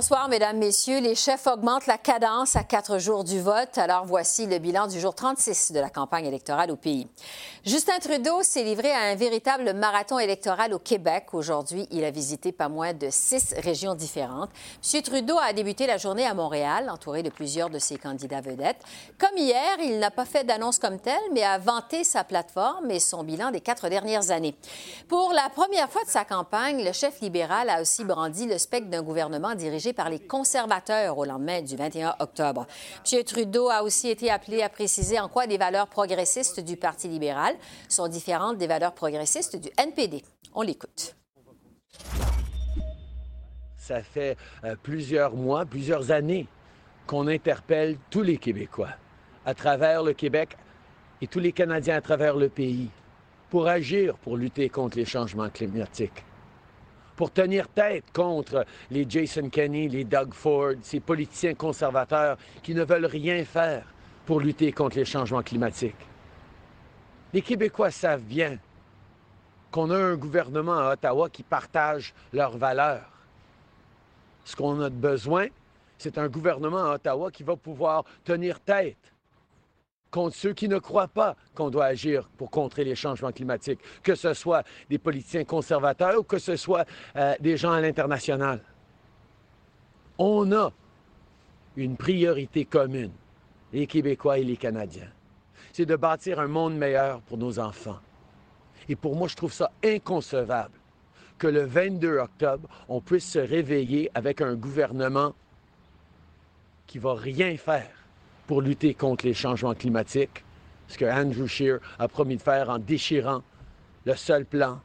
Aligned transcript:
Bonsoir, 0.00 0.30
Mesdames, 0.30 0.56
Messieurs. 0.56 0.98
Les 1.00 1.14
chefs 1.14 1.46
augmentent 1.46 1.86
la 1.86 1.98
cadence 1.98 2.56
à 2.56 2.64
quatre 2.64 2.98
jours 2.98 3.22
du 3.22 3.38
vote. 3.38 3.76
Alors 3.76 4.06
voici 4.06 4.46
le 4.46 4.58
bilan 4.58 4.86
du 4.86 4.98
jour 4.98 5.14
36 5.14 5.72
de 5.72 5.78
la 5.78 5.90
campagne 5.90 6.24
électorale 6.24 6.70
au 6.70 6.76
pays. 6.76 7.06
Justin 7.66 7.98
Trudeau 7.98 8.42
s'est 8.42 8.62
livré 8.62 8.90
à 8.90 9.10
un 9.10 9.14
véritable 9.14 9.74
marathon 9.74 10.18
électoral 10.18 10.72
au 10.72 10.78
Québec. 10.78 11.26
Aujourd'hui, 11.34 11.86
il 11.90 12.02
a 12.04 12.10
visité 12.10 12.50
pas 12.50 12.70
moins 12.70 12.94
de 12.94 13.08
six 13.10 13.54
régions 13.58 13.94
différentes. 13.94 14.48
M. 14.90 15.02
Trudeau 15.02 15.36
a 15.38 15.52
débuté 15.52 15.86
la 15.86 15.98
journée 15.98 16.24
à 16.24 16.32
Montréal, 16.32 16.88
entouré 16.88 17.22
de 17.22 17.28
plusieurs 17.28 17.68
de 17.68 17.78
ses 17.78 17.98
candidats 17.98 18.40
vedettes. 18.40 18.82
Comme 19.18 19.36
hier, 19.36 19.76
il 19.80 19.98
n'a 19.98 20.10
pas 20.10 20.24
fait 20.24 20.44
d'annonce 20.44 20.78
comme 20.78 20.98
telle, 20.98 21.20
mais 21.34 21.42
a 21.42 21.58
vanté 21.58 22.04
sa 22.04 22.24
plateforme 22.24 22.90
et 22.90 23.00
son 23.00 23.22
bilan 23.22 23.50
des 23.50 23.60
quatre 23.60 23.90
dernières 23.90 24.30
années. 24.30 24.56
Pour 25.08 25.34
la 25.34 25.50
première 25.50 25.90
fois 25.90 26.04
de 26.04 26.08
sa 26.08 26.24
campagne, 26.24 26.82
le 26.82 26.92
chef 26.92 27.20
libéral 27.20 27.68
a 27.68 27.82
aussi 27.82 28.02
brandi 28.02 28.46
le 28.46 28.56
spectre 28.56 28.88
d'un 28.88 29.02
gouvernement 29.02 29.54
dirigé 29.54 29.89
par 29.92 30.10
les 30.10 30.18
conservateurs 30.18 31.18
au 31.18 31.24
lendemain 31.24 31.62
du 31.62 31.76
21 31.76 32.16
octobre. 32.18 32.66
M. 33.10 33.24
Trudeau 33.24 33.68
a 33.68 33.82
aussi 33.82 34.08
été 34.08 34.30
appelé 34.30 34.62
à 34.62 34.68
préciser 34.68 35.18
en 35.18 35.28
quoi 35.28 35.46
des 35.46 35.58
valeurs 35.58 35.88
progressistes 35.88 36.60
du 36.60 36.76
Parti 36.76 37.08
libéral 37.08 37.54
sont 37.88 38.08
différentes 38.08 38.58
des 38.58 38.66
valeurs 38.66 38.94
progressistes 38.94 39.56
du 39.56 39.68
NPD. 39.76 40.22
On 40.54 40.62
l'écoute. 40.62 41.14
Ça 43.76 44.02
fait 44.02 44.36
euh, 44.64 44.76
plusieurs 44.82 45.34
mois, 45.34 45.64
plusieurs 45.64 46.10
années 46.10 46.46
qu'on 47.06 47.26
interpelle 47.26 47.96
tous 48.08 48.22
les 48.22 48.36
Québécois 48.36 48.90
à 49.44 49.54
travers 49.54 50.02
le 50.02 50.12
Québec 50.12 50.56
et 51.20 51.26
tous 51.26 51.40
les 51.40 51.52
Canadiens 51.52 51.96
à 51.96 52.00
travers 52.00 52.36
le 52.36 52.48
pays 52.48 52.90
pour 53.48 53.66
agir 53.66 54.16
pour 54.18 54.36
lutter 54.36 54.68
contre 54.68 54.96
les 54.96 55.04
changements 55.04 55.50
climatiques 55.50 56.24
pour 57.20 57.30
tenir 57.30 57.68
tête 57.68 58.06
contre 58.14 58.64
les 58.90 59.04
Jason 59.06 59.50
Kenney, 59.50 59.88
les 59.88 60.04
Doug 60.04 60.32
Ford, 60.32 60.72
ces 60.80 61.00
politiciens 61.00 61.52
conservateurs 61.52 62.38
qui 62.62 62.74
ne 62.74 62.82
veulent 62.82 63.04
rien 63.04 63.44
faire 63.44 63.84
pour 64.24 64.40
lutter 64.40 64.72
contre 64.72 64.96
les 64.96 65.04
changements 65.04 65.42
climatiques. 65.42 66.08
Les 67.34 67.42
Québécois 67.42 67.90
savent 67.90 68.22
bien 68.22 68.56
qu'on 69.70 69.90
a 69.90 69.98
un 69.98 70.16
gouvernement 70.16 70.78
à 70.78 70.94
Ottawa 70.94 71.28
qui 71.28 71.42
partage 71.42 72.14
leurs 72.32 72.56
valeurs. 72.56 73.12
Ce 74.46 74.56
qu'on 74.56 74.80
a 74.80 74.88
besoin, 74.88 75.48
c'est 75.98 76.16
un 76.16 76.28
gouvernement 76.28 76.90
à 76.90 76.94
Ottawa 76.94 77.30
qui 77.30 77.42
va 77.42 77.54
pouvoir 77.54 78.04
tenir 78.24 78.60
tête 78.60 78.96
contre 80.10 80.36
ceux 80.36 80.52
qui 80.52 80.68
ne 80.68 80.78
croient 80.78 81.08
pas 81.08 81.36
qu'on 81.54 81.70
doit 81.70 81.86
agir 81.86 82.28
pour 82.36 82.50
contrer 82.50 82.84
les 82.84 82.94
changements 82.94 83.32
climatiques, 83.32 83.80
que 84.02 84.14
ce 84.14 84.34
soit 84.34 84.64
des 84.88 84.98
politiciens 84.98 85.44
conservateurs 85.44 86.18
ou 86.18 86.22
que 86.22 86.38
ce 86.38 86.56
soit 86.56 86.84
euh, 87.16 87.34
des 87.40 87.56
gens 87.56 87.72
à 87.72 87.80
l'international. 87.80 88.60
On 90.18 90.52
a 90.52 90.72
une 91.76 91.96
priorité 91.96 92.64
commune, 92.64 93.12
les 93.72 93.86
Québécois 93.86 94.38
et 94.38 94.44
les 94.44 94.56
Canadiens. 94.56 95.10
C'est 95.72 95.86
de 95.86 95.96
bâtir 95.96 96.40
un 96.40 96.48
monde 96.48 96.76
meilleur 96.76 97.20
pour 97.22 97.38
nos 97.38 97.58
enfants. 97.58 98.00
Et 98.88 98.96
pour 98.96 99.14
moi, 99.14 99.28
je 99.28 99.36
trouve 99.36 99.52
ça 99.52 99.70
inconcevable 99.84 100.74
que 101.38 101.46
le 101.46 101.64
22 101.64 102.18
octobre, 102.18 102.68
on 102.88 103.00
puisse 103.00 103.30
se 103.30 103.38
réveiller 103.38 104.10
avec 104.14 104.40
un 104.42 104.54
gouvernement 104.54 105.34
qui 106.86 106.98
va 106.98 107.14
rien 107.14 107.56
faire 107.56 107.99
pour 108.50 108.62
lutter 108.62 108.94
contre 108.94 109.26
les 109.26 109.32
changements 109.32 109.76
climatiques, 109.76 110.44
ce 110.88 110.98
que 110.98 111.04
Andrew 111.04 111.46
Scheer 111.46 111.78
a 112.00 112.08
promis 112.08 112.36
de 112.36 112.42
faire 112.42 112.68
en 112.68 112.80
déchirant 112.80 113.44
le 114.04 114.16
seul 114.16 114.44
plan 114.44 114.80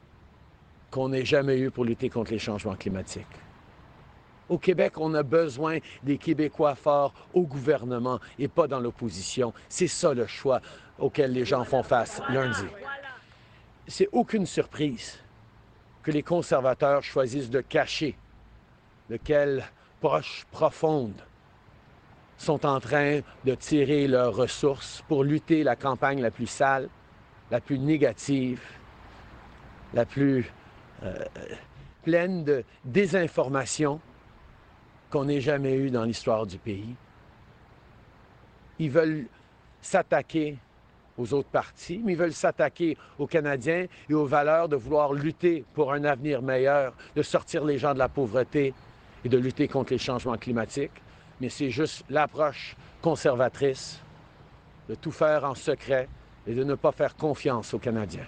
qu'on 0.92 1.12
ait 1.12 1.24
jamais 1.24 1.58
eu 1.58 1.72
pour 1.72 1.84
lutter 1.84 2.08
contre 2.08 2.30
les 2.30 2.38
changements 2.38 2.76
climatiques. 2.76 3.26
Au 4.48 4.56
Québec, 4.56 4.92
on 4.98 5.14
a 5.14 5.24
besoin 5.24 5.78
des 6.04 6.16
Québécois 6.16 6.76
forts 6.76 7.12
au 7.34 7.42
gouvernement 7.42 8.20
et 8.38 8.46
pas 8.46 8.68
dans 8.68 8.78
l'opposition. 8.78 9.52
C'est 9.68 9.88
ça 9.88 10.14
le 10.14 10.28
choix 10.28 10.60
auquel 11.00 11.32
les 11.32 11.44
gens 11.44 11.64
font 11.64 11.82
face 11.82 12.22
lundi. 12.28 12.68
C'est 13.88 14.08
aucune 14.12 14.46
surprise 14.46 15.18
que 16.04 16.12
les 16.12 16.22
conservateurs 16.22 17.02
choisissent 17.02 17.50
de 17.50 17.62
cacher 17.62 18.16
de 19.10 19.16
quelle 19.16 19.64
poche 20.00 20.46
profonde 20.52 21.20
sont 22.36 22.66
en 22.66 22.80
train 22.80 23.20
de 23.44 23.54
tirer 23.54 24.06
leurs 24.06 24.34
ressources 24.34 25.02
pour 25.08 25.24
lutter 25.24 25.62
la 25.62 25.76
campagne 25.76 26.20
la 26.20 26.30
plus 26.30 26.46
sale, 26.46 26.88
la 27.50 27.60
plus 27.60 27.78
négative, 27.78 28.60
la 29.94 30.04
plus 30.04 30.52
euh, 31.02 31.14
pleine 32.02 32.44
de 32.44 32.64
désinformation 32.84 34.00
qu'on 35.10 35.28
ait 35.28 35.40
jamais 35.40 35.74
eue 35.74 35.90
dans 35.90 36.04
l'histoire 36.04 36.46
du 36.46 36.58
pays. 36.58 36.94
Ils 38.78 38.90
veulent 38.90 39.26
s'attaquer 39.80 40.58
aux 41.16 41.32
autres 41.32 41.48
partis, 41.48 42.00
mais 42.04 42.12
ils 42.12 42.18
veulent 42.18 42.32
s'attaquer 42.32 42.98
aux 43.18 43.26
Canadiens 43.26 43.86
et 44.10 44.14
aux 44.14 44.26
valeurs 44.26 44.68
de 44.68 44.76
vouloir 44.76 45.14
lutter 45.14 45.64
pour 45.72 45.92
un 45.92 46.04
avenir 46.04 46.42
meilleur, 46.42 46.92
de 47.14 47.22
sortir 47.22 47.64
les 47.64 47.78
gens 47.78 47.94
de 47.94 47.98
la 47.98 48.10
pauvreté 48.10 48.74
et 49.24 49.28
de 49.28 49.38
lutter 49.38 49.66
contre 49.66 49.92
les 49.92 49.98
changements 49.98 50.36
climatiques 50.36 51.02
mais 51.40 51.48
c'est 51.48 51.70
juste 51.70 52.04
l'approche 52.08 52.76
conservatrice 53.02 54.00
de 54.88 54.94
tout 54.94 55.12
faire 55.12 55.44
en 55.44 55.54
secret 55.54 56.08
et 56.46 56.54
de 56.54 56.64
ne 56.64 56.74
pas 56.74 56.92
faire 56.92 57.16
confiance 57.16 57.74
aux 57.74 57.78
Canadiens. 57.78 58.26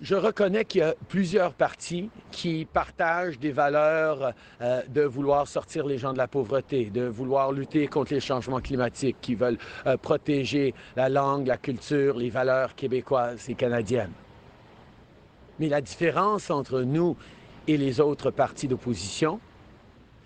Je 0.00 0.14
reconnais 0.14 0.64
qu'il 0.64 0.80
y 0.80 0.84
a 0.84 0.94
plusieurs 1.08 1.54
partis 1.54 2.08
qui 2.30 2.64
partagent 2.72 3.38
des 3.40 3.50
valeurs 3.50 4.32
euh, 4.60 4.80
de 4.88 5.02
vouloir 5.02 5.48
sortir 5.48 5.86
les 5.86 5.98
gens 5.98 6.12
de 6.12 6.18
la 6.18 6.28
pauvreté, 6.28 6.84
de 6.84 7.02
vouloir 7.02 7.50
lutter 7.50 7.88
contre 7.88 8.14
les 8.14 8.20
changements 8.20 8.60
climatiques, 8.60 9.16
qui 9.20 9.34
veulent 9.34 9.58
euh, 9.86 9.96
protéger 9.96 10.72
la 10.94 11.08
langue, 11.08 11.48
la 11.48 11.56
culture, 11.56 12.16
les 12.16 12.30
valeurs 12.30 12.76
québécoises 12.76 13.50
et 13.50 13.54
canadiennes. 13.54 14.12
Mais 15.58 15.68
la 15.68 15.80
différence 15.80 16.48
entre 16.50 16.82
nous 16.82 17.16
et 17.66 17.76
les 17.76 17.98
autres 17.98 18.30
partis 18.30 18.68
d'opposition, 18.68 19.40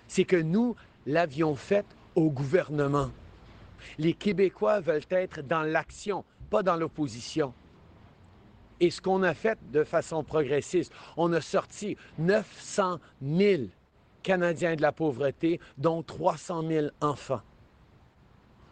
c'est 0.06 0.25
que 0.25 0.37
nous 0.37 0.76
l'avions 1.06 1.54
faite 1.54 1.87
au 2.14 2.30
gouvernement. 2.30 3.10
Les 3.98 4.14
Québécois 4.14 4.80
veulent 4.80 5.02
être 5.10 5.42
dans 5.42 5.62
l'action, 5.62 6.24
pas 6.50 6.62
dans 6.62 6.76
l'opposition. 6.76 7.52
Et 8.80 8.90
ce 8.90 9.00
qu'on 9.00 9.22
a 9.22 9.34
fait 9.34 9.58
de 9.70 9.84
façon 9.84 10.24
progressiste, 10.24 10.92
on 11.16 11.32
a 11.32 11.40
sorti 11.40 11.96
900 12.18 12.98
000 13.22 13.62
Canadiens 14.22 14.76
de 14.76 14.82
la 14.82 14.92
pauvreté, 14.92 15.60
dont 15.78 16.02
300 16.02 16.66
000 16.68 16.86
enfants. 17.00 17.42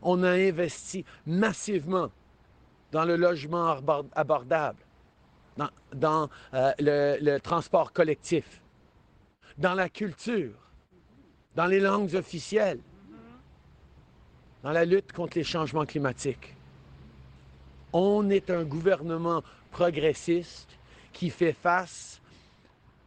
On 0.02 0.22
a 0.22 0.30
investi 0.30 1.04
massivement 1.26 2.10
dans 2.92 3.04
le 3.04 3.16
logement 3.16 3.76
abordable, 4.14 4.78
dans, 5.92 6.28
euh, 6.54 6.72
le 6.78 7.38
transport 7.38 7.92
collectif, 7.92 8.62
dans 9.58 9.74
la 9.74 9.88
culture, 9.88 10.54
dans 11.54 11.66
les 11.66 11.80
langues 11.80 12.14
officielles 12.14 12.80
dans 14.62 14.72
la 14.72 14.84
lutte 14.84 15.12
contre 15.12 15.38
les 15.38 15.44
changements 15.44 15.86
climatiques. 15.86 16.54
On 17.92 18.28
est 18.30 18.50
un 18.50 18.64
gouvernement 18.64 19.42
progressiste 19.70 20.68
qui 21.12 21.30
fait 21.30 21.52
face 21.52 22.20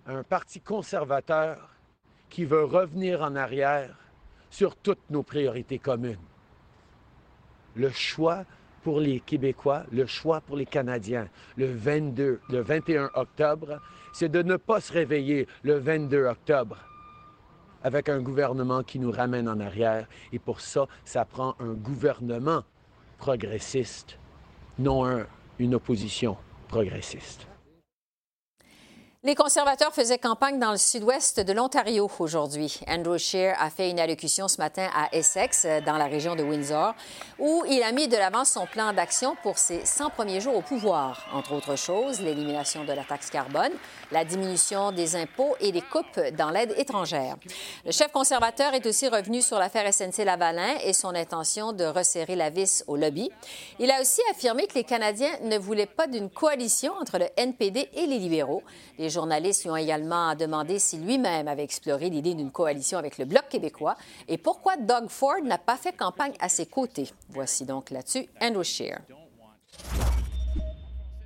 à 0.06 0.14
un 0.14 0.24
parti 0.24 0.60
conservateur 0.60 1.70
qui 2.30 2.46
veut 2.46 2.66
revenir 2.66 3.22
en 3.22 3.36
arrière 3.36 3.96
sur 4.50 4.76
toutes 4.76 5.10
nos 5.10 5.24
priorités 5.24 5.80
communes. 5.80 6.18
Le 7.76 7.90
choix 7.90 8.44
pour 8.84 9.00
les 9.00 9.20
Québécois, 9.20 9.84
le 9.92 10.06
choix 10.06 10.42
pour 10.42 10.58
les 10.58 10.66
Canadiens 10.66 11.30
le 11.56 11.72
22, 11.72 12.42
le 12.50 12.62
21 12.62 13.10
octobre, 13.14 13.80
c'est 14.12 14.30
de 14.30 14.42
ne 14.42 14.58
pas 14.58 14.82
se 14.82 14.92
réveiller 14.92 15.48
le 15.64 15.78
22 15.78 16.26
octobre 16.26 16.78
avec 17.84 18.10
un 18.10 18.20
gouvernement 18.20 18.84
qui 18.84 19.00
nous 19.00 19.12
ramène 19.12 19.48
en 19.48 19.60
arrière. 19.60 20.08
Et 20.32 20.40
pour 20.40 20.62
ça, 20.62 20.88
ça 21.06 21.26
prend 21.26 21.56
un 21.60 21.74
gouvernement 21.74 22.64
progressiste, 23.18 24.18
non 24.80 25.26
une 25.60 25.76
opposition 25.76 26.38
progressiste. 26.68 27.48
Les 29.26 29.36
conservateurs 29.36 29.94
faisaient 29.94 30.18
campagne 30.18 30.60
dans 30.60 30.72
le 30.72 30.78
sud-ouest 30.78 31.40
de 31.40 31.54
l'Ontario 31.54 32.12
aujourd'hui. 32.20 32.82
Andrew 32.90 33.18
Scheer 33.18 33.56
a 33.58 33.70
fait 33.70 33.90
une 33.90 34.02
allocution 34.02 34.50
ce 34.50 34.58
matin 34.58 34.90
à 34.94 35.16
Essex, 35.16 35.66
dans 35.86 35.96
la 35.96 36.08
région 36.08 36.36
de 36.36 36.44
Windsor, 36.44 36.94
où 37.40 37.64
il 37.70 37.82
a 37.84 37.94
mis 37.94 38.10
de 38.10 38.18
l'avant 38.18 38.44
son 38.44 38.66
plan 38.66 38.92
d'action 38.92 39.38
pour 39.42 39.60
ses 39.60 39.86
100 39.86 40.10
premiers 40.10 40.42
jours 40.42 40.58
au 40.58 40.62
pouvoir. 40.62 41.26
Entre 41.32 41.54
autres 41.54 41.78
choses, 41.78 42.20
l'élimination 42.20 42.84
de 42.84 42.92
la 42.92 43.06
taxe 43.06 43.30
carbone, 43.30 43.72
la 44.12 44.26
diminution 44.26 44.92
des 44.92 45.16
impôts 45.16 45.56
et 45.62 45.72
les 45.72 45.82
coupes 45.82 46.20
dans 46.38 46.50
l'aide 46.50 46.74
étrangère. 46.76 47.38
Le 47.86 47.94
chef 47.94 48.12
conservateur 48.12 48.74
est 48.74 48.86
aussi 48.86 49.08
revenu 49.08 49.42
sur 49.42 49.58
l'affaire 49.58 49.90
SNC-Lavalin 49.90 50.80
et 50.84 50.92
son 50.92 51.16
intention 51.16 51.72
de 51.72 51.86
resserrer 51.86 52.36
la 52.36 52.50
vis 52.50 52.84
au 52.88 52.98
lobby. 52.98 53.32
Il 53.80 53.90
a 53.90 54.02
aussi 54.02 54.20
affirmé 54.32 54.68
que 54.68 54.74
les 54.74 54.84
Canadiens 54.84 55.32
ne 55.44 55.58
voulaient 55.58 55.86
pas 55.86 56.08
d'une 56.08 56.30
coalition 56.30 56.92
entre 57.00 57.20
le 57.20 57.28
NPD 57.38 57.88
et 57.94 58.06
les 58.06 58.20
libéraux. 58.20 58.64
Journalistes 59.14 59.64
lui 59.64 59.72
ont 59.72 59.78
également 59.78 60.36
demandé 60.36 60.80
si 60.80 60.98
lui-même 60.98 61.48
avait 61.48 61.64
exploré 61.64 62.10
l'idée 62.10 62.34
d'une 62.34 62.52
coalition 62.52 62.98
avec 62.98 63.18
le 63.18 63.26
Bloc 63.26 63.48
québécois 63.50 63.96
et 64.28 64.38
pourquoi 64.38 64.76
Doug 64.78 65.08
Ford 65.10 65.42
n'a 65.44 65.58
pas 65.58 65.78
fait 65.78 65.94
campagne 65.94 66.34
à 66.40 66.50
ses 66.50 66.66
côtés. 66.66 67.10
Voici 67.30 67.66
donc 67.66 67.92
là-dessus 67.92 68.28
Andrew 68.42 68.64
Scheer. 68.64 69.00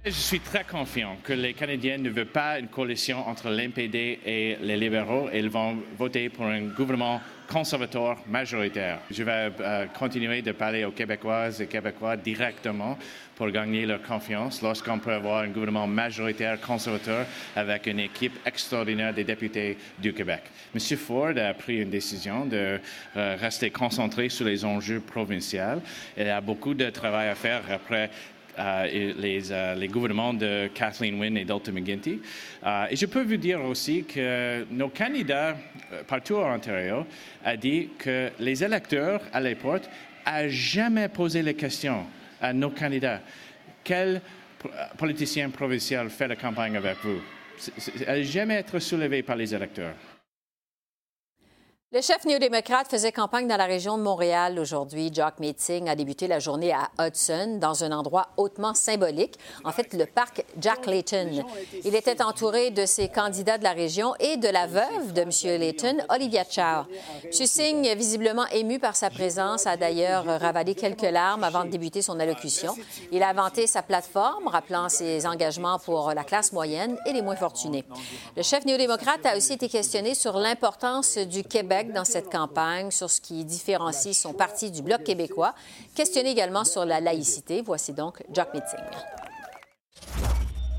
Je 0.07 0.13
suis 0.13 0.39
très 0.39 0.63
confiant 0.63 1.17
que 1.21 1.33
les 1.33 1.53
Canadiens 1.53 1.97
ne 1.97 2.09
veulent 2.09 2.27
pas 2.27 2.59
une 2.59 2.69
coalition 2.69 3.27
entre 3.27 3.49
l'NPD 3.49 4.19
et 4.25 4.57
les 4.61 4.77
libéraux. 4.77 5.27
Ils 5.33 5.49
vont 5.49 5.79
voter 5.97 6.29
pour 6.29 6.45
un 6.45 6.61
gouvernement 6.61 7.19
conservateur 7.45 8.17
majoritaire. 8.25 8.99
Je 9.11 9.23
vais 9.23 9.51
euh, 9.59 9.85
continuer 9.87 10.41
de 10.41 10.53
parler 10.53 10.85
aux 10.85 10.91
Québécoises 10.91 11.61
et 11.61 11.67
Québécois 11.67 12.15
directement 12.15 12.97
pour 13.35 13.49
gagner 13.49 13.85
leur 13.85 14.01
confiance 14.01 14.61
lorsqu'on 14.61 14.99
peut 14.99 15.13
avoir 15.13 15.43
un 15.43 15.49
gouvernement 15.49 15.87
majoritaire 15.87 16.59
conservateur 16.61 17.25
avec 17.55 17.87
une 17.87 17.99
équipe 17.99 18.39
extraordinaire 18.45 19.13
des 19.13 19.25
députés 19.25 19.77
du 19.99 20.13
Québec. 20.13 20.43
M. 20.73 20.97
Ford 20.97 21.37
a 21.37 21.53
pris 21.53 21.81
une 21.81 21.89
décision 21.89 22.45
de 22.45 22.79
euh, 23.17 23.37
rester 23.39 23.71
concentré 23.71 24.29
sur 24.29 24.45
les 24.45 24.63
enjeux 24.63 25.01
provinciaux. 25.01 25.81
Il 26.17 26.29
a 26.29 26.39
beaucoup 26.39 26.73
de 26.73 26.89
travail 26.89 27.27
à 27.27 27.35
faire 27.35 27.61
après 27.69 28.09
euh, 28.57 29.13
les, 29.17 29.51
euh, 29.51 29.75
les, 29.75 29.87
gouvernements 29.87 30.33
de 30.33 30.69
Kathleen 30.73 31.19
Wynne 31.19 31.37
et 31.37 31.45
Dalton 31.45 31.73
McGuinty. 31.73 32.19
Euh, 32.65 32.87
et 32.89 32.95
je 32.95 33.05
peux 33.05 33.21
vous 33.21 33.37
dire 33.37 33.63
aussi 33.63 34.03
que 34.03 34.65
nos 34.71 34.89
candidats 34.89 35.55
partout 36.07 36.37
en 36.37 36.55
Ontario 36.55 37.05
ont 37.45 37.55
dit 37.55 37.89
que 37.99 38.31
les 38.39 38.63
électeurs 38.63 39.21
à 39.31 39.39
l'époque 39.39 39.83
n'ont 40.25 40.49
jamais 40.49 41.07
posé 41.07 41.43
la 41.43 41.53
question 41.53 42.05
à 42.41 42.51
nos 42.51 42.71
candidats. 42.71 43.21
Quel 43.83 44.21
politicien 44.97 45.49
provincial 45.49 46.09
fait 46.09 46.27
la 46.27 46.35
campagne 46.35 46.77
avec 46.77 46.97
vous? 47.03 47.21
Elle 48.07 48.23
jamais 48.23 48.61
été 48.61 48.79
soulevé 48.79 49.21
par 49.21 49.35
les 49.35 49.53
électeurs. 49.53 50.16
Le 51.93 52.01
chef 52.01 52.25
néo-démocrate 52.25 52.89
faisait 52.89 53.13
campagne 53.13 53.47
dans 53.47 53.55
la 53.55 53.63
région 53.63 53.97
de 53.97 54.03
Montréal 54.03 54.59
aujourd'hui. 54.59 55.09
Jock 55.13 55.39
Meeting 55.39 55.87
a 55.87 55.95
débuté 55.95 56.27
la 56.27 56.37
journée 56.37 56.73
à 56.73 56.89
Hudson, 56.99 57.59
dans 57.61 57.85
un 57.85 57.93
endroit 57.93 58.27
hautement 58.35 58.73
symbolique, 58.73 59.39
en 59.63 59.71
fait 59.71 59.93
le 59.93 60.05
parc 60.05 60.43
Jack 60.59 60.85
Layton. 60.85 61.45
Il 61.85 61.95
était 61.95 62.21
entouré 62.21 62.71
de 62.71 62.85
ses 62.85 63.07
candidats 63.07 63.57
de 63.57 63.63
la 63.63 63.71
région 63.71 64.13
et 64.19 64.35
de 64.35 64.49
la 64.49 64.67
veuve 64.67 65.13
de 65.13 65.21
M. 65.21 65.29
Layton, 65.61 65.99
Olivia 66.09 66.43
Chow. 66.43 66.91
M. 67.23 67.31
Singh, 67.31 67.95
visiblement 67.95 68.47
ému 68.47 68.79
par 68.79 68.97
sa 68.97 69.09
présence, 69.09 69.65
a 69.65 69.77
d'ailleurs 69.77 70.25
ravalé 70.25 70.75
quelques 70.75 71.09
larmes 71.09 71.45
avant 71.45 71.63
de 71.63 71.69
débuter 71.69 72.01
son 72.01 72.19
allocution. 72.19 72.75
Il 73.13 73.23
a 73.23 73.31
vanté 73.31 73.65
sa 73.65 73.81
plateforme, 73.81 74.49
rappelant 74.49 74.89
ses 74.89 75.25
engagements 75.25 75.79
pour 75.79 76.11
la 76.13 76.25
classe 76.25 76.51
moyenne 76.51 76.97
et 77.05 77.13
les 77.13 77.21
moins 77.21 77.37
fortunés. 77.37 77.85
Le 78.35 78.43
chef 78.43 78.65
néo-démocrate 78.65 79.25
a 79.25 79.37
aussi 79.37 79.53
été 79.53 79.69
questionné 79.69 80.15
sur 80.15 80.37
l'importance 80.37 81.17
du 81.17 81.45
Québec 81.45 81.76
dans 81.85 82.05
cette 82.05 82.29
campagne 82.29 82.91
sur 82.91 83.09
ce 83.09 83.21
qui 83.21 83.45
différencie 83.45 84.17
son 84.17 84.33
parti 84.33 84.71
du 84.71 84.81
Bloc 84.81 85.03
québécois. 85.03 85.53
Questionné 85.95 86.31
également 86.31 86.63
sur 86.63 86.85
la 86.85 86.99
laïcité. 86.99 87.61
Voici 87.61 87.93
donc 87.93 88.23
Jack 88.33 88.53
Meeting. 88.53 88.79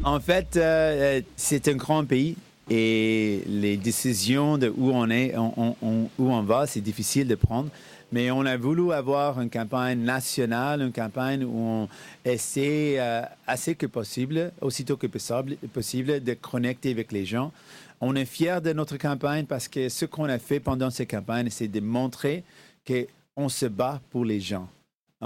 En 0.05 0.21
fait, 0.21 0.57
euh, 0.57 1.21
c'est 1.37 1.69
un 1.69 1.75
grand 1.75 2.05
pays 2.05 2.37
et 2.71 3.43
les 3.47 3.77
décisions 3.77 4.59
de 4.59 4.69
où 4.77 4.91
on 4.93 5.09
est, 5.11 5.35
où 5.37 6.07
on 6.19 6.43
va, 6.43 6.67
c'est 6.67 6.81
difficile 6.81 7.27
de 7.27 7.35
prendre. 7.35 7.71
Mais 8.11 8.31
on 8.31 8.47
a 8.47 8.57
voulu 8.57 8.93
avoir 8.93 9.41
une 9.41 9.51
campagne 9.51 9.99
nationale, 9.99 10.81
une 10.81 10.93
campagne 10.93 11.45
où 11.45 11.59
on 11.59 11.89
essaie 12.25 12.97
euh, 12.99 13.23
assez 13.47 13.75
que 13.75 13.85
possible, 13.85 14.51
aussitôt 14.63 14.97
que 14.97 15.07
possible, 15.07 16.23
de 16.25 16.35
connecter 16.35 16.91
avec 16.91 17.13
les 17.13 17.27
gens. 17.27 17.53
On 18.01 18.15
est 18.15 18.25
fiers 18.25 18.61
de 18.63 18.73
notre 18.73 18.97
campagne 18.97 19.45
parce 19.47 19.67
que 19.67 19.89
ce 19.89 20.05
qu'on 20.05 20.27
a 20.27 20.39
fait 20.39 20.61
pendant 20.61 20.91
cette 20.91 21.11
campagne, 21.11 21.51
c'est 21.51 21.67
de 21.67 21.81
montrer 21.81 22.45
qu'on 22.87 23.49
se 23.49 23.67
bat 23.67 24.01
pour 24.11 24.25
les 24.25 24.41
gens. 24.41 24.69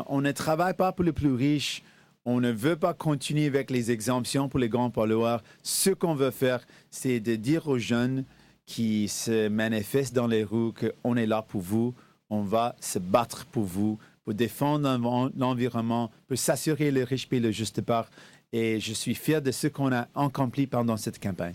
On 0.07 0.23
ne 0.23 0.33
travaille 0.33 0.75
pas 0.75 0.93
pour 0.93 1.05
les 1.05 1.13
plus 1.13 1.35
riches. 1.35 1.83
On 2.25 2.41
ne 2.41 2.51
veut 2.51 2.77
pas 2.77 2.95
continuer 2.95 3.47
avec 3.47 3.71
les 3.71 3.91
exemptions 3.91 4.49
pour 4.49 4.59
les 4.59 4.71
grands 4.71 4.91
pollueurs. 4.91 5.43
Ce 5.63 5.91
qu'on 5.91 6.15
veut 6.15 6.31
faire, 6.31 6.65
c'est 6.91 7.21
de 7.21 7.37
dire 7.37 7.69
aux 7.69 7.79
jeunes 7.79 8.25
qui 8.65 9.09
se 9.09 9.49
manifestent 9.49 10.15
dans 10.15 10.29
les 10.29 10.45
rues 10.45 10.73
qu'on 10.73 11.17
est 11.17 11.27
là 11.27 11.43
pour 11.43 11.61
vous, 11.61 11.95
on 12.31 12.43
va 12.43 12.75
se 12.81 12.99
battre 12.99 13.45
pour 13.47 13.65
vous, 13.65 13.99
pour 14.25 14.33
défendre 14.33 15.31
l'environnement, 15.37 16.11
pour 16.27 16.39
s'assurer 16.39 16.91
le 16.91 17.03
respect 17.03 17.37
et 17.37 17.41
le 17.41 17.51
juste 17.51 17.83
part. 17.83 18.09
Et 18.53 18.81
je 18.81 18.95
suis 18.95 19.15
fier 19.15 19.43
de 19.43 19.51
ce 19.51 19.67
qu'on 19.67 19.93
a 19.93 20.09
accompli 20.15 20.67
pendant 20.67 20.97
cette 20.97 21.21
campagne 21.21 21.55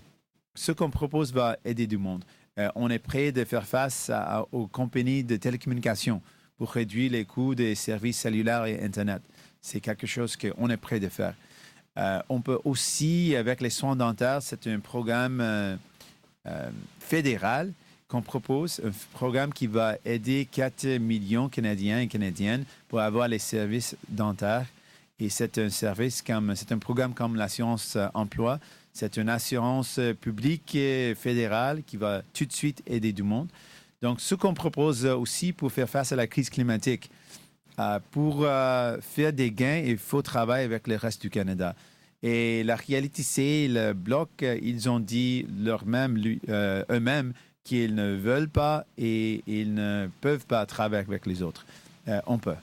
ce 0.58 0.72
qu'on 0.72 0.90
propose 0.90 1.32
va 1.32 1.56
aider 1.64 1.86
du 1.86 1.98
monde. 1.98 2.24
Euh, 2.58 2.68
on 2.74 2.90
est 2.90 2.98
prêt 2.98 3.30
de 3.30 3.44
faire 3.44 3.64
face 3.64 4.10
aux 4.50 4.66
compagnies 4.66 5.22
de 5.22 5.36
télécommunications 5.36 6.20
pour 6.56 6.72
réduire 6.72 7.12
les 7.12 7.24
coûts 7.24 7.54
des 7.54 7.76
services 7.76 8.18
cellulaires 8.18 8.64
et 8.66 8.82
Internet. 8.82 9.22
C'est 9.60 9.78
quelque 9.78 10.06
chose 10.06 10.36
qu'on 10.36 10.68
est 10.68 10.76
prêt 10.76 10.98
de 10.98 11.08
faire. 11.08 11.34
Euh, 11.96 12.20
on 12.28 12.40
peut 12.40 12.58
aussi, 12.64 13.36
avec 13.36 13.60
les 13.60 13.70
soins 13.70 13.94
dentaires, 13.94 14.42
c'est 14.42 14.66
un 14.66 14.80
programme 14.80 15.40
euh, 15.40 15.76
fédéral 16.98 17.72
qu'on 18.08 18.22
propose, 18.22 18.80
un 18.84 18.90
programme 19.12 19.52
qui 19.52 19.68
va 19.68 19.96
aider 20.04 20.48
4 20.50 20.98
millions 20.98 21.46
de 21.46 21.52
Canadiens 21.52 22.00
et 22.00 22.08
Canadiennes 22.08 22.64
pour 22.88 22.98
avoir 22.98 23.28
les 23.28 23.38
services 23.38 23.96
dentaires. 24.08 24.66
Et 25.20 25.28
c'est 25.28 25.58
un 25.58 25.70
service 25.70 26.20
comme, 26.22 26.56
c'est 26.56 26.72
un 26.72 26.78
programme 26.78 27.14
comme 27.14 27.36
l'assurance 27.36 27.96
emploi 28.14 28.58
c'est 28.92 29.16
une 29.16 29.28
assurance 29.28 30.00
publique 30.20 30.76
fédérale 31.16 31.82
qui 31.84 31.96
va 31.96 32.22
tout 32.32 32.44
de 32.44 32.52
suite 32.52 32.82
aider 32.86 33.12
du 33.12 33.22
monde. 33.22 33.48
Donc, 34.00 34.20
ce 34.20 34.34
qu'on 34.34 34.54
propose 34.54 35.06
aussi 35.06 35.52
pour 35.52 35.72
faire 35.72 35.88
face 35.88 36.12
à 36.12 36.16
la 36.16 36.26
crise 36.26 36.50
climatique, 36.50 37.10
euh, 37.78 38.00
pour 38.10 38.40
euh, 38.42 38.98
faire 39.00 39.32
des 39.32 39.50
gains, 39.52 39.82
il 39.84 39.98
faut 39.98 40.22
travailler 40.22 40.64
avec 40.64 40.88
le 40.88 40.96
reste 40.96 41.22
du 41.22 41.30
Canada. 41.30 41.74
Et 42.22 42.64
la 42.64 42.74
réalité, 42.74 43.22
c'est 43.22 43.68
le 43.68 43.92
bloc, 43.92 44.30
ils 44.40 44.88
ont 44.88 44.98
dit 44.98 45.46
euh, 45.64 46.84
eux-mêmes 46.90 47.32
qu'ils 47.62 47.94
ne 47.94 48.16
veulent 48.16 48.48
pas 48.48 48.84
et 48.96 49.42
ils 49.46 49.74
ne 49.74 50.08
peuvent 50.20 50.46
pas 50.46 50.66
travailler 50.66 51.04
avec 51.06 51.26
les 51.26 51.42
autres. 51.42 51.64
on 52.26 52.38
peut. 52.38 52.56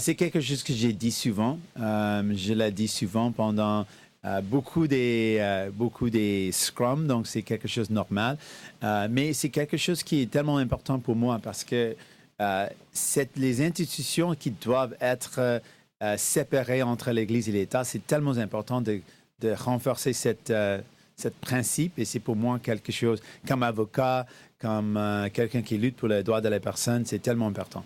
c'est 0.00 0.16
quelque 0.16 0.40
chose 0.40 0.64
que 0.64 0.72
j'ai 0.72 0.92
dit 0.92 1.12
souvent. 1.12 1.58
je 1.76 2.52
l'ai 2.52 2.72
dit 2.72 2.88
souvent 2.88 3.30
pendant 3.30 3.86
euh, 4.26 4.42
beaucoup 4.42 4.86
des 4.86 5.38
euh, 5.40 5.70
beaucoup 5.72 6.10
des 6.10 6.52
scrums, 6.52 7.06
donc 7.06 7.26
c'est 7.26 7.40
quelque 7.40 7.68
chose 7.68 7.88
de 7.88 7.94
normal. 7.94 8.36
Euh, 8.84 9.08
mais 9.10 9.32
c'est 9.32 9.48
quelque 9.48 9.78
chose 9.78 10.02
qui 10.02 10.20
est 10.22 10.30
tellement 10.30 10.58
important 10.58 10.98
pour 10.98 11.16
moi 11.16 11.38
parce 11.42 11.64
que 11.64 11.96
c'est 12.90 13.36
les 13.36 13.62
institutions 13.62 14.34
qui 14.34 14.50
doivent 14.50 14.96
être 14.98 15.60
séparées 16.16 16.82
entre 16.82 17.10
l'Église 17.10 17.50
et 17.50 17.52
l'État. 17.52 17.84
C'est 17.84 18.06
tellement 18.06 18.38
important 18.38 18.80
de, 18.80 19.02
de 19.40 19.52
renforcer 19.52 20.14
cette 20.14 20.50
cette 21.16 21.34
principe 21.34 21.98
et 21.98 22.06
c'est 22.06 22.18
pour 22.18 22.36
moi 22.36 22.58
quelque 22.58 22.92
chose 22.92 23.20
comme 23.46 23.62
avocat, 23.62 24.24
comme 24.58 24.98
quelqu'un 25.34 25.60
qui 25.60 25.76
lutte 25.76 25.96
pour 25.96 26.08
les 26.08 26.22
droits 26.22 26.40
de 26.40 26.48
la 26.48 26.60
personne, 26.60 27.04
c'est 27.04 27.18
tellement 27.18 27.46
important. 27.46 27.84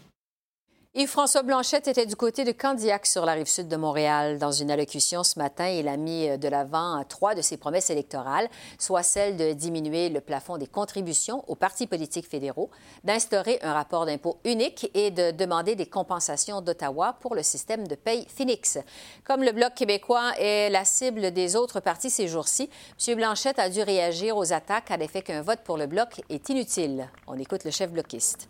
Yves-François 0.96 1.42
Blanchette 1.42 1.88
était 1.88 2.06
du 2.06 2.14
côté 2.14 2.44
de 2.44 2.52
Candiac 2.52 3.04
sur 3.04 3.26
la 3.26 3.32
rive 3.32 3.48
sud 3.48 3.66
de 3.66 3.74
Montréal. 3.74 4.38
Dans 4.38 4.52
une 4.52 4.70
allocution 4.70 5.24
ce 5.24 5.40
matin, 5.40 5.66
il 5.66 5.88
a 5.88 5.96
mis 5.96 6.38
de 6.38 6.46
l'avant 6.46 7.02
trois 7.08 7.34
de 7.34 7.42
ses 7.42 7.56
promesses 7.56 7.90
électorales, 7.90 8.48
soit 8.78 9.02
celle 9.02 9.36
de 9.36 9.54
diminuer 9.54 10.08
le 10.08 10.20
plafond 10.20 10.56
des 10.56 10.68
contributions 10.68 11.42
aux 11.48 11.56
partis 11.56 11.88
politiques 11.88 12.28
fédéraux, 12.28 12.70
d'instaurer 13.02 13.58
un 13.62 13.72
rapport 13.72 14.06
d'impôt 14.06 14.38
unique 14.44 14.88
et 14.94 15.10
de 15.10 15.32
demander 15.32 15.74
des 15.74 15.86
compensations 15.86 16.60
d'Ottawa 16.60 17.16
pour 17.18 17.34
le 17.34 17.42
système 17.42 17.88
de 17.88 17.96
paye 17.96 18.28
Phoenix. 18.28 18.78
Comme 19.24 19.42
le 19.42 19.50
Bloc 19.50 19.74
québécois 19.74 20.34
est 20.38 20.70
la 20.70 20.84
cible 20.84 21.32
des 21.32 21.56
autres 21.56 21.80
partis 21.80 22.10
ces 22.10 22.28
jours-ci, 22.28 22.70
M. 23.04 23.16
Blanchette 23.16 23.58
a 23.58 23.68
dû 23.68 23.82
réagir 23.82 24.36
aux 24.36 24.52
attaques 24.52 24.92
à 24.92 24.96
l'effet 24.96 25.22
qu'un 25.22 25.42
vote 25.42 25.64
pour 25.64 25.76
le 25.76 25.88
Bloc 25.88 26.22
est 26.28 26.50
inutile. 26.50 27.10
On 27.26 27.36
écoute 27.36 27.64
le 27.64 27.72
chef 27.72 27.90
bloquiste. 27.90 28.48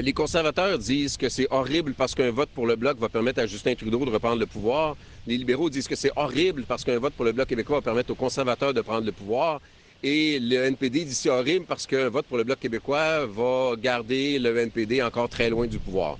Les 0.00 0.14
conservateurs 0.14 0.78
disent 0.78 1.18
que 1.18 1.28
c'est 1.28 1.46
horrible 1.50 1.92
parce 1.92 2.14
qu'un 2.14 2.30
vote 2.30 2.48
pour 2.54 2.66
le 2.66 2.76
Bloc 2.76 2.98
va 2.98 3.10
permettre 3.10 3.42
à 3.42 3.46
Justin 3.46 3.74
Trudeau 3.74 4.02
de 4.06 4.10
reprendre 4.10 4.40
le 4.40 4.46
pouvoir. 4.46 4.96
Les 5.26 5.36
libéraux 5.36 5.68
disent 5.68 5.86
que 5.86 5.96
c'est 5.96 6.10
horrible 6.16 6.64
parce 6.64 6.82
qu'un 6.82 6.98
vote 6.98 7.12
pour 7.14 7.26
le 7.26 7.32
Bloc 7.32 7.46
québécois 7.46 7.76
va 7.76 7.82
permettre 7.82 8.10
aux 8.10 8.16
conservateurs 8.16 8.72
de 8.72 8.80
prendre 8.80 9.04
le 9.04 9.12
pouvoir. 9.12 9.60
Et 10.02 10.38
le 10.40 10.64
NPD 10.64 11.04
dit 11.04 11.14
c'est 11.14 11.28
horrible 11.28 11.66
parce 11.66 11.86
qu'un 11.86 12.08
vote 12.08 12.26
pour 12.26 12.38
le 12.38 12.44
Bloc 12.44 12.58
québécois 12.58 13.26
va 13.26 13.74
garder 13.76 14.38
le 14.38 14.56
NPD 14.56 15.02
encore 15.02 15.28
très 15.28 15.50
loin 15.50 15.66
du 15.66 15.78
pouvoir. 15.78 16.18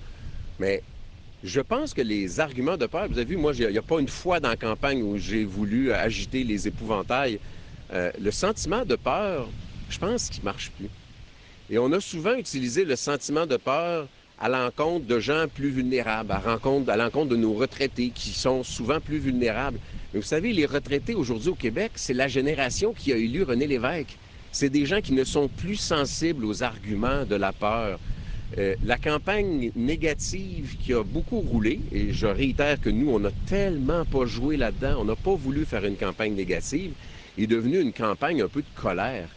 Mais 0.58 0.84
je 1.42 1.60
pense 1.62 1.94
que 1.94 2.02
les 2.02 2.40
arguments 2.40 2.76
de 2.76 2.86
peur, 2.86 3.08
vous 3.08 3.16
avez 3.18 3.24
vu, 3.24 3.36
moi, 3.38 3.52
il 3.54 3.68
n'y 3.68 3.78
a 3.78 3.82
pas 3.82 4.00
une 4.00 4.08
fois 4.08 4.38
dans 4.38 4.50
la 4.50 4.56
campagne 4.56 5.02
où 5.02 5.16
j'ai 5.16 5.44
voulu 5.46 5.92
agiter 5.92 6.44
les 6.44 6.68
épouvantails. 6.68 7.40
Euh, 7.92 8.10
le 8.18 8.30
sentiment 8.30 8.84
de 8.84 8.96
peur, 8.96 9.54
je 9.88 9.98
pense 9.98 10.28
qu'il 10.28 10.42
ne 10.42 10.46
marche 10.46 10.70
plus. 10.72 10.90
Et 11.72 11.78
on 11.78 11.90
a 11.92 12.00
souvent 12.00 12.34
utilisé 12.34 12.84
le 12.84 12.96
sentiment 12.96 13.46
de 13.46 13.56
peur 13.56 14.06
à 14.38 14.50
l'encontre 14.50 15.06
de 15.06 15.18
gens 15.18 15.46
plus 15.48 15.70
vulnérables, 15.70 16.30
à, 16.30 16.36
à 16.36 16.96
l'encontre 16.98 17.28
de 17.30 17.36
nos 17.36 17.54
retraités 17.54 18.10
qui 18.10 18.28
sont 18.28 18.62
souvent 18.62 19.00
plus 19.00 19.16
vulnérables. 19.16 19.78
Mais 20.12 20.20
vous 20.20 20.26
savez, 20.26 20.52
les 20.52 20.66
retraités 20.66 21.14
aujourd'hui 21.14 21.48
au 21.48 21.54
Québec, 21.54 21.92
c'est 21.94 22.12
la 22.12 22.28
génération 22.28 22.92
qui 22.92 23.10
a 23.10 23.16
élu 23.16 23.42
René 23.42 23.66
Lévesque. 23.66 24.18
C'est 24.52 24.68
des 24.68 24.84
gens 24.84 25.00
qui 25.00 25.14
ne 25.14 25.24
sont 25.24 25.48
plus 25.48 25.76
sensibles 25.76 26.44
aux 26.44 26.62
arguments 26.62 27.24
de 27.24 27.36
la 27.36 27.54
peur. 27.54 27.98
Euh, 28.58 28.74
la 28.82 28.98
campagne 28.98 29.70
négative 29.74 30.76
qui 30.78 30.92
a 30.92 31.02
beaucoup 31.02 31.40
roulé, 31.40 31.80
et 31.90 32.12
je 32.12 32.26
réitère 32.26 32.80
que 32.80 32.90
nous, 32.90 33.08
on 33.08 33.18
n'a 33.18 33.32
tellement 33.46 34.04
pas 34.04 34.26
joué 34.26 34.58
là-dedans, 34.58 34.96
on 34.98 35.06
n'a 35.06 35.16
pas 35.16 35.34
voulu 35.34 35.64
faire 35.64 35.86
une 35.86 35.96
campagne 35.96 36.34
négative, 36.34 36.92
est 37.38 37.46
devenue 37.46 37.80
une 37.80 37.94
campagne 37.94 38.42
un 38.42 38.48
peu 38.48 38.60
de 38.60 38.68
colère. 38.74 39.30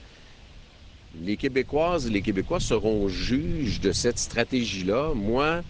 Les 1.23 1.37
Québécoises 1.37 2.07
et 2.07 2.09
les 2.09 2.21
Québécois 2.21 2.59
seront 2.59 3.07
juges 3.07 3.79
de 3.79 3.93
cette 3.93 4.19
stratégie-là. 4.19 5.13
Moi, 5.15 5.61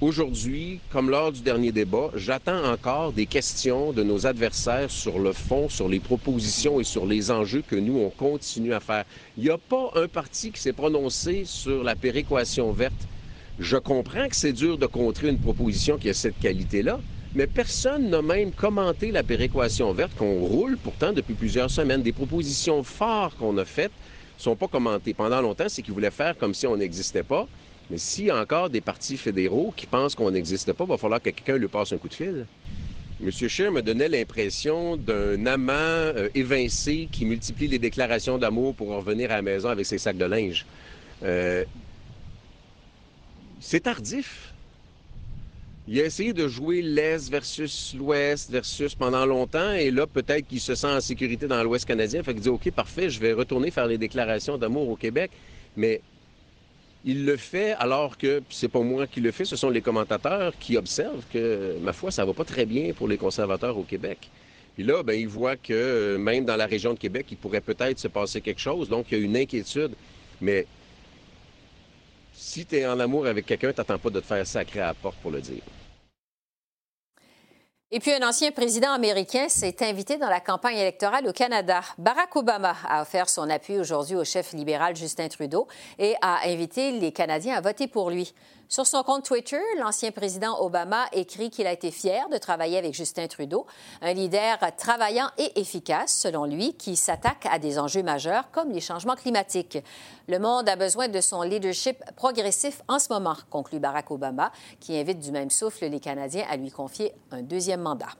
aujourd'hui, 0.00 0.80
comme 0.88 1.10
lors 1.10 1.30
du 1.30 1.42
dernier 1.42 1.72
débat, 1.72 2.10
j'attends 2.14 2.64
encore 2.64 3.12
des 3.12 3.26
questions 3.26 3.92
de 3.92 4.02
nos 4.02 4.26
adversaires 4.26 4.90
sur 4.90 5.18
le 5.18 5.32
fond, 5.34 5.68
sur 5.68 5.88
les 5.88 6.00
propositions 6.00 6.80
et 6.80 6.84
sur 6.84 7.04
les 7.04 7.30
enjeux 7.30 7.62
que 7.62 7.76
nous, 7.76 7.98
on 7.98 8.08
continue 8.08 8.72
à 8.72 8.80
faire. 8.80 9.04
Il 9.36 9.44
n'y 9.44 9.50
a 9.50 9.58
pas 9.58 9.90
un 9.94 10.08
parti 10.08 10.52
qui 10.52 10.60
s'est 10.60 10.72
prononcé 10.72 11.44
sur 11.44 11.84
la 11.84 11.94
péréquation 11.94 12.72
verte. 12.72 13.08
Je 13.58 13.76
comprends 13.76 14.28
que 14.28 14.36
c'est 14.36 14.54
dur 14.54 14.78
de 14.78 14.86
contrer 14.86 15.28
une 15.28 15.38
proposition 15.38 15.98
qui 15.98 16.08
a 16.08 16.14
cette 16.14 16.38
qualité-là, 16.38 16.98
mais 17.34 17.46
personne 17.46 18.08
n'a 18.08 18.22
même 18.22 18.52
commenté 18.52 19.10
la 19.10 19.22
péréquation 19.22 19.92
verte 19.92 20.14
qu'on 20.14 20.40
roule 20.40 20.78
pourtant 20.78 21.12
depuis 21.12 21.34
plusieurs 21.34 21.70
semaines. 21.70 22.02
Des 22.02 22.12
propositions 22.14 22.82
fortes 22.82 23.36
qu'on 23.36 23.58
a 23.58 23.66
faites 23.66 23.92
sont 24.38 24.56
pas 24.56 24.68
commentés. 24.68 25.14
Pendant 25.14 25.40
longtemps, 25.40 25.68
c'est 25.68 25.82
qu'ils 25.82 25.92
voulaient 25.92 26.10
faire 26.10 26.36
comme 26.38 26.54
si 26.54 26.66
on 26.66 26.76
n'existait 26.76 27.22
pas. 27.22 27.46
Mais 27.90 27.98
s'il 27.98 28.26
y 28.26 28.30
a 28.30 28.40
encore 28.40 28.70
des 28.70 28.80
partis 28.80 29.16
fédéraux 29.16 29.72
qui 29.76 29.86
pensent 29.86 30.14
qu'on 30.14 30.30
n'existe 30.30 30.72
pas, 30.72 30.84
il 30.84 30.90
va 30.90 30.98
falloir 30.98 31.20
que 31.20 31.30
quelqu'un 31.30 31.56
lui 31.56 31.68
passe 31.68 31.92
un 31.92 31.98
coup 31.98 32.08
de 32.08 32.14
fil. 32.14 32.46
M. 33.20 33.30
Scheer 33.30 33.72
me 33.72 33.82
donnait 33.82 34.08
l'impression 34.08 34.96
d'un 34.96 35.44
amant 35.46 35.72
euh, 35.72 36.28
évincé 36.34 37.08
qui 37.10 37.24
multiplie 37.24 37.66
les 37.66 37.78
déclarations 37.78 38.38
d'amour 38.38 38.74
pour 38.74 38.88
revenir 38.88 39.32
à 39.32 39.36
la 39.36 39.42
maison 39.42 39.70
avec 39.70 39.86
ses 39.86 39.98
sacs 39.98 40.18
de 40.18 40.24
linge. 40.24 40.64
Euh, 41.24 41.64
c'est 43.58 43.80
tardif. 43.80 44.54
Il 45.90 45.98
a 46.00 46.04
essayé 46.04 46.34
de 46.34 46.46
jouer 46.48 46.82
l'Est 46.82 47.30
versus 47.30 47.94
l'Ouest 47.96 48.50
versus 48.50 48.94
pendant 48.94 49.24
longtemps. 49.24 49.72
Et 49.72 49.90
là, 49.90 50.06
peut-être 50.06 50.46
qu'il 50.46 50.60
se 50.60 50.74
sent 50.74 50.86
en 50.86 51.00
sécurité 51.00 51.46
dans 51.46 51.62
l'Ouest 51.62 51.86
canadien. 51.86 52.22
Fait 52.22 52.34
qu'il 52.34 52.42
dit, 52.42 52.50
OK, 52.50 52.70
parfait, 52.72 53.08
je 53.08 53.18
vais 53.18 53.32
retourner 53.32 53.70
faire 53.70 53.86
les 53.86 53.96
déclarations 53.96 54.58
d'amour 54.58 54.86
au 54.90 54.96
Québec. 54.96 55.30
Mais 55.78 56.02
il 57.06 57.24
le 57.24 57.38
fait 57.38 57.72
alors 57.78 58.18
que 58.18 58.42
c'est 58.50 58.68
pas 58.68 58.80
moi 58.80 59.06
qui 59.06 59.22
le 59.22 59.30
fais, 59.30 59.46
ce 59.46 59.56
sont 59.56 59.70
les 59.70 59.80
commentateurs 59.80 60.52
qui 60.58 60.76
observent 60.76 61.24
que, 61.32 61.78
ma 61.80 61.94
foi, 61.94 62.10
ça 62.10 62.26
va 62.26 62.34
pas 62.34 62.44
très 62.44 62.66
bien 62.66 62.92
pour 62.92 63.08
les 63.08 63.16
conservateurs 63.16 63.78
au 63.78 63.84
Québec. 63.84 64.28
Puis 64.74 64.84
là, 64.84 65.02
ben, 65.02 65.14
il 65.14 65.28
voit 65.28 65.56
que 65.56 66.18
même 66.18 66.44
dans 66.44 66.56
la 66.56 66.66
région 66.66 66.92
de 66.92 66.98
Québec, 66.98 67.28
il 67.30 67.38
pourrait 67.38 67.62
peut-être 67.62 67.98
se 67.98 68.08
passer 68.08 68.42
quelque 68.42 68.60
chose. 68.60 68.90
Donc, 68.90 69.06
il 69.10 69.18
y 69.18 69.22
a 69.22 69.24
une 69.24 69.38
inquiétude. 69.38 69.92
Mais 70.42 70.66
si 72.34 72.66
tu 72.66 72.76
es 72.76 72.86
en 72.86 73.00
amour 73.00 73.26
avec 73.26 73.46
quelqu'un, 73.46 73.72
t'attends 73.72 73.98
pas 73.98 74.10
de 74.10 74.20
te 74.20 74.26
faire 74.26 74.46
sacrer 74.46 74.80
à 74.80 74.88
la 74.88 74.94
porte 74.94 75.16
pour 75.22 75.30
le 75.30 75.40
dire. 75.40 75.62
Et 77.90 78.00
puis, 78.00 78.12
un 78.12 78.28
ancien 78.28 78.50
président 78.50 78.92
américain 78.92 79.48
s'est 79.48 79.76
invité 79.80 80.18
dans 80.18 80.28
la 80.28 80.40
campagne 80.40 80.76
électorale 80.76 81.26
au 81.26 81.32
Canada. 81.32 81.80
Barack 81.96 82.36
Obama 82.36 82.76
a 82.86 83.00
offert 83.00 83.30
son 83.30 83.48
appui 83.48 83.78
aujourd'hui 83.78 84.14
au 84.14 84.24
chef 84.24 84.52
libéral 84.52 84.94
Justin 84.94 85.28
Trudeau 85.28 85.66
et 85.98 86.14
a 86.20 86.46
invité 86.46 86.90
les 86.92 87.12
Canadiens 87.12 87.56
à 87.56 87.62
voter 87.62 87.86
pour 87.86 88.10
lui. 88.10 88.34
Sur 88.70 88.86
son 88.86 89.02
compte 89.02 89.24
Twitter, 89.24 89.62
l'ancien 89.78 90.10
président 90.10 90.60
Obama 90.60 91.06
écrit 91.12 91.48
qu'il 91.48 91.66
a 91.66 91.72
été 91.72 91.90
fier 91.90 92.28
de 92.28 92.36
travailler 92.36 92.76
avec 92.76 92.92
Justin 92.92 93.26
Trudeau, 93.26 93.66
un 94.02 94.12
leader 94.12 94.58
travaillant 94.76 95.30
et 95.38 95.58
efficace, 95.58 96.12
selon 96.12 96.44
lui, 96.44 96.74
qui 96.74 96.94
s'attaque 96.94 97.46
à 97.50 97.58
des 97.58 97.78
enjeux 97.78 98.02
majeurs 98.02 98.50
comme 98.50 98.70
les 98.70 98.82
changements 98.82 99.16
climatiques. 99.16 99.78
Le 100.28 100.38
monde 100.38 100.68
a 100.68 100.76
besoin 100.76 101.08
de 101.08 101.20
son 101.22 101.40
leadership 101.40 101.96
progressif 102.14 102.82
en 102.88 102.98
ce 102.98 103.10
moment, 103.10 103.36
conclut 103.48 103.78
Barack 103.78 104.10
Obama, 104.10 104.52
qui 104.80 104.98
invite 104.98 105.20
du 105.20 105.32
même 105.32 105.48
souffle 105.48 105.86
les 105.86 106.00
Canadiens 106.00 106.44
à 106.50 106.58
lui 106.58 106.70
confier 106.70 107.14
un 107.30 107.40
deuxième 107.40 107.80
mandat. 107.80 108.10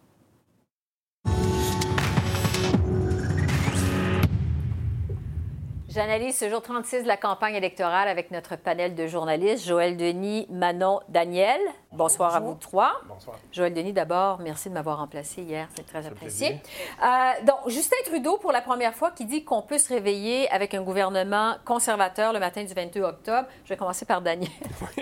J'analyse 5.88 6.37
ce 6.37 6.50
jour 6.50 6.61
36 6.61 7.04
de 7.04 7.09
la 7.09 7.16
campagne 7.16 7.54
électorale 7.54 8.09
avec 8.09 8.30
notre 8.30 8.57
panel 8.57 8.95
de 8.95 9.07
journalistes, 9.07 9.66
Joël 9.66 9.97
Denis, 9.97 10.47
Manon, 10.50 11.00
Daniel. 11.09 11.59
Bonsoir 11.92 12.37
à 12.37 12.40
vous 12.40 12.54
trois. 12.54 12.92
Bonsoir. 13.09 13.38
Joël 13.50 13.73
Denis, 13.73 13.95
d'abord, 13.95 14.38
merci 14.38 14.68
de 14.68 14.75
m'avoir 14.75 14.99
remplacé 14.99 15.40
hier, 15.40 15.66
c'est 15.75 15.87
très 15.87 16.07
apprécié. 16.07 16.61
Euh, 17.02 17.45
donc, 17.47 17.57
Justin 17.68 17.97
Trudeau, 18.04 18.37
pour 18.37 18.52
la 18.52 18.61
première 18.61 18.95
fois, 18.95 19.12
qui 19.12 19.25
dit 19.25 19.45
qu'on 19.45 19.62
peut 19.62 19.78
se 19.78 19.88
réveiller 19.88 20.50
avec 20.50 20.75
un 20.75 20.83
gouvernement 20.83 21.54
conservateur 21.64 22.35
le 22.35 22.38
matin 22.38 22.62
du 22.62 22.75
22 22.75 23.00
octobre. 23.00 23.49
Je 23.64 23.71
vais 23.71 23.76
commencer 23.78 24.04
par 24.04 24.21
Daniel. 24.21 24.50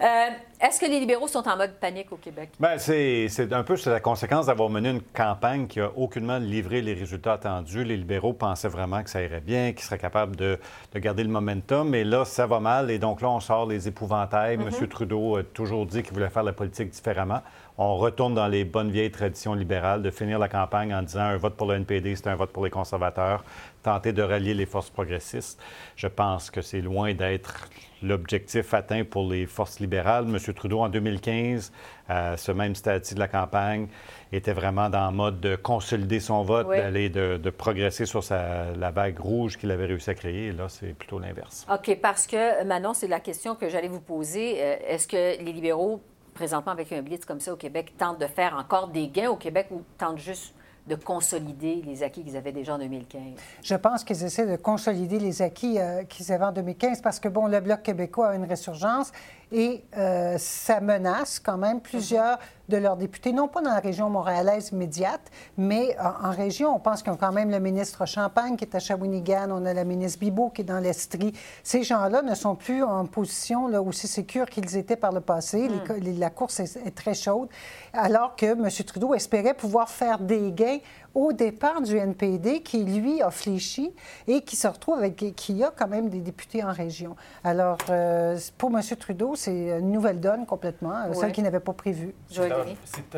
Euh, 0.00 0.28
est-ce 0.60 0.80
que 0.80 0.86
les 0.86 1.00
libéraux 1.00 1.26
sont 1.26 1.46
en 1.48 1.56
mode 1.56 1.74
panique 1.80 2.12
au 2.12 2.16
Québec? 2.16 2.50
Bien, 2.60 2.78
c'est 2.78 3.52
un 3.52 3.64
peu 3.64 3.76
la 3.86 4.00
conséquence 4.00 4.46
d'avoir 4.46 4.70
mené 4.70 4.90
une 4.90 5.02
campagne 5.02 5.66
qui 5.66 5.80
a 5.80 5.90
aucunement 5.96 6.38
livré 6.38 6.82
les 6.82 6.94
résultats 6.94 7.34
attendus. 7.34 7.84
Les 7.84 7.96
libéraux 7.96 8.32
pensaient 8.32 8.68
vraiment 8.68 9.02
que 9.02 9.10
ça 9.10 9.22
irait 9.22 9.40
bien, 9.40 9.67
qu'ils 9.74 9.84
seraient 9.84 9.98
capables 9.98 10.36
de, 10.36 10.58
garder 10.96 11.22
le 11.22 11.28
momentum, 11.28 11.88
mais 11.88 12.04
là, 12.04 12.24
ça 12.24 12.46
va 12.46 12.60
mal 12.60 12.90
et 12.90 12.98
donc 12.98 13.20
là, 13.20 13.30
on 13.30 13.40
sort 13.40 13.66
les 13.66 13.88
épouvantails. 13.88 14.54
M. 14.54 14.68
Mm-hmm. 14.68 14.88
Trudeau 14.88 15.36
a 15.36 15.42
toujours 15.42 15.86
dit 15.86 16.02
qu'il 16.02 16.12
voulait 16.12 16.28
faire 16.28 16.42
la 16.42 16.52
politique 16.52 16.90
différemment. 16.90 17.42
On 17.76 17.96
retourne 17.96 18.34
dans 18.34 18.48
les 18.48 18.64
bonnes 18.64 18.90
vieilles 18.90 19.10
traditions 19.10 19.54
libérales 19.54 20.02
de 20.02 20.10
finir 20.10 20.38
la 20.38 20.48
campagne 20.48 20.92
en 20.92 21.02
disant 21.02 21.20
un 21.20 21.36
vote 21.36 21.54
pour 21.54 21.68
le 21.68 21.76
NPD, 21.76 22.16
c'est 22.16 22.26
un 22.26 22.34
vote 22.34 22.50
pour 22.50 22.64
les 22.64 22.70
conservateurs, 22.70 23.44
tenter 23.82 24.12
de 24.12 24.22
rallier 24.22 24.54
les 24.54 24.66
forces 24.66 24.90
progressistes. 24.90 25.60
Je 25.94 26.08
pense 26.08 26.50
que 26.50 26.60
c'est 26.60 26.80
loin 26.80 27.14
d'être 27.14 27.68
l'objectif 28.02 28.74
atteint 28.74 29.04
pour 29.04 29.28
les 29.28 29.46
forces 29.46 29.80
libérales. 29.80 30.24
M. 30.28 30.38
Trudeau, 30.54 30.80
en 30.80 30.88
2015, 30.88 31.72
à 32.08 32.36
ce 32.36 32.52
même 32.52 32.74
stade 32.74 33.02
de 33.12 33.18
la 33.18 33.28
campagne, 33.28 33.88
était 34.32 34.52
vraiment 34.52 34.88
dans 34.90 35.10
le 35.10 35.16
mode 35.16 35.40
de 35.40 35.56
consolider 35.56 36.20
son 36.20 36.42
vote, 36.42 36.68
d'aller 36.68 37.08
de, 37.08 37.50
progresser 37.50 38.06
sur 38.06 38.22
la 38.30 38.90
vague 38.90 39.18
rouge 39.18 39.56
qu'il 39.56 39.70
avait 39.70 39.86
réussi 39.86 40.10
à 40.10 40.14
créer. 40.14 40.52
là, 40.52 40.68
c'est 40.68 40.94
plutôt 40.94 41.18
l'inverse. 41.18 41.66
OK, 41.72 41.98
parce 42.00 42.26
que, 42.26 42.64
Manon, 42.64 42.94
c'est 42.94 43.08
la 43.08 43.20
question 43.20 43.54
que 43.54 43.68
j'allais 43.68 43.88
vous 43.88 44.00
poser. 44.00 44.56
Euh, 44.58 44.76
est-ce 44.86 45.08
que 45.08 45.42
les 45.42 45.52
libéraux, 45.52 46.00
présentement 46.34 46.72
avec 46.72 46.92
un 46.92 47.02
blitz 47.02 47.24
comme 47.24 47.40
ça 47.40 47.52
au 47.52 47.56
Québec, 47.56 47.94
tentent 47.96 48.20
de 48.20 48.26
faire 48.26 48.54
encore 48.54 48.88
des 48.88 49.08
gains 49.08 49.30
au 49.30 49.36
Québec 49.36 49.68
ou 49.70 49.82
tentent 49.96 50.18
juste 50.18 50.54
de 50.86 50.94
consolider 50.94 51.82
les 51.84 52.02
acquis 52.02 52.24
qu'ils 52.24 52.36
avaient 52.36 52.52
déjà 52.52 52.74
en 52.74 52.78
2015? 52.78 53.22
Je 53.62 53.74
pense 53.74 54.04
qu'ils 54.04 54.22
essaient 54.24 54.46
de 54.46 54.56
consolider 54.56 55.18
les 55.18 55.42
acquis 55.42 55.78
euh, 55.78 56.04
qu'ils 56.04 56.32
avaient 56.32 56.46
en 56.46 56.52
2015 56.52 57.02
parce 57.02 57.20
que, 57.20 57.28
bon, 57.28 57.46
le 57.46 57.60
Bloc 57.60 57.82
québécois 57.82 58.28
a 58.28 58.34
une 58.34 58.44
résurgence 58.44 59.12
et 59.52 59.84
euh, 59.96 60.36
ça 60.38 60.80
menace 60.80 61.38
quand 61.38 61.56
même 61.56 61.80
plusieurs 61.80 62.38
de 62.68 62.76
leurs 62.76 62.96
députés, 62.96 63.32
non 63.32 63.48
pas 63.48 63.62
dans 63.62 63.70
la 63.70 63.80
région 63.80 64.10
montréalaise 64.10 64.70
immédiate, 64.72 65.22
mais 65.56 65.96
en, 65.98 66.30
région. 66.30 66.74
On 66.76 66.78
pense 66.78 67.02
qu'ils 67.02 67.12
ont 67.12 67.16
quand 67.16 67.32
même 67.32 67.50
le 67.50 67.60
ministre 67.60 68.04
Champagne 68.04 68.56
qui 68.56 68.64
est 68.64 68.74
à 68.74 68.78
Shawinigan, 68.78 69.48
on 69.50 69.64
a 69.64 69.72
la 69.72 69.84
ministre 69.84 70.20
Bibot 70.20 70.50
qui 70.50 70.60
est 70.60 70.64
dans 70.64 70.78
l'Estrie. 70.78 71.32
Ces 71.62 71.82
gens-là 71.82 72.20
ne 72.20 72.34
sont 72.34 72.54
plus 72.54 72.82
en 72.82 73.06
position 73.06 73.68
là, 73.68 73.80
aussi 73.80 74.06
sécure 74.06 74.46
qu'ils 74.46 74.76
étaient 74.76 74.96
par 74.96 75.12
le 75.12 75.20
passé. 75.20 75.68
Hmm. 75.68 76.18
la 76.18 76.30
course 76.30 76.60
est, 76.60 76.94
très 76.94 77.14
chaude, 77.14 77.48
alors 77.94 78.36
que 78.36 78.46
M. 78.46 78.68
Trudeau 78.86 79.14
espérait 79.14 79.54
pouvoir 79.54 79.88
faire 79.88 80.18
des 80.18 80.52
gains 80.52 80.78
au 81.18 81.32
départ 81.32 81.82
du 81.82 81.96
NPD 81.96 82.60
qui, 82.60 82.84
lui, 82.84 83.20
a 83.22 83.32
fléchi 83.32 83.90
et 84.28 84.42
qui 84.42 84.54
se 84.54 84.68
retrouve 84.68 84.98
avec, 84.98 85.16
qui 85.16 85.64
a 85.64 85.72
quand 85.76 85.88
même 85.88 86.08
des 86.08 86.20
députés 86.20 86.62
en 86.62 86.72
région. 86.72 87.16
Alors, 87.42 87.78
euh, 87.90 88.38
pour 88.56 88.70
M. 88.70 88.80
Trudeau, 88.96 89.34
c'est 89.34 89.80
une 89.80 89.90
nouvelle 89.90 90.20
donne 90.20 90.46
complètement, 90.46 90.94
euh, 90.94 91.12
celle 91.14 91.32
qu'il 91.32 91.42
n'avait 91.42 91.58
pas 91.58 91.72
prévue. 91.72 92.14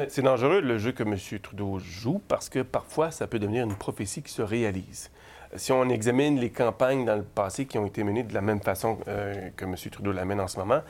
C'est 0.08 0.22
dangereux 0.22 0.62
le 0.62 0.78
jeu 0.78 0.92
que 0.92 1.02
M. 1.02 1.14
Trudeau 1.42 1.78
joue 1.78 2.22
parce 2.26 2.48
que 2.48 2.60
parfois, 2.60 3.10
ça 3.10 3.26
peut 3.26 3.38
devenir 3.38 3.64
une 3.64 3.74
prophétie 3.76 4.22
qui 4.22 4.32
se 4.32 4.40
réalise. 4.40 5.10
si 5.56 5.72
on 5.72 5.86
examine 5.90 6.38
les 6.38 6.50
campagnes 6.50 7.04
dans 7.04 7.16
le 7.16 7.22
passé 7.22 7.66
qui 7.66 7.76
ont 7.76 7.84
été 7.84 8.02
menées 8.02 8.22
de 8.22 8.32
la 8.32 8.40
même 8.40 8.62
façon 8.62 8.96
que 9.56 9.64
M. 9.64 9.74
Trudeau 9.90 10.12
l'amène 10.12 10.40
en 10.40 10.48
ce 10.48 10.58
moment, 10.58 10.80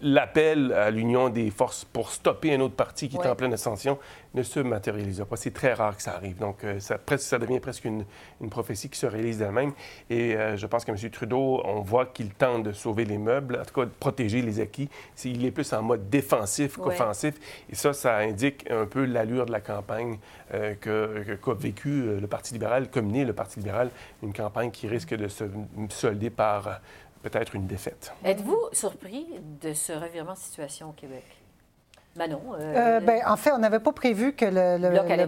l'appel 0.00 0.72
à 0.72 0.90
l'union 0.90 1.28
des 1.28 1.50
forces 1.50 1.84
pour 1.84 2.10
stopper 2.10 2.54
un 2.54 2.60
autre 2.60 2.76
parti 2.76 3.10
qui 3.10 3.16
est 3.16 3.26
en 3.26 3.34
pleine 3.34 3.52
ascension 3.52 3.98
ne 4.34 4.42
se 4.42 4.60
matérialise 4.60 5.24
pas. 5.28 5.36
C'est 5.36 5.52
très 5.52 5.72
rare 5.74 5.96
que 5.96 6.02
ça 6.02 6.14
arrive. 6.14 6.38
Donc, 6.38 6.64
euh, 6.64 6.80
ça, 6.80 6.98
ça 7.16 7.38
devient 7.38 7.60
presque 7.60 7.84
une, 7.84 8.04
prophétie 8.50 8.88
qui 8.88 8.98
se 8.98 9.06
réalise 9.06 9.38
d'elle-même. 9.38 9.72
Et 10.10 10.36
euh, 10.36 10.56
je 10.56 10.66
pense 10.66 10.84
que 10.84 10.90
M. 10.90 11.10
Trudeau, 11.10 11.62
on 11.64 11.80
voit 11.80 12.06
qu'il 12.06 12.30
tente 12.30 12.64
de 12.64 12.72
sauver 12.72 13.04
les 13.04 13.18
meubles, 13.18 13.58
en 13.60 13.64
tout 13.64 13.74
cas 13.74 13.86
de 13.86 13.90
protéger 13.90 14.42
les 14.42 14.60
acquis. 14.60 14.88
il 15.24 15.44
est 15.44 15.50
plus 15.50 15.72
en 15.72 15.82
mode 15.82 16.10
défensif 16.10 16.76
qu'offensif. 16.76 17.34
Et 17.70 17.74
ça, 17.74 17.92
ça 17.92 18.16
indique 18.18 18.70
un 18.70 18.86
peu 18.86 19.04
l'allure 19.04 19.46
de 19.46 19.52
la 19.52 19.60
campagne 19.60 20.18
euh, 20.52 20.74
qu'a 20.74 21.54
vécu 21.54 22.20
le 22.20 22.26
Parti 22.26 22.52
libéral, 22.54 22.90
comme 22.90 23.08
né 23.08 23.24
le 23.24 23.32
Parti 23.32 23.60
libéral, 23.60 23.90
une 24.22 24.32
campagne 24.32 24.70
qui 24.70 24.88
risque 24.88 25.14
de 25.14 25.28
se 25.28 25.44
solder 25.88 26.30
par 26.30 26.80
peut-être 27.22 27.54
une 27.54 27.66
défaite. 27.66 28.12
Êtes-vous 28.24 28.68
surpris 28.72 29.26
de 29.62 29.72
ce 29.72 29.92
revirement 29.92 30.34
de 30.34 30.38
situation 30.38 30.90
au 30.90 30.92
Québec? 30.92 31.24
Ben 32.16 32.30
non. 32.30 32.40
Euh, 32.58 32.74
euh, 32.76 33.00
ben, 33.00 33.22
en 33.26 33.36
fait, 33.36 33.50
on 33.50 33.58
n'avait 33.58 33.80
pas 33.80 33.92
prévu 33.92 34.34
que 34.34 34.44
le, 34.44 34.78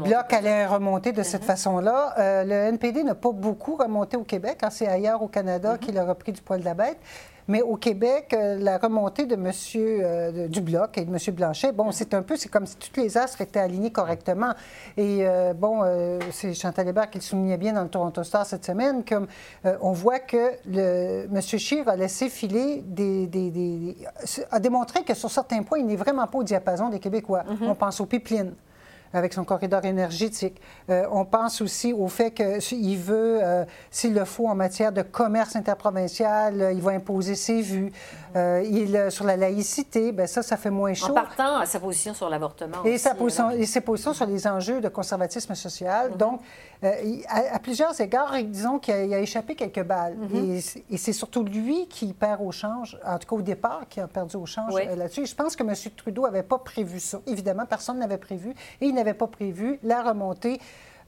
bloc, 0.02 0.32
allait, 0.32 0.66
remonter 0.66 1.10
de 1.12 1.22
cette 1.24 1.42
uh-huh. 1.42 1.46
façon-là. 1.46 2.14
Euh, 2.18 2.44
le 2.44 2.52
NPD 2.74 3.02
n'a 3.02 3.16
pas 3.16 3.32
beaucoup 3.32 3.74
remonté 3.74 4.16
au 4.16 4.22
Québec. 4.22 4.58
Hein, 4.62 4.70
c'est 4.70 4.86
ailleurs 4.86 5.22
au 5.22 5.28
Canada 5.28 5.74
uh-huh. 5.74 5.78
qu'il 5.78 5.98
a 5.98 6.04
repris 6.04 6.32
du 6.32 6.40
poil 6.40 6.60
de 6.60 6.64
la 6.64 6.74
bête. 6.74 6.98
Mais 7.48 7.62
au 7.62 7.76
Québec, 7.76 8.34
euh, 8.34 8.58
la 8.58 8.78
remontée 8.78 9.26
de 9.26 9.36
Monsieur 9.36 10.00
euh, 10.02 10.48
du 10.48 10.60
bloc 10.60 10.98
et 10.98 11.04
de 11.04 11.10
M. 11.10 11.34
Blanchet, 11.34 11.72
bon, 11.72 11.92
c'est 11.92 12.14
un 12.14 12.22
peu, 12.22 12.36
c'est 12.36 12.48
comme 12.48 12.66
si 12.66 12.76
toutes 12.76 12.96
les 12.96 13.16
astres 13.16 13.40
étaient 13.40 13.60
alignés 13.60 13.92
correctement. 13.92 14.52
Et 14.96 15.20
euh, 15.20 15.52
bon, 15.54 15.82
c'est 16.30 16.54
Chantal 16.54 16.88
Hébert 16.88 17.10
qui 17.10 17.18
le 17.18 17.22
soulignait 17.22 17.56
bien 17.56 17.72
dans 17.72 17.82
le 17.82 17.88
Toronto 17.88 18.22
Star 18.22 18.46
cette 18.46 18.64
semaine, 18.64 19.04
comme 19.04 19.26
on 19.80 19.92
voit 19.92 20.18
que 20.18 20.52
le, 20.66 21.26
M. 21.32 21.40
Scheer 21.40 21.88
a 21.88 21.96
laissé 21.96 22.28
filer 22.28 22.82
des, 22.86 23.26
des, 23.26 23.96
a 24.50 24.58
démontré 24.58 25.04
que 25.04 25.14
sur 25.14 25.30
certains 25.30 25.62
points, 25.62 25.78
il 25.78 25.86
n'est 25.86 25.96
vraiment 25.96 26.26
pas 26.26 26.38
au 26.38 26.42
diapason 26.42 26.88
des 26.88 26.98
Québécois. 26.98 27.44
Mm-hmm. 27.48 27.68
On 27.68 27.74
pense 27.74 28.00
aux 28.00 28.06
pipelines 28.06 28.54
avec 29.12 29.32
son 29.32 29.44
corridor 29.44 29.84
énergétique. 29.84 30.60
Euh, 30.90 31.04
on 31.10 31.24
pense 31.24 31.60
aussi 31.60 31.92
au 31.92 32.08
fait 32.08 32.30
qu'il 32.32 32.98
veut, 32.98 33.38
euh, 33.42 33.64
s'il 33.90 34.14
le 34.14 34.24
faut 34.24 34.48
en 34.48 34.54
matière 34.54 34.92
de 34.92 35.02
commerce 35.02 35.56
interprovincial, 35.56 36.72
il 36.74 36.80
va 36.80 36.92
imposer 36.92 37.34
ses 37.34 37.62
vues. 37.62 37.92
Euh, 38.34 38.62
il, 38.64 39.10
sur 39.10 39.24
la 39.24 39.36
laïcité, 39.36 40.12
bien 40.12 40.26
ça, 40.26 40.42
ça 40.42 40.56
fait 40.56 40.70
moins 40.70 40.92
chaud. 40.92 41.12
En 41.12 41.14
partant 41.14 41.56
à 41.58 41.66
sa 41.66 41.80
position 41.80 42.12
sur 42.12 42.28
l'avortement. 42.28 42.84
Et, 42.84 42.98
sa 42.98 43.14
position, 43.14 43.50
et 43.50 43.64
ses 43.64 43.80
positions 43.80 44.12
sur 44.12 44.26
les 44.26 44.46
enjeux 44.46 44.80
de 44.80 44.88
conservatisme 44.88 45.54
social. 45.54 46.10
Mm-hmm. 46.10 46.16
Donc, 46.16 46.40
à, 47.28 47.58
plusieurs 47.58 47.98
égards, 48.00 48.34
disons 48.44 48.78
qu'il 48.78 49.14
a, 49.14 49.18
échappé 49.20 49.54
quelques 49.54 49.82
balles. 49.82 50.16
Mm-hmm. 50.16 50.82
Et, 50.90 50.96
c'est 50.98 51.12
surtout 51.12 51.42
lui 51.42 51.86
qui 51.88 52.12
perd 52.12 52.42
au 52.42 52.52
change, 52.52 52.98
en 53.06 53.18
tout 53.18 53.28
cas 53.28 53.36
au 53.36 53.42
départ, 53.42 53.88
qui 53.88 54.00
a 54.00 54.06
perdu 54.06 54.36
au 54.36 54.44
change 54.44 54.74
là-dessus. 54.74 55.24
je 55.24 55.34
pense 55.34 55.56
que 55.56 55.62
M. 55.62 55.74
Trudeau 55.96 56.22
n'avait 56.22 56.42
pas 56.42 56.58
prévu 56.58 57.00
ça. 57.00 57.20
Évidemment, 57.26 57.64
personne 57.64 57.98
n'avait 57.98 58.18
prévu. 58.18 58.50
Et 58.80 58.86
il 58.86 58.94
n'avait 58.96 59.14
pas 59.14 59.26
prévu 59.26 59.78
la 59.82 60.02
remontée 60.02 60.58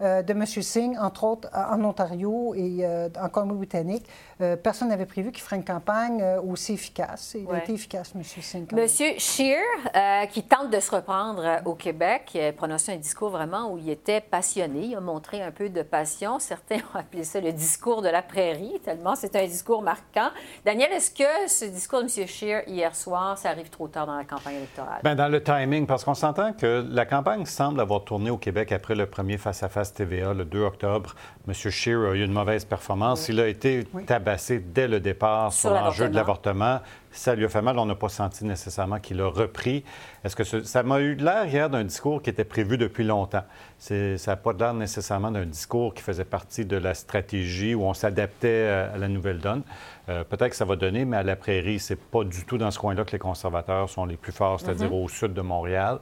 de 0.00 0.32
M. 0.32 0.46
Singh, 0.46 0.96
entre 0.98 1.24
autres 1.24 1.48
en 1.52 1.82
Ontario 1.84 2.54
et 2.54 2.78
euh, 2.82 3.08
en 3.20 3.28
Colombie-Britannique. 3.28 4.06
Euh, 4.40 4.56
personne 4.56 4.88
n'avait 4.88 5.06
prévu 5.06 5.32
qu'il 5.32 5.42
ferait 5.42 5.56
une 5.56 5.64
campagne 5.64 6.22
aussi 6.46 6.74
efficace. 6.74 7.36
Il 7.38 7.52
a 7.52 7.58
été 7.58 7.72
efficace, 7.72 8.12
M. 8.14 8.22
Singh. 8.22 8.68
M. 8.72 8.86
Scheer, 9.18 10.28
qui 10.30 10.42
tente 10.42 10.70
de 10.70 10.80
se 10.80 10.94
reprendre 10.94 11.60
au 11.64 11.74
Québec, 11.74 12.30
il 12.34 12.40
a 12.40 12.52
prononcé 12.52 12.92
un 12.92 12.96
discours 12.96 13.30
vraiment 13.30 13.72
où 13.72 13.78
il 13.78 13.90
était 13.90 14.20
passionné. 14.20 14.86
Il 14.86 14.96
a 14.96 15.00
montré 15.00 15.42
un 15.42 15.50
peu 15.50 15.68
de 15.68 15.82
passion. 15.82 16.38
Certains 16.38 16.78
ont 16.94 16.98
appelé 16.98 17.24
ça 17.24 17.40
le 17.40 17.52
discours 17.52 18.02
de 18.02 18.08
la 18.08 18.22
prairie, 18.22 18.80
tellement 18.84 19.14
c'est 19.16 19.34
un 19.36 19.46
discours 19.46 19.82
marquant. 19.82 20.30
Daniel, 20.64 20.92
est-ce 20.92 21.10
que 21.10 21.48
ce 21.48 21.64
discours 21.64 22.00
de 22.00 22.04
M. 22.04 22.26
Scheer 22.26 22.62
hier 22.68 22.94
soir, 22.94 23.36
ça 23.38 23.50
arrive 23.50 23.70
trop 23.70 23.88
tard 23.88 24.06
dans 24.06 24.16
la 24.16 24.24
campagne 24.24 24.56
électorale? 24.56 25.00
Bien, 25.02 25.14
dans 25.14 25.28
le 25.28 25.42
timing, 25.42 25.86
parce 25.86 26.04
qu'on 26.04 26.14
s'entend 26.14 26.52
que 26.52 26.86
la 26.88 27.06
campagne 27.06 27.44
semble 27.44 27.80
avoir 27.80 28.04
tourné 28.04 28.30
au 28.30 28.38
Québec 28.38 28.72
après 28.72 28.94
le 28.94 29.06
premier 29.06 29.38
face-à-face 29.38 29.87
TVA 29.92 30.34
le 30.34 30.44
2 30.44 30.60
octobre. 30.62 31.14
M. 31.46 31.54
Scheer 31.54 32.10
a 32.10 32.14
eu 32.14 32.24
une 32.24 32.32
mauvaise 32.32 32.64
performance. 32.64 33.28
Il 33.28 33.40
a 33.40 33.48
été 33.48 33.86
tabassé 34.06 34.58
dès 34.58 34.86
le 34.86 35.00
départ 35.00 35.52
sur, 35.52 35.70
l'enjeu 35.70 36.08
de 36.08 36.14
l'avortement. 36.14 36.80
Ça 37.10 37.34
lui 37.34 37.44
a 37.44 37.48
fait 37.48 37.62
mal. 37.62 37.78
On 37.78 37.86
n'a 37.86 37.94
pas 37.94 38.08
senti 38.08 38.44
nécessairement 38.44 38.98
qu'il 39.00 39.20
a 39.20 39.28
repris. 39.28 39.82
Est-ce 40.24 40.36
que 40.36 40.44
ça 40.44 40.82
m'a 40.82 41.00
eu 41.00 41.14
l'air 41.14 41.46
hier 41.46 41.70
d'un 41.70 41.84
discours 41.84 42.20
qui 42.20 42.30
était 42.30 42.44
prévu 42.44 42.76
depuis 42.76 43.04
longtemps? 43.04 43.44
Ça 43.78 44.16
n'a 44.26 44.36
pas 44.36 44.52
l'air 44.52 44.74
nécessairement 44.74 45.30
d'un 45.30 45.46
discours 45.46 45.94
qui 45.94 46.02
faisait 46.02 46.24
partie 46.24 46.66
de 46.66 46.76
la 46.76 46.94
stratégie 46.94 47.74
où 47.74 47.84
on 47.84 47.94
s'adaptait 47.94 48.90
à 48.92 48.98
la 48.98 49.08
nouvelle 49.08 49.38
donne. 49.38 49.62
Euh, 50.08 50.24
peut-être 50.24 50.50
que 50.50 50.56
ça 50.56 50.64
va 50.64 50.76
donner, 50.76 51.04
mais 51.04 51.18
à 51.18 51.22
la 51.22 51.36
prairie, 51.36 51.78
c'est 51.78 52.00
pas 52.00 52.24
du 52.24 52.44
tout 52.44 52.56
dans 52.56 52.70
ce 52.70 52.78
coin-là 52.78 53.04
que 53.04 53.12
les 53.12 53.18
conservateurs 53.18 53.90
sont 53.90 54.06
les 54.06 54.16
plus 54.16 54.32
forts, 54.32 54.60
c'est-à-dire 54.60 54.90
mm-hmm. 54.90 55.04
au 55.04 55.08
sud 55.08 55.34
de 55.34 55.42
Montréal. 55.42 55.98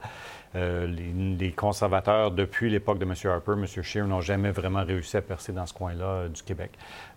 Euh, 0.55 0.87
les, 0.87 1.51
conservateurs, 1.51 2.31
depuis 2.31 2.69
l'époque 2.69 2.99
de 2.99 3.05
M. 3.05 3.13
Harper, 3.25 3.53
M. 3.53 3.65
Scheer, 3.65 4.07
n'ont 4.07 4.21
jamais 4.21 4.51
vraiment 4.51 4.83
réussi 4.83 5.17
à 5.17 5.21
percer 5.21 5.51
dans 5.51 5.65
ce 5.65 5.73
coin-là 5.73 6.05
euh, 6.05 6.29
du 6.29 6.41
Québec. 6.41 6.71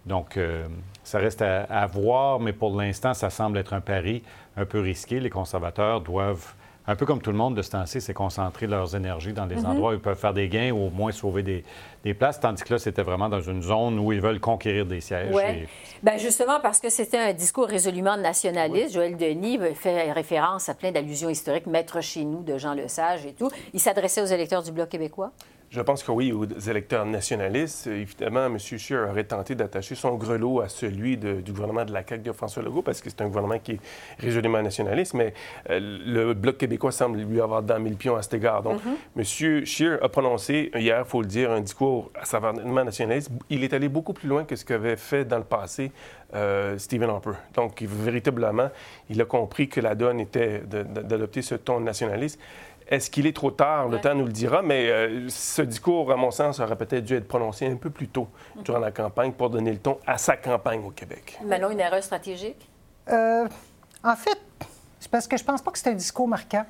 Donc, 0.05 0.37
euh, 0.37 0.67
ça 1.05 1.19
reste 1.19 1.43
à, 1.43 1.87
voir, 1.87 2.41
mais 2.41 2.53
pour 2.53 2.77
l'instant, 2.77 3.15
ça 3.15 3.31
semble 3.31 3.59
être 3.59 3.73
un 3.73 3.81
pari 3.81 4.23
un 4.57 4.65
peu 4.65 4.81
risqué. 4.81 5.21
Les 5.21 5.31
conservateurs 5.31 6.01
doivent 6.01 6.55
un 6.87 6.97
peu 6.97 7.07
comme 7.07 7.21
tout 7.21 7.31
le 7.31 7.37
monde 7.37 7.57
de 7.57 7.63
ce 7.63 7.71
temps-ci, 7.71 8.01
c'est 8.01 8.15
concentrer 8.15 8.67
leurs 8.67 8.97
énergies 8.97 9.33
dans 9.33 9.47
des 9.47 9.57
mhm. 9.57 9.67
endroits 9.67 9.91
où 9.91 9.95
ils 9.95 10.01
peuvent 10.01 10.19
faire 10.19 10.35
des 10.35 10.49
gains 10.49 10.71
ou 10.71 10.87
au 10.87 10.91
moins 10.91 11.13
sauver 11.13 11.43
des, 11.43 12.15
places, 12.15 12.41
tandis 12.41 12.63
que 12.63 12.73
là, 12.73 12.79
c'était 12.79 13.03
vraiment 13.03 13.29
dans 13.29 13.41
une 13.41 13.63
zone 13.63 13.99
où 13.99 14.13
ils 14.13 14.21
veulent 14.21 14.41
conquérir 14.41 14.87
des 14.87 15.01
sièges. 15.01 15.35
Oui. 15.35 15.67
Bien, 16.03 16.17
justement, 16.17 16.59
parce 16.61 16.81
que 16.81 16.89
c'était 16.89 17.19
un 17.19 17.33
discours 17.33 17.67
résolument 17.67 18.17
nationaliste. 18.17 18.95
Joël 18.95 19.17
Denis 19.17 19.59
fait 19.75 20.11
référence 20.13 20.69
à 20.69 20.75
plein 20.75 20.91
d'allusions 20.91 21.29
historiques, 21.29 21.67
Maître 21.67 22.01
chez 22.01 22.25
nous 22.25 22.43
de 22.43 22.57
Jean 22.59 22.75
Lesage 22.75 23.27
et 23.27 23.33
tout. 23.33 23.51
Il 23.75 23.81
s'adressait 23.81 24.23
aux 24.23 24.27
électeurs 24.27 24.63
du 24.63 24.73
Bloc 24.73 24.89
québécois? 24.89 25.33
Je 25.71 25.81
pense 25.81 26.03
que 26.03 26.11
oui, 26.11 26.33
aux 26.33 26.45
électeurs 26.45 27.07
nationalistes. 27.07 27.87
Évidemment, 27.87 28.47
M. 28.47 28.59
Scheer 28.59 29.09
aurait 29.09 29.23
tenté 29.23 29.55
d'attacher 29.55 29.95
son 29.95 30.17
grelot 30.17 30.61
à 30.61 30.69
celui 30.69 31.17
du 31.17 31.53
gouvernement 31.53 31.85
de 31.85 31.93
la 31.93 32.03
CAQ 32.05 32.25
de 32.25 32.33
François 32.33 32.61
Legault, 32.65 32.83
parce 32.83 33.01
que 33.01 33.09
c'est 33.09 33.21
un 33.21 33.29
gouvernement 33.29 33.61
qui 33.61 33.73
est 33.73 33.81
résolument 34.19 34.61
nationaliste, 34.61 35.15
mais 35.15 35.33
euh, 35.71 35.79
le 35.81 36.35
Bloc 36.35 36.59
québécois 36.59 36.91
semble 36.91 37.21
lui 37.21 37.41
avoir 37.41 37.63
dans 37.63 37.79
le 37.79 37.95
pions 37.95 38.17
à 38.17 38.23
cet 38.23 38.35
égard. 38.35 38.65
Donc, 38.65 38.81
M. 38.85 39.23
Mm-hmm. 39.23 39.65
Scheer 39.65 40.03
a 40.03 40.09
prononcé 40.09 40.73
hier, 40.75 41.05
il 41.07 41.09
faut 41.09 41.23
le 41.23 41.29
dire, 41.29 41.53
un 41.53 41.61
discours 41.61 42.11
à 42.21 42.25
savamment 42.25 42.85
nationaliste. 42.85 43.31
Il 43.49 43.63
est 43.63 43.73
allé 43.73 43.89
beaucoup 43.89 44.13
plus 44.13 44.29
loin 44.29 44.43
que 44.43 44.57
ce 44.57 44.65
qu'avait 44.65 44.97
fait 44.97 45.25
dans 45.25 45.39
le 45.39 45.45
passé 45.45 45.93
euh, 46.35 46.79
Stephen 46.79 47.11
Harper. 47.11 47.35
Donc, 47.55 47.81
véritablement, 47.83 48.71
il 49.09 49.21
a 49.21 49.25
compris 49.25 49.69
que 49.69 49.81
la 49.81 49.95
donne 49.95 50.19
était 50.19 50.63
d'adopter 50.67 51.43
ce 51.43 51.55
ton 51.55 51.79
nationaliste. 51.79 52.41
Est-ce 52.91 53.09
qu'il 53.09 53.29
est 53.29 53.37
trop 53.37 53.53
tard? 53.53 53.89
Le 53.89 54.01
temps 54.01 54.17
nous 54.17 54.27
le 54.27 54.33
dira, 54.33 54.63
mais 54.63 54.91
euh, 54.91 55.29
ce 55.29 55.63
discours, 55.63 56.11
à 56.11 56.17
mon 56.17 56.33
sens, 56.33 56.59
aurait 56.59 56.75
peut-être 56.75 57.05
dû 57.05 57.15
être 57.15 57.29
prononcé 57.29 57.65
un 57.69 57.77
peu 57.77 57.89
plus 57.89 58.09
tôt 58.09 58.27
durant 58.65 58.81
la 58.81 58.91
campagne 58.91 59.31
pour 59.31 59.49
donner 59.49 59.71
le 59.71 59.79
ton 59.79 59.99
à 60.09 60.19
sa 60.19 60.37
campagne 60.37 60.85
au 60.85 60.91
Québec. 60.91 61.39
Manon, 61.45 61.71
une 61.71 61.79
erreur 61.79 62.03
stratégique? 62.03 62.69
Euh, 63.09 63.47
en 64.03 64.17
fait, 64.17 64.39
c'est 64.99 65.11
parce 65.11 65.29
que 65.29 65.37
je 65.37 65.45
pense 65.45 65.63
pas 65.63 65.71
que 65.71 65.79
c'est 65.79 65.91
un 65.91 65.95
discours 65.95 66.27
marquant. 66.27 66.67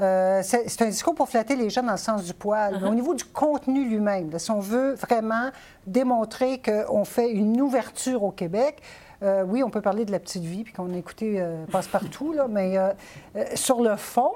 Euh, 0.00 0.42
c'est 0.42 0.82
un 0.82 0.88
discours 0.88 1.14
pour 1.14 1.28
flatter 1.28 1.54
les 1.54 1.70
gens 1.70 1.84
dans 1.84 1.92
le 1.92 1.98
sens 1.98 2.24
du 2.24 2.34
poil. 2.34 2.78
Mais 2.80 2.86
uh-huh. 2.86 2.90
au 2.90 2.94
niveau 2.94 3.14
du 3.14 3.24
contenu 3.24 3.88
lui-même, 3.88 4.36
si 4.40 4.50
on 4.50 4.60
veut 4.60 4.94
vraiment 4.94 5.50
démontrer 5.86 6.60
qu'on 6.60 7.04
fait 7.04 7.30
une 7.30 7.60
ouverture 7.60 8.24
au 8.24 8.32
Québec, 8.32 8.82
oui, 9.22 9.64
on 9.64 9.70
peut 9.70 9.80
parler 9.80 10.04
de 10.04 10.12
la 10.12 10.20
petite 10.20 10.44
vie, 10.44 10.62
puis 10.62 10.72
qu'on 10.72 10.94
a 10.94 10.96
écouté 10.96 11.44
passe-partout, 11.72 12.36
mais 12.48 12.76
sur 13.56 13.82
le 13.82 13.96
fond, 13.96 14.30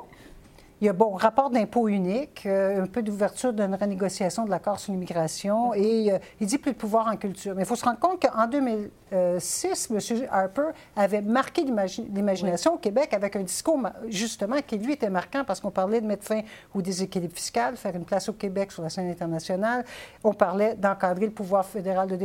il 0.83 0.87
y 0.87 0.88
a, 0.88 0.92
bon, 0.92 1.12
rapport 1.12 1.49
d'impôt 1.49 1.87
unique, 1.87 2.42
euh, 2.45 2.83
un 2.83 2.87
peu 2.88 3.05
d'ouverture 3.05 3.53
d'une 3.53 3.73
renégociation 3.73 4.45
de 4.45 4.51
l'accord 4.51 4.81
sur 4.81 4.92
l'immigration 4.92 5.73
et 5.75 6.11
euh, 6.11 6.18
il 6.40 6.49
dit 6.49 6.59
plus 6.59 6.73
de 6.73 6.77
pouvoir 6.77 7.07
en 7.07 7.14
culture. 7.14 7.55
Mais 7.55 7.62
il 7.62 7.66
faut 7.66 7.77
se 7.77 7.85
rendre 7.85 8.01
compte 8.01 8.21
qu'en 8.21 8.49
2006, 8.49 9.92
M. 9.92 10.27
Harper 10.29 10.71
avait 10.97 11.21
marqué 11.21 11.62
l'imagination 11.62 12.75
au 12.75 12.79
Québec 12.79 13.14
avec 13.14 13.37
un 13.37 13.45
discours, 13.45 13.79
justement, 14.09 14.57
qui 14.66 14.77
lui 14.77 14.95
était 14.95 15.09
marquant 15.09 15.45
parce 15.45 15.61
qu'on 15.61 15.71
parlait 15.71 16.01
de 16.01 16.07
mettre 16.07 16.25
fin 16.25 16.40
au 16.75 16.83
déséquilibre 16.83 17.37
fiscal, 17.37 17.77
faire 17.77 17.95
une 17.95 18.05
place 18.05 18.29
au 18.29 18.33
Québec 18.33 18.73
sur 18.73 18.83
la 18.83 18.90
scène 18.90 19.09
internationale. 19.09 19.85
On 20.25 20.35
parlait 20.35 20.75
d'encadrer 20.75 21.27
le 21.27 21.33
pouvoir 21.33 21.64
fédéral 21.64 22.09
de, 22.09 22.16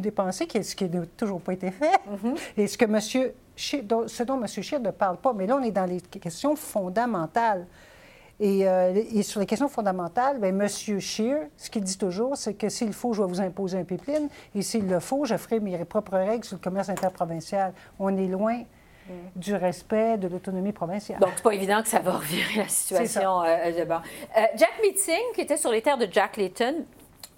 dépenser, 0.00 0.46
ce 0.62 0.76
qui 0.76 0.84
n'a 0.90 1.06
toujours 1.16 1.40
pas 1.40 1.54
été 1.54 1.70
fait. 1.70 1.98
Mm-hmm. 2.10 2.38
Et 2.58 2.66
ce 2.66 2.76
que 2.76 2.84
M. 2.84 3.00
ce 3.56 4.22
dont 4.22 4.38
M. 4.38 4.46
Scheer 4.46 4.80
ne 4.80 4.90
parle 4.90 5.16
pas, 5.16 5.32
mais 5.32 5.46
là, 5.46 5.56
on 5.56 5.62
est 5.62 5.70
dans 5.70 5.86
les 5.86 6.02
questions 6.02 6.56
fondamentales. 6.56 7.66
Euh, 8.42 9.02
et, 9.14 9.22
sur 9.22 9.40
les 9.40 9.46
questions 9.46 9.68
fondamentales, 9.68 10.38
bien, 10.40 10.48
M. 10.48 10.68
Scheer, 10.68 11.48
ce 11.56 11.70
qu'il 11.70 11.84
dit 11.84 11.96
toujours, 11.96 12.36
c'est 12.36 12.54
que 12.54 12.68
s'il 12.68 12.92
faut, 12.92 13.12
je 13.12 13.22
vais 13.22 13.28
vous 13.28 13.40
imposer 13.40 13.78
un 13.78 13.84
pipeline, 13.84 14.28
et 14.54 14.62
s'il 14.62 14.88
le 14.88 14.98
faut, 15.00 15.24
je 15.24 15.36
ferai 15.36 15.60
mes 15.60 15.84
propres 15.84 16.16
règles 16.16 16.44
sur 16.44 16.56
le 16.56 16.60
commerce 16.62 16.88
interprovincial. 16.88 17.72
On 18.00 18.16
est 18.16 18.26
loin 18.26 18.58
mm. 18.58 19.12
du 19.36 19.54
respect 19.54 20.18
de 20.18 20.26
l'autonomie 20.26 20.72
provinciale. 20.72 21.20
Donc, 21.20 21.30
c'est 21.36 21.42
pas 21.42 21.54
évident 21.54 21.82
que 21.82 21.88
ça 21.88 22.00
va 22.00 22.12
revirer 22.12 22.56
la 22.56 22.68
situation 22.68 23.42
euh, 23.42 23.78
de 23.78 23.84
bord. 23.84 24.02
Euh, 24.36 24.40
Jack 24.56 24.72
Meeting, 24.82 25.34
qui 25.34 25.42
était 25.42 25.56
sur 25.56 25.70
les 25.70 25.82
terres 25.82 25.98
de 25.98 26.08
Jack 26.10 26.36
Layton, 26.36 26.84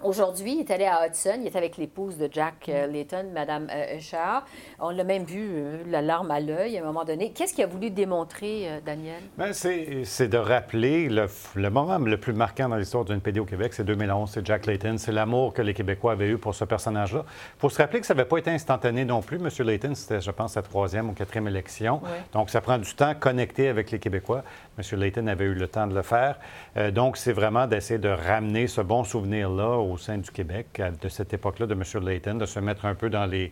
Aujourd'hui, 0.03 0.55
il 0.55 0.59
est 0.59 0.71
allé 0.71 0.85
à 0.85 1.07
Hudson, 1.07 1.37
il 1.39 1.47
est 1.47 1.55
avec 1.55 1.77
l'épouse 1.77 2.17
de 2.17 2.29
Jack 2.31 2.67
euh, 2.67 2.85
Layton, 2.85 3.27
Mme 3.33 3.69
euh, 3.71 3.97
Usher. 3.97 4.39
On 4.79 4.89
l'a 4.89 5.05
même 5.05 5.23
vu, 5.23 5.47
euh, 5.49 5.83
la 5.87 6.01
larme 6.01 6.31
à 6.31 6.39
l'œil 6.41 6.77
à 6.77 6.81
un 6.81 6.85
moment 6.85 7.05
donné. 7.05 7.31
Qu'est-ce 7.31 7.53
qu'il 7.53 7.63
a 7.63 7.67
voulu 7.67 7.89
démontrer, 7.89 8.69
euh, 8.69 8.79
Daniel? 8.85 9.21
Bien, 9.37 9.53
c'est 9.53 10.27
de 10.27 10.37
rappeler 10.37 11.07
le, 11.07 11.27
le 11.55 11.69
moment 11.69 11.97
le 11.97 12.17
plus 12.17 12.33
marquant 12.33 12.67
dans 12.67 12.75
l'histoire 12.75 13.05
d'une 13.05 13.21
PD 13.21 13.39
au 13.39 13.45
Québec, 13.45 13.73
c'est 13.73 13.85
2011, 13.85 14.29
c'est 14.31 14.45
Jack 14.45 14.65
Layton, 14.65 14.95
c'est 14.97 15.13
l'amour 15.13 15.53
que 15.53 15.61
les 15.61 15.73
Québécois 15.73 16.11
avaient 16.11 16.27
eu 16.27 16.37
pour 16.37 16.53
ce 16.53 16.65
personnage-là. 16.65 17.23
Il 17.25 17.59
faut 17.59 17.69
se 17.69 17.77
rappeler 17.81 18.01
que 18.01 18.05
ça 18.05 18.13
n'avait 18.13 18.27
pas 18.27 18.37
été 18.37 18.51
instantané 18.51 19.05
non 19.05 19.21
plus. 19.21 19.37
M. 19.37 19.49
Layton, 19.65 19.95
c'était, 19.95 20.19
je 20.19 20.31
pense, 20.31 20.53
sa 20.53 20.61
troisième 20.61 21.09
ou 21.09 21.13
quatrième 21.13 21.47
élection. 21.47 22.01
Donc, 22.33 22.49
ça 22.49 22.59
prend 22.59 22.77
du 22.77 22.93
temps 22.93 23.13
connecté 23.15 23.69
avec 23.69 23.91
les 23.91 23.99
Québécois. 23.99 24.43
M. 24.77 24.99
Layton 24.99 25.27
avait 25.27 25.45
eu 25.45 25.53
le 25.53 25.67
temps 25.67 25.87
de 25.87 25.95
le 25.95 26.01
faire. 26.01 26.37
Euh, 26.77 26.91
donc, 26.91 27.17
c'est 27.17 27.33
vraiment 27.33 27.67
d'essayer 27.67 27.99
de 27.99 28.09
ramener 28.09 28.67
ce 28.67 28.81
bon 28.81 29.03
souvenir-là 29.03 29.77
au 29.77 29.97
sein 29.97 30.17
du 30.17 30.29
Québec, 30.31 30.81
de 31.01 31.09
cette 31.09 31.33
époque-là 31.33 31.65
de 31.67 31.73
M. 31.73 31.83
Layton, 32.03 32.35
de 32.35 32.45
se 32.45 32.59
mettre 32.59 32.85
un 32.85 32.95
peu 32.95 33.09
dans 33.09 33.25
les 33.25 33.51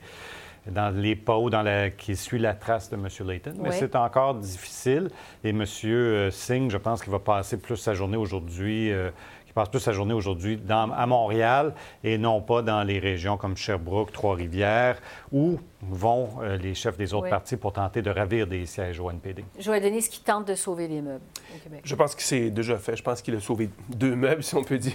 dans 0.65 0.95
les 0.95 1.17
pas 1.17 1.37
dans 1.51 1.61
la, 1.61 1.89
qui 1.89 2.15
suit 2.15 2.39
la 2.39 2.53
trace 2.53 2.89
de 2.89 2.95
M. 2.95 3.07
Layton. 3.27 3.53
Mais 3.59 3.69
Oui. 3.69 3.75
c'est 3.77 3.97
encore 3.97 4.35
difficile. 4.35 5.09
Et 5.43 5.49
M. 5.49 5.65
Singh, 5.65 6.69
je 6.69 6.77
pense 6.77 7.03
qu'il 7.03 7.11
va 7.11 7.19
passer 7.19 7.57
plus 7.57 7.75
sa 7.75 7.93
journée 7.93 8.15
aujourd'hui, 8.15 8.89
euh, 8.91 9.09
qu'il 9.53 9.61
passe 9.61 9.69
plus 9.69 9.79
sa 9.79 9.91
journée 9.91 10.13
aujourd'hui 10.15 10.57
dans- 10.57 10.91
à 10.91 11.05
Montréal 11.05 11.73
et 12.03 12.17
non 12.17 12.41
pas 12.41 12.61
dans 12.63 12.81
les 12.83 12.97
régions 12.99 13.37
comme 13.37 13.55
Sherbrooke, 13.55 14.11
Trois-Rivières, 14.11 14.99
où 15.31 15.59
vont 15.81 16.29
euh, 16.41 16.57
les 16.57 16.73
chefs 16.73 16.97
des 16.97 17.13
autres 17.13 17.25
Oui. 17.25 17.29
partis 17.29 17.57
pour 17.57 17.73
tenter 17.73 18.01
de 18.01 18.09
ravir 18.09 18.47
des 18.47 18.65
sièges 18.65 18.99
au 18.99 19.11
NPD. 19.11 19.43
Joël 19.59 19.83
Denis 19.83 20.07
qui 20.09 20.21
tente 20.23 20.47
de 20.47 20.55
sauver 20.55 20.87
les 20.87 21.01
meubles 21.01 21.21
au 21.55 21.59
Québec. 21.61 21.81
Je 21.83 21.93
pense 21.95 22.15
que 22.15 22.23
c'est 22.23 22.49
déjà 22.49 22.77
fait. 22.77 22.95
Je 22.95 23.03
pense 23.03 23.21
qu'il 23.21 23.35
a 23.35 23.39
sauvé 23.39 23.69
deux 23.89 24.15
meubles, 24.15 24.41
si 24.43 24.55
on 24.55 24.63
peut 24.63 24.77
dire. 24.79 24.93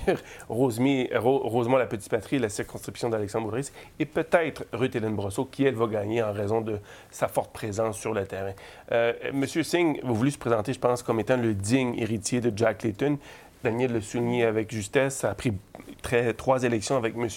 Rosemie, 0.48 1.08
Ro- 1.14 1.46
Rosemont, 1.46 1.76
la 1.76 1.86
petite 1.86 2.10
patrie, 2.10 2.38
la 2.38 2.48
circonscription 2.48 3.08
d'Alexandre 3.10 3.48
Boulris, 3.48 3.70
et 4.00 4.06
peut-être 4.06 4.64
Ruth-Hélène 4.72 5.14
Brosseau, 5.14 5.44
qui, 5.44 5.64
elle, 5.64 5.74
va 5.74 5.86
gagner 5.86 6.22
en 6.22 6.32
raison 6.32 6.60
de 6.62 6.78
sa 7.10 7.28
forte 7.28 7.52
présence 7.52 7.98
sur 7.98 8.12
le 8.14 8.26
terrain. 8.26 8.52
Euh, 8.90 9.12
Monsieur 9.32 9.62
Singh 9.62 10.00
a 10.02 10.10
voulu 10.10 10.30
se 10.30 10.38
présenter, 10.38 10.72
je 10.72 10.80
pense, 10.80 11.02
comme 11.02 11.20
étant 11.20 11.36
le 11.36 11.54
digne 11.54 11.94
héritier 11.98 12.40
de 12.40 12.50
Jack 12.56 12.82
Layton. 12.82 13.18
Daniel 13.64 13.92
l'a 13.92 14.00
souligné 14.00 14.44
avec 14.44 14.70
justesse. 14.70 15.16
Ça 15.16 15.30
a 15.30 15.34
pris 15.34 15.52
très- 16.02 16.32
trois 16.34 16.62
élections 16.62 16.96
avec 16.96 17.14
M. 17.16 17.28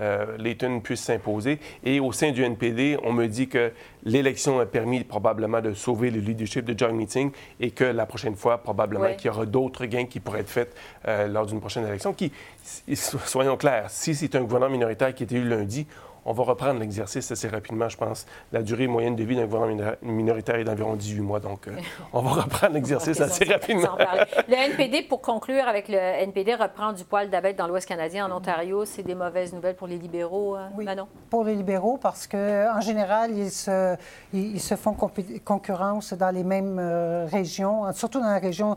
Euh, 0.00 0.36
Layton 0.38 0.80
puisse 0.80 1.00
s'imposer. 1.00 1.58
Et 1.84 2.00
au 2.00 2.12
sein 2.12 2.30
du 2.32 2.42
NPD, 2.44 2.98
on 3.02 3.12
me 3.12 3.26
dit 3.26 3.48
que 3.48 3.72
l'élection 4.04 4.60
a 4.60 4.66
permis 4.66 5.02
probablement 5.04 5.60
de 5.60 5.72
sauver 5.74 6.10
le 6.10 6.20
leadership 6.20 6.64
de 6.64 6.78
John 6.78 6.94
Meeting 6.94 7.30
et 7.60 7.70
que 7.70 7.84
la 7.84 8.06
prochaine 8.06 8.36
fois, 8.36 8.58
probablement 8.58 9.06
Oui. 9.06 9.16
qu'il 9.16 9.26
y 9.26 9.30
aura 9.30 9.46
d'autres 9.46 9.86
gains 9.86 10.04
qui 10.06 10.20
pourraient 10.20 10.40
être 10.40 10.50
faits 10.50 10.74
euh, 11.06 11.26
lors 11.28 11.46
d'une 11.46 11.60
prochaine 11.60 11.86
élection. 11.86 12.12
Qui, 12.12 12.30
soyons 12.94 13.56
clairs, 13.56 13.90
si 13.90 14.14
c'est 14.14 14.34
un 14.36 14.42
gouvernement 14.42 14.72
minoritaire 14.72 15.14
qui 15.14 15.24
est 15.24 15.32
élu 15.32 15.48
lundi, 15.48 15.86
on 16.28 16.32
va 16.32 16.44
reprendre 16.44 16.78
l'exercice 16.80 17.30
assez 17.32 17.48
rapidement, 17.48 17.88
je 17.88 17.96
pense. 17.96 18.26
La 18.52 18.60
durée 18.62 18.86
moyenne 18.86 19.16
de 19.16 19.24
vie 19.24 19.34
d'un 19.34 19.46
gouvernement 19.46 19.72
minor- 19.74 19.94
minoritaire 20.02 20.56
est 20.56 20.64
d'environ 20.64 20.94
18 20.94 21.20
mois, 21.22 21.40
donc 21.40 21.66
euh, 21.68 21.72
on 22.12 22.20
va 22.20 22.42
reprendre 22.42 22.74
l'exercice 22.74 23.18
assez 23.20 23.44
rapidement. 23.46 23.96
Le 24.48 24.54
NPD, 24.54 25.02
pour 25.02 25.22
conclure 25.22 25.66
avec 25.66 25.88
le 25.88 25.96
NPD, 25.96 26.54
reprend 26.54 26.92
du 26.92 27.04
poil 27.04 27.30
d'abeille 27.30 27.54
dans 27.54 27.66
l'Ouest 27.66 27.88
canadien, 27.88 28.26
en 28.30 28.36
Ontario. 28.36 28.84
C'est 28.84 29.02
des 29.02 29.14
mauvaises 29.14 29.52
nouvelles 29.54 29.76
pour 29.76 29.86
les 29.86 29.96
libéraux, 29.96 30.56
euh, 30.56 30.66
Oui. 30.76 30.84
Manon? 30.84 31.08
Pour 31.30 31.44
les 31.44 31.54
libéraux, 31.54 31.96
parce 32.00 32.26
qu'en 32.26 32.80
général, 32.82 33.30
ils 33.36 33.50
se, 33.50 33.96
ils, 34.34 34.56
ils 34.56 34.60
se 34.60 34.74
font 34.76 34.94
concurrence 35.44 36.12
dans 36.12 36.30
les 36.30 36.44
mêmes 36.44 36.78
euh, 36.78 37.26
régions, 37.30 37.90
surtout 37.92 38.20
dans 38.20 38.26
la 38.28 38.38
région 38.38 38.76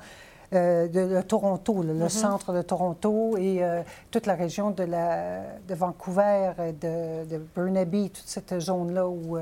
euh, 0.53 0.87
de, 0.87 1.15
de 1.15 1.21
Toronto, 1.21 1.81
là, 1.83 1.93
le 1.93 2.09
centre 2.09 2.51
de 2.53 2.61
Toronto 2.61 3.37
et 3.37 3.63
euh, 3.63 3.81
toute 4.09 4.25
la 4.25 4.35
région 4.35 4.71
de, 4.71 4.83
la, 4.83 5.41
de 5.67 5.73
Vancouver, 5.75 6.51
et 6.67 6.73
de, 6.73 7.25
de 7.25 7.37
Burnaby, 7.55 8.09
toute 8.09 8.27
cette 8.27 8.59
zone-là 8.59 9.07
où, 9.07 9.37
euh, 9.37 9.41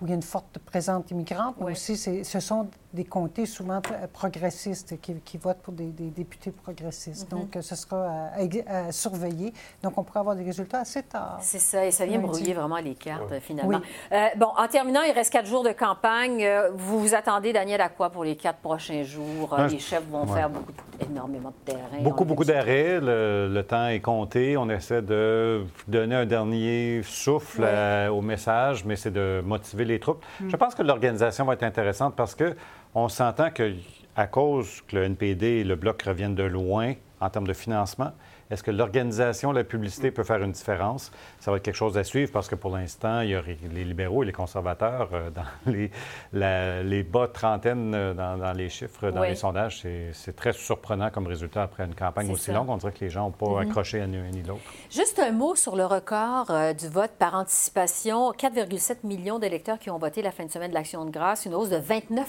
où 0.00 0.06
il 0.06 0.08
y 0.08 0.12
a 0.12 0.14
une 0.14 0.22
forte 0.22 0.58
présence 0.58 1.04
immigrante. 1.10 1.56
Mais 1.58 1.66
Oui. 1.66 1.72
aussi, 1.72 1.96
ce 1.96 2.40
sont 2.40 2.68
des 2.96 3.04
comtés 3.04 3.46
souvent 3.46 3.78
pr- 3.78 4.08
progressistes 4.12 5.00
qui, 5.00 5.14
qui 5.24 5.36
votent 5.38 5.60
pour 5.62 5.72
des, 5.74 5.86
des 5.86 6.10
députés 6.10 6.50
progressistes. 6.50 7.30
Donc, 7.30 7.54
euh, 7.54 7.62
ce 7.62 7.76
sera 7.76 8.04
à, 8.06 8.38
à 8.38 8.40
ex- 8.42 8.64
à 8.66 8.90
surveiller. 8.90 9.52
Donc, 9.82 9.96
on 9.98 10.02
pourrait 10.02 10.20
avoir 10.20 10.34
des 10.34 10.42
résultats 10.42 10.80
assez 10.80 11.02
tard. 11.02 11.38
C'est 11.40 11.58
ça, 11.60 11.84
et 11.86 11.90
ça 11.90 12.06
vient 12.06 12.16
Lundi. 12.16 12.26
brouiller 12.28 12.54
vraiment 12.54 12.78
les 12.78 12.94
cartes, 12.94 13.30
euh, 13.32 13.40
finalement. 13.40 13.78
Oui. 13.78 13.84
Euh, 14.12 14.26
bon, 14.36 14.48
en 14.56 14.66
terminant, 14.66 15.02
il 15.02 15.12
reste 15.12 15.32
quatre 15.32 15.46
jours 15.46 15.62
de 15.62 15.72
campagne. 15.72 16.42
Euh, 16.42 16.70
Vous 16.74 16.98
vous 16.98 17.14
attendez, 17.14 17.52
Daniel, 17.52 17.80
à 17.80 17.88
quoi 17.90 18.10
pour 18.10 18.24
les 18.24 18.34
quatre 18.36 18.58
prochains 18.58 19.02
jours? 19.02 19.52
Euh, 19.52 19.56
Ah, 19.60 19.66
les 19.68 19.78
chefs 19.78 20.06
vont 20.10 20.24
ouais. 20.26 20.32
faire 20.34 20.48
beaucoup, 20.50 20.72
énormément 21.08 21.50
de 21.50 21.72
terrain. 21.72 22.00
Beaucoup, 22.00 22.24
beaucoup 22.24 22.44
d'arrêts. 22.44 22.98
Le, 23.00 23.48
le 23.52 23.62
temps 23.62 23.88
est 23.88 24.00
compté. 24.00 24.56
On 24.56 24.68
essaie 24.70 25.02
de 25.02 25.64
donner 25.86 26.14
un 26.16 26.26
dernier 26.26 27.02
souffle 27.04 27.64
à- 27.64 28.10
au 28.12 28.22
message, 28.22 28.84
mais 28.86 28.96
c'est 28.96 29.10
de 29.12 29.42
motiver 29.44 29.84
les 29.84 30.00
troupes. 30.00 30.24
Mm. 30.40 30.48
Je 30.48 30.56
pense 30.56 30.74
que 30.74 30.82
l'organisation 30.82 31.44
va 31.44 31.52
être 31.52 31.62
intéressante 31.62 32.14
parce 32.16 32.34
que 32.34 32.56
on 32.94 33.08
s'entend 33.08 33.50
que 33.50 33.74
à 34.16 34.26
cause 34.26 34.82
que 34.88 34.96
le 34.96 35.04
NPD 35.04 35.46
et 35.46 35.64
le 35.64 35.76
Bloc 35.76 36.02
reviennent 36.02 36.34
de 36.34 36.42
loin 36.42 36.94
en 37.20 37.28
termes 37.28 37.46
de 37.46 37.52
financement, 37.52 38.12
est-ce 38.50 38.62
que 38.62 38.70
l'organisation, 38.70 39.52
la 39.52 39.64
publicité 39.64 40.10
peut 40.10 40.24
faire 40.24 40.42
une 40.42 40.52
différence? 40.52 41.10
Ça 41.40 41.50
va 41.50 41.56
être 41.56 41.62
quelque 41.64 41.74
chose 41.74 41.96
à 41.98 42.04
suivre 42.04 42.30
parce 42.32 42.48
que 42.48 42.54
pour 42.54 42.76
l'instant, 42.76 43.20
il 43.20 43.30
y 43.30 43.34
a 43.34 43.42
les 43.42 43.84
libéraux 43.84 44.22
et 44.22 44.26
les 44.26 44.32
conservateurs 44.32 45.08
euh, 45.12 45.30
dans 45.30 45.42
les, 45.72 45.90
la- 46.32 46.82
les 46.82 47.02
bas 47.02 47.28
trentaines 47.28 47.94
euh, 47.94 48.14
dans, 48.14 48.36
dans 48.38 48.52
les 48.52 48.68
chiffres, 48.68 49.10
dans 49.10 49.20
Oui. 49.22 49.28
les 49.30 49.34
sondages. 49.34 49.80
C'est- 49.80 50.32
très 50.36 50.52
surprenant 50.52 51.10
comme 51.10 51.26
résultat 51.26 51.62
après 51.62 51.84
une 51.84 51.94
campagne 51.94 52.30
aussi 52.30 52.44
ça. 52.44 52.52
Mm-hmm. 52.52 52.54
longue. 52.56 52.70
On 52.70 52.76
dirait 52.76 52.92
que 52.92 53.04
les 53.04 53.10
gens 53.10 53.24
n'ont 53.24 53.30
pas 53.30 53.60
accroché 53.62 54.00
à 54.00 54.06
ni 54.06 54.16
un 54.16 54.30
ni 54.30 54.42
l'autre. 54.42 54.60
Juste 54.90 55.18
un 55.18 55.32
mot 55.32 55.54
sur 55.54 55.76
le 55.76 55.84
record 55.86 56.50
euh, 56.50 56.72
du 56.72 56.88
vote 56.88 57.12
par 57.18 57.34
anticipation. 57.34 58.32
4,7 58.32 58.98
millions 59.04 59.38
d'électeurs 59.38 59.78
qui 59.78 59.90
ont 59.90 59.98
voté 59.98 60.22
la 60.22 60.30
fin 60.30 60.44
de 60.44 60.50
semaine 60.50 60.70
de 60.70 60.74
l'Action 60.74 61.04
de 61.04 61.10
grâce, 61.10 61.46
une 61.46 61.54
hausse 61.54 61.70
de 61.70 61.78
29% 61.78 62.24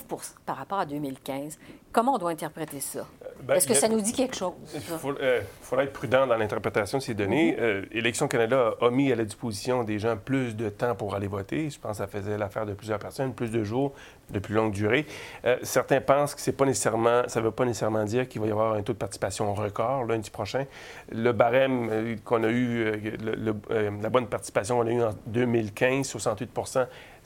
par 0.45 0.57
rapport 0.57 0.79
à 0.79 0.85
2015. 0.85 1.57
Comment 1.91 2.15
on 2.15 2.17
doit 2.17 2.31
interpréter 2.31 2.79
ça? 2.79 3.05
Ben, 3.43 3.55
Est-ce 3.55 3.67
que 3.67 3.73
a- 3.73 3.75
ça 3.75 3.87
nous 3.87 4.01
dit 4.01 4.13
quelque 4.13 4.35
chose? 4.35 4.53
Il 4.73 4.81
euh, 5.21 5.41
faudra 5.61 5.83
être 5.83 5.93
prudent 5.93 6.27
dans 6.27 6.35
l'interprétation 6.37 6.97
de 6.97 7.03
ces 7.03 7.13
données. 7.13 7.55
Euh, 7.59 7.83
Élections 7.91 8.27
Canada 8.27 8.73
a 8.81 8.89
mis 8.89 9.11
à 9.11 9.15
la 9.15 9.23
disposition 9.25 9.83
des 9.83 9.99
gens 9.99 10.17
plus 10.17 10.55
de 10.55 10.69
temps 10.69 10.95
pour 10.95 11.15
aller 11.15 11.27
voter. 11.27 11.69
Je 11.69 11.79
pense 11.79 11.91
que 11.91 11.97
ça 11.97 12.07
faisait 12.07 12.37
l'affaire 12.37 12.65
de 12.65 12.73
plusieurs 12.73 12.99
personnes, 12.99 13.33
plus 13.33 13.51
de 13.51 13.63
jours, 13.63 13.93
de 14.29 14.39
plus 14.39 14.53
longue 14.55 14.71
durée. 14.73 15.05
Euh, 15.45 15.57
certains 15.63 16.01
pensent 16.01 16.35
que 16.35 16.41
c'est 16.41 16.51
pas 16.51 16.65
nécessairement, 16.65 17.23
ça 17.27 17.39
ne 17.39 17.45
veut 17.45 17.51
pas 17.51 17.65
nécessairement 17.65 18.03
dire 18.03 18.27
qu'il 18.27 18.41
va 18.41 18.47
y 18.47 18.51
avoir 18.51 18.73
un 18.73 18.81
taux 18.81 18.93
de 18.93 18.97
participation 18.97 19.53
record 19.53 20.05
lundi 20.05 20.29
prochain. 20.29 20.65
Le 21.11 21.31
barème 21.31 22.17
qu'on 22.25 22.43
a 22.43 22.49
eu, 22.49 22.91
le- 23.21 23.35
le- 23.35 24.01
la 24.01 24.09
bonne 24.09 24.27
participation 24.27 24.77
qu'on 24.79 24.87
a 24.87 24.91
eu 24.91 25.01
en 25.01 25.11
2015, 25.27 26.05
68 26.07 26.51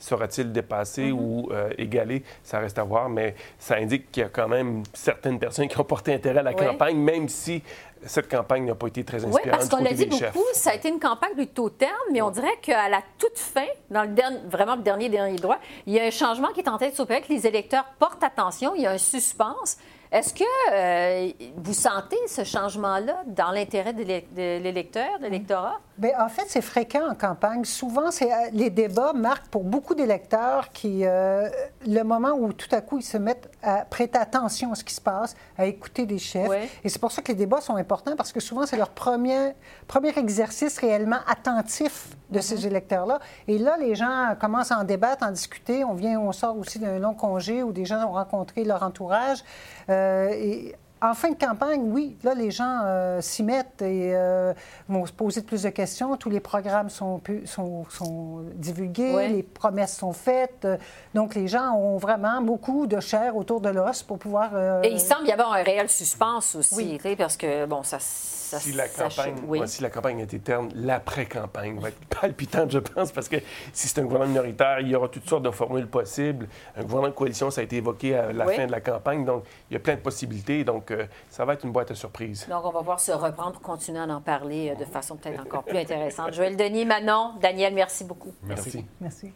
sera-t-il 0.02 0.52
dépassé 0.52 1.12
ou 1.12 1.48
euh, 1.52 1.70
égalé? 1.78 2.22
Ça 2.42 2.58
reste 2.58 2.78
à 2.78 2.82
voir, 2.84 3.08
mais 3.08 3.34
ça 3.58 3.76
indique 3.76 4.10
qu'il 4.10 4.22
y 4.22 4.26
a 4.26 4.28
quand 4.28 4.48
même 4.48 4.82
certaines 4.92 5.38
personnes 5.38 5.68
qui 5.68 5.78
ont 5.78 5.84
porté 5.84 6.12
intérêt 6.12 6.40
à 6.40 6.42
la 6.42 6.50
Oui. 6.50 6.56
campagne, 6.66 6.96
même 6.98 7.28
si 7.28 7.62
cette 8.04 8.28
campagne 8.28 8.64
n'a 8.66 8.74
pas 8.74 8.88
été 8.88 9.04
très 9.04 9.22
Oui, 9.24 9.28
inspirante 9.30 9.50
parce 9.50 9.68
du 9.68 9.76
qu'on 9.76 9.82
l'a 9.84 9.92
dit 9.92 10.06
des 10.06 10.16
chefs. 10.16 10.32
beaucoup, 10.34 10.44
ça 10.54 10.70
a 10.70 10.74
été 10.74 10.88
une 10.88 10.98
campagne 10.98 11.34
plutôt 11.34 11.70
terne, 11.70 11.92
mais 12.12 12.20
on 12.20 12.30
dirait 12.30 12.56
qu'à 12.60 12.88
la 12.88 13.00
toute 13.16 13.38
fin, 13.38 13.66
dans 13.90 14.02
le 14.02 14.08
dernier, 14.08 14.38
vraiment 14.48 14.74
le 14.74 14.82
dernier, 14.82 15.08
dernier 15.08 15.36
droit, 15.38 15.58
il 15.86 15.92
y 15.92 16.00
a 16.00 16.04
un 16.04 16.10
changement 16.10 16.48
qui 16.48 16.60
est 16.60 16.68
en 16.68 16.78
train 16.78 16.88
de 16.90 16.94
s'opérer, 16.94 17.20
que 17.22 17.32
les 17.32 17.46
électeurs 17.46 17.84
portent 18.00 18.24
attention, 18.24 18.74
il 18.74 18.82
y 18.82 18.86
a 18.86 18.90
un 18.90 18.98
suspense. 18.98 19.78
Est-ce 20.12 20.34
que 20.34 20.44
euh, 20.72 21.32
vous 21.56 21.72
sentez 21.72 22.18
ce 22.28 22.44
changement-là 22.44 23.22
dans 23.26 23.50
l'intérêt 23.50 23.94
de 23.94 24.02
l'é- 24.02 24.28
de 24.36 24.62
l'électeur, 24.62 25.18
de 25.18 25.24
l'électorat? 25.24 25.80
Bien, 25.96 26.10
en 26.22 26.28
fait, 26.28 26.44
c'est 26.48 26.60
fréquent 26.60 27.08
en 27.10 27.14
campagne. 27.14 27.64
Souvent, 27.64 28.10
c'est, 28.10 28.30
euh, 28.30 28.36
les 28.52 28.68
débats 28.68 29.14
marquent 29.14 29.46
pour 29.48 29.64
beaucoup 29.64 29.94
d'électeurs 29.94 30.70
qui, 30.72 31.06
euh, 31.06 31.48
le 31.86 32.02
moment 32.02 32.32
où 32.32 32.52
tout 32.52 32.68
à 32.72 32.82
coup 32.82 32.98
ils 32.98 33.02
se 33.04 33.16
mettent 33.16 33.50
à 33.62 33.86
prêter 33.86 34.18
attention 34.18 34.72
à 34.72 34.74
ce 34.74 34.84
qui 34.84 34.92
se 34.94 35.00
passe, 35.00 35.34
à 35.56 35.64
écouter 35.64 36.04
des 36.04 36.18
chefs. 36.18 36.50
Et 36.84 36.90
c'est 36.90 36.98
pour 36.98 37.10
ça 37.12 37.22
que 37.22 37.28
les 37.28 37.38
débats 37.38 37.62
sont 37.62 37.76
importants 37.76 38.14
parce 38.16 38.32
que 38.32 38.40
souvent, 38.40 38.66
c'est 38.66 38.76
leur 38.76 38.90
premier, 38.90 39.52
premier 39.88 40.12
exercice 40.18 40.76
réellement 40.78 41.20
attentif 41.26 42.08
de 42.30 42.40
ces 42.40 42.66
électeurs-là. 42.66 43.18
Et 43.48 43.58
là, 43.58 43.76
les 43.78 43.94
gens 43.94 44.34
commencent 44.40 44.72
à 44.72 44.78
en 44.78 44.84
débattre, 44.84 45.22
à 45.24 45.28
en 45.28 45.32
discuter. 45.32 45.84
On 45.84 45.92
vient, 45.94 46.18
on 46.18 46.32
sort 46.32 46.56
aussi 46.58 46.78
d'un 46.78 46.98
long 46.98 47.14
congé 47.14 47.62
où 47.62 47.72
des 47.72 47.84
gens 47.84 48.02
ont 48.06 48.12
rencontré 48.12 48.64
leur 48.64 48.82
entourage. 48.82 49.44
Euh, 49.88 50.72
en 51.02 51.14
fin 51.14 51.30
de 51.30 51.36
campagne, 51.36 51.82
oui, 51.92 52.16
là, 52.22 52.34
les 52.34 52.50
gens 52.50 52.80
euh, 52.84 53.20
s'y 53.20 53.42
mettent 53.42 53.82
et 53.82 54.12
euh, 54.14 54.52
vont 54.88 55.04
se 55.04 55.12
poser 55.12 55.42
plus 55.42 55.62
de 55.64 55.68
questions. 55.70 56.16
Tous 56.16 56.30
les 56.30 56.40
programmes 56.40 56.88
sont, 56.90 57.18
pu- 57.18 57.46
sont, 57.46 57.84
sont 57.90 58.44
divulgués, 58.54 59.12
Ouais. 59.14 59.28
les 59.28 59.42
promesses 59.42 59.96
sont 59.96 60.12
faites. 60.12 60.66
Donc, 61.14 61.34
les 61.34 61.48
gens 61.48 61.72
ont 61.74 61.96
vraiment 61.98 62.40
beaucoup 62.40 62.86
de 62.86 63.00
chair 63.00 63.36
autour 63.36 63.60
de 63.60 63.68
l'os 63.68 64.02
pour 64.02 64.18
pouvoir... 64.18 64.50
euh, 64.54 64.82
Et 64.82 64.92
il 64.92 65.00
semble 65.00 65.26
y 65.26 65.32
avoir 65.32 65.52
un 65.52 65.62
réel 65.62 65.88
suspense 65.88 66.54
aussi, 66.54 66.98
Oui. 67.04 67.16
parce 67.16 67.36
que, 67.36 67.66
bon, 67.66 67.82
ça... 67.82 67.98
ça 67.98 68.58
si 68.60 68.72
la 68.72 68.86
ça- 68.86 69.04
campagne, 69.08 69.34
oui. 69.48 69.60
ouais, 69.60 69.66
si 69.66 69.82
la 69.82 69.90
campagne 69.90 70.20
a 70.20 70.24
été 70.24 70.38
terne, 70.38 70.68
l'après-campagne 70.74 71.78
va 71.80 71.88
être 71.88 72.04
palpitante, 72.20 72.70
je 72.70 72.78
pense, 72.78 73.10
parce 73.12 73.28
que 73.28 73.36
si 73.72 73.88
c'est 73.88 74.00
un 74.00 74.04
gouvernement 74.04 74.30
minoritaire, 74.30 74.80
il 74.80 74.88
y 74.88 74.94
aura 74.94 75.08
toutes 75.08 75.28
sortes 75.28 75.42
de 75.42 75.50
formules 75.50 75.86
possibles. 75.88 76.48
Un 76.76 76.82
gouvernement 76.82 77.08
de 77.08 77.14
coalition, 77.14 77.50
ça 77.50 77.60
a 77.60 77.64
été 77.64 77.76
évoqué 77.76 78.14
à 78.16 78.32
la 78.32 78.46
Oui. 78.46 78.54
fin 78.54 78.66
de 78.66 78.70
la 78.72 78.80
campagne, 78.80 79.24
donc 79.24 79.44
il 79.70 79.74
y 79.74 79.76
a 79.76 79.80
plein 79.80 79.94
de 79.94 80.00
possibilités. 80.00 80.64
Donc, 80.64 80.90
euh, 80.92 81.06
ça 81.28 81.44
va 81.44 81.54
être 81.54 81.64
une 81.64 81.72
boîte 81.72 81.90
à 81.90 81.94
surprises. 81.94 82.46
Donc, 82.48 82.64
on 82.64 82.70
va 82.70 82.80
voir 82.80 83.00
se 83.00 83.12
reprendre 83.12 83.52
pour 83.52 83.62
continuer 83.62 84.00
à 84.00 84.04
en 84.04 84.20
parler 84.20 84.74
de 84.78 84.84
façon 84.84 85.16
peut-être 85.16 85.40
encore 85.40 85.64
plus 85.64 85.78
intéressante. 85.78 86.32
Joël 86.32 86.56
Denis, 86.56 86.84
Manon, 86.84 87.34
Daniel, 87.40 87.74
merci 87.74 88.04
beaucoup. 88.04 88.32
Merci. 88.42 88.84
Merci. 89.00 89.32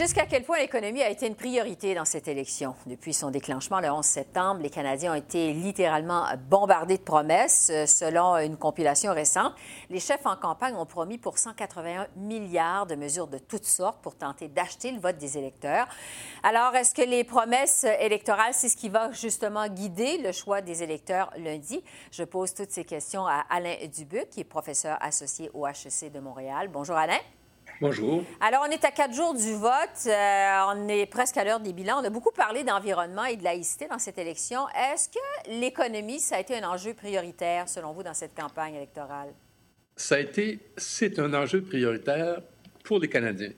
Jusqu'à 0.00 0.24
quel 0.24 0.44
point 0.44 0.56
l'économie 0.56 1.02
a 1.02 1.10
été 1.10 1.26
une 1.26 1.34
priorité 1.34 1.94
dans 1.94 2.06
cette 2.06 2.26
élection? 2.26 2.74
Depuis 2.86 3.12
son 3.12 3.30
déclenchement 3.30 3.80
le 3.80 3.90
11 3.90 4.02
septembre, 4.02 4.62
les 4.62 4.70
Canadiens 4.70 5.12
ont 5.12 5.16
été 5.16 5.52
littéralement 5.52 6.24
bombardés 6.48 6.96
de 6.96 7.02
promesses. 7.02 7.68
Euh, 7.70 7.84
Selon 7.84 8.38
une 8.38 8.56
compilation 8.56 9.12
récente, 9.12 9.52
les 9.90 10.00
chefs 10.00 10.24
en 10.24 10.36
campagne 10.36 10.74
ont 10.74 10.86
promis 10.86 11.18
pour 11.18 11.36
181 11.36 12.06
milliards 12.16 12.86
de 12.86 12.94
mesures 12.94 13.26
de 13.26 13.36
toutes 13.36 13.66
sortes 13.66 14.00
pour 14.00 14.16
tenter 14.16 14.48
d'acheter 14.48 14.90
le 14.90 15.00
vote 15.00 15.18
des 15.18 15.36
électeurs. 15.36 15.86
Alors, 16.42 16.74
est-ce 16.76 16.94
que 16.94 17.02
les 17.02 17.22
promesses 17.22 17.84
électorales, 17.84 18.54
c'est 18.54 18.70
ce 18.70 18.78
qui 18.78 18.88
va 18.88 19.12
justement 19.12 19.68
guider 19.68 20.16
le 20.16 20.32
choix 20.32 20.62
des 20.62 20.82
électeurs 20.82 21.30
lundi? 21.36 21.84
Je 22.10 22.24
pose 22.24 22.54
toutes 22.54 22.70
ces 22.70 22.84
questions 22.84 23.26
à 23.26 23.44
Alain 23.50 23.76
Dubuc, 23.94 24.30
qui 24.30 24.40
est 24.40 24.44
professeur 24.44 24.96
associé 25.02 25.50
au 25.52 25.66
HEC 25.66 26.10
de 26.10 26.20
Montréal. 26.20 26.68
Bonjour 26.72 26.96
Alain. 26.96 27.18
Bonjour. 27.80 28.22
Alors, 28.42 28.66
on 28.68 28.70
est 28.70 28.84
à 28.84 28.90
quatre 28.90 29.14
jours 29.14 29.32
du 29.32 29.54
vote. 29.54 30.06
Euh, 30.06 30.60
on 30.68 30.86
est 30.88 31.06
presque 31.06 31.38
à 31.38 31.44
l'heure 31.44 31.60
des 31.60 31.72
bilans. 31.72 32.02
On 32.02 32.04
a 32.04 32.10
beaucoup 32.10 32.30
parlé 32.30 32.62
d'environnement 32.62 33.24
et 33.24 33.36
de 33.36 33.42
laïcité 33.42 33.88
dans 33.88 33.98
cette 33.98 34.18
élection. 34.18 34.68
Est-ce 34.68 35.08
que 35.08 35.58
l'économie, 35.58 36.20
ça 36.20 36.36
a 36.36 36.40
été 36.40 36.54
un 36.58 36.68
enjeu 36.68 36.92
prioritaire, 36.92 37.70
selon 37.70 37.94
vous, 37.94 38.02
dans 38.02 38.12
cette 38.12 38.34
campagne 38.34 38.74
électorale? 38.74 39.30
Ça 39.96 40.16
a 40.16 40.18
été, 40.18 40.60
c'est 40.76 41.18
un 41.18 41.32
enjeu 41.32 41.62
prioritaire 41.62 42.42
pour 42.84 42.98
les 42.98 43.08
Canadiens. 43.08 43.52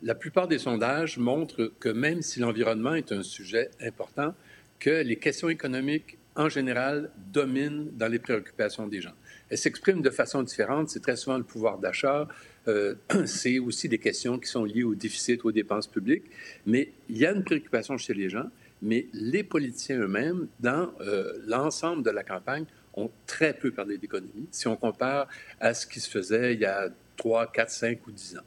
La 0.00 0.14
plupart 0.14 0.48
des 0.48 0.58
sondages 0.58 1.18
montrent 1.18 1.70
que 1.78 1.90
même 1.90 2.22
si 2.22 2.40
l'environnement 2.40 2.94
est 2.94 3.12
un 3.12 3.22
sujet 3.22 3.70
important, 3.82 4.32
que 4.78 5.02
les 5.02 5.16
questions 5.16 5.50
économiques, 5.50 6.16
en 6.34 6.48
général, 6.48 7.10
dominent 7.16 7.90
dans 7.92 8.08
les 8.08 8.20
préoccupations 8.20 8.86
des 8.86 9.02
gens. 9.02 9.14
Elles 9.50 9.58
s'expriment 9.58 10.02
de 10.02 10.10
façon 10.10 10.42
différente. 10.42 10.88
C'est 10.88 11.00
très 11.00 11.16
souvent 11.16 11.36
le 11.36 11.44
pouvoir 11.44 11.78
d'achat, 11.78 12.26
euh, 12.68 12.94
c'est 13.26 13.58
aussi 13.58 13.88
des 13.88 13.98
questions 13.98 14.38
qui 14.38 14.48
sont 14.48 14.64
liées 14.64 14.84
au 14.84 14.94
déficit, 14.94 15.44
aux 15.44 15.52
dépenses 15.52 15.86
publiques. 15.86 16.24
Mais 16.66 16.92
il 17.08 17.18
y 17.18 17.26
a 17.26 17.32
une 17.32 17.44
préoccupation 17.44 17.96
chez 17.96 18.14
les 18.14 18.28
gens, 18.28 18.48
mais 18.82 19.06
les 19.12 19.42
politiciens 19.42 19.98
eux-mêmes, 19.98 20.48
dans 20.60 20.90
euh, 21.00 21.32
l'ensemble 21.46 22.02
de 22.02 22.10
la 22.10 22.22
campagne, 22.22 22.64
ont 22.94 23.10
très 23.26 23.52
peu 23.52 23.70
parlé 23.70 23.98
d'économie 23.98 24.48
si 24.50 24.66
on 24.68 24.76
compare 24.76 25.28
à 25.60 25.74
ce 25.74 25.86
qui 25.86 26.00
se 26.00 26.10
faisait 26.10 26.54
il 26.54 26.60
y 26.60 26.64
a 26.64 26.88
3, 27.16 27.52
4, 27.52 27.70
5 27.70 28.06
ou 28.06 28.10
10 28.10 28.38
ans. 28.38 28.42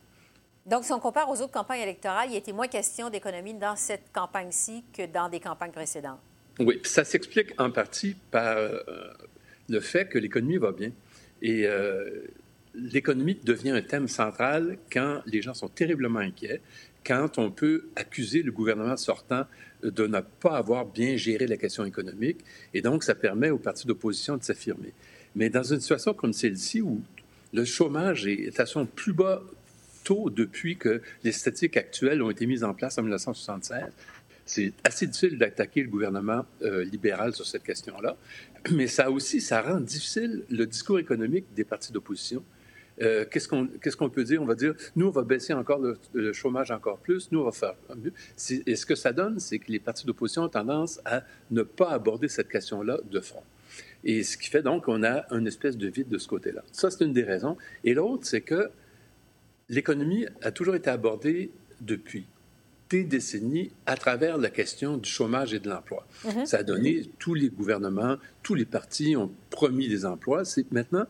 Donc, 0.65 0.83
si 0.83 0.91
on 0.91 0.99
compare 0.99 1.29
aux 1.29 1.41
autres 1.41 1.51
campagnes 1.51 1.81
électorales, 1.81 2.29
il 2.31 2.35
était 2.35 2.51
moins 2.51 2.67
question 2.67 3.09
d'économie 3.09 3.53
dans 3.53 3.75
cette 3.75 4.11
campagne-ci 4.13 4.83
que 4.93 5.05
dans 5.05 5.29
des 5.29 5.39
campagnes 5.39 5.71
précédentes. 5.71 6.19
Oui, 6.59 6.79
ça 6.83 7.03
s'explique 7.03 7.59
en 7.59 7.71
partie 7.71 8.15
par 8.29 8.57
euh, 8.57 8.79
le 9.69 9.79
fait 9.79 10.07
que 10.09 10.19
l'économie 10.19 10.57
va 10.57 10.71
bien. 10.71 10.91
Et 11.41 11.65
euh, 11.65 12.27
l'économie 12.79 13.37
devient 13.43 13.71
un 13.71 13.81
thème 13.81 14.07
central 14.07 14.77
quand 14.91 15.21
les 15.25 15.41
gens 15.41 15.53
sont 15.53 15.67
terriblement 15.67 16.19
inquiets, 16.19 16.61
quand 17.05 17.37
on 17.37 17.51
peut 17.51 17.87
accuser 17.95 18.43
le 18.43 18.51
gouvernement 18.51 18.97
sortant 18.97 19.45
de 19.83 20.07
ne 20.07 20.19
pas 20.19 20.57
avoir 20.57 20.85
bien 20.85 21.15
géré 21.15 21.47
la 21.47 21.57
question 21.57 21.85
économique, 21.85 22.39
et 22.73 22.81
donc 22.81 23.03
ça 23.03 23.15
permet 23.15 23.49
aux 23.49 23.57
partis 23.57 23.87
d'opposition 23.87 24.37
de 24.37 24.43
s'affirmer. 24.43 24.93
Mais 25.35 25.49
dans 25.49 25.63
une 25.63 25.79
situation 25.79 26.13
comme 26.13 26.33
celle-ci, 26.33 26.81
où 26.81 27.01
le 27.53 27.65
chômage 27.65 28.27
est 28.27 28.59
à 28.59 28.65
son 28.65 28.85
plus 28.85 29.13
bas 29.13 29.41
taux 30.03 30.29
depuis 30.29 30.77
que 30.77 31.01
les 31.23 31.31
statistiques 31.31 31.77
actuelles 31.77 32.21
ont 32.21 32.29
été 32.29 32.45
mises 32.45 32.63
en 32.63 32.73
place 32.73 32.97
en 32.97 33.03
1976, 33.03 33.83
c'est 34.45 34.73
assez 34.83 35.05
difficile 35.05 35.37
d'attaquer 35.37 35.83
le 35.83 35.89
gouvernement 35.89 36.43
euh, 36.63 36.83
libéral 36.83 37.35
sur 37.35 37.45
cette 37.45 37.63
question-là. 37.63 38.17
Mais 38.71 38.87
ça 38.87 39.11
aussi, 39.11 39.41
ça 39.41 39.61
rend 39.61 39.79
difficile 39.79 40.43
le 40.49 40.65
discours 40.65 40.99
économique 40.99 41.45
des 41.55 41.63
partis 41.63 41.91
d'opposition. 41.91 42.43
Euh, 43.01 43.25
qu'est-ce 43.29 43.47
qu'on 43.97 44.09
peut 44.09 44.23
dire? 44.23 44.41
On 44.41 44.45
va 44.45 44.55
dire, 44.55 44.73
nous, 44.95 45.07
on 45.07 45.11
va 45.11 45.23
baisser 45.23 45.53
encore 45.53 45.79
le, 45.79 45.97
le 46.13 46.33
chômage 46.33 46.71
encore 46.71 46.97
plus, 46.97 47.31
nous, 47.31 47.39
on 47.39 47.45
va 47.45 47.51
faire 47.51 47.75
mieux. 47.95 48.13
Et 48.65 48.75
ce 48.75 48.85
que 48.85 48.95
ça 48.95 49.13
donne, 49.13 49.39
c'est 49.39 49.59
que 49.59 49.71
les 49.71 49.79
partis 49.79 50.05
d'opposition 50.05 50.43
ont 50.43 50.49
tendance 50.49 50.99
à 51.05 51.23
ne 51.51 51.61
pas 51.61 51.89
aborder 51.89 52.27
cette 52.27 52.49
question-là 52.49 52.99
de 53.09 53.19
front. 53.19 53.43
Et 54.03 54.23
ce 54.23 54.37
qui 54.37 54.49
fait 54.49 54.61
donc 54.61 54.85
qu'on 54.85 55.03
a 55.03 55.25
une 55.33 55.47
espèce 55.47 55.77
de 55.77 55.87
vide 55.87 56.09
de 56.09 56.17
ce 56.17 56.27
côté-là. 56.27 56.63
Ça, 56.71 56.89
c'est 56.89 57.03
une 57.03 57.13
des 57.13 57.23
raisons. 57.23 57.57
Et 57.83 57.93
l'autre, 57.93 58.25
c'est 58.25 58.41
que 58.41 58.69
l'économie 59.67 60.25
a 60.41 60.51
toujours 60.51 60.75
été 60.75 60.89
abordée 60.89 61.51
depuis 61.81 62.25
des 62.89 63.03
décennies 63.03 63.71
à 63.85 63.95
travers 63.95 64.37
la 64.37 64.49
question 64.49 64.97
du 64.97 65.07
chômage 65.07 65.53
et 65.53 65.59
de 65.59 65.69
l'emploi. 65.69 66.07
Ça 66.45 66.57
a 66.57 66.63
donné, 66.63 67.03
tous 67.19 67.35
les 67.35 67.49
gouvernements, 67.49 68.17
tous 68.41 68.55
les 68.55 68.65
partis 68.65 69.15
ont 69.15 69.31
promis 69.51 69.87
des 69.87 70.05
emplois. 70.05 70.43
C'est 70.43 70.71
maintenant 70.71 71.05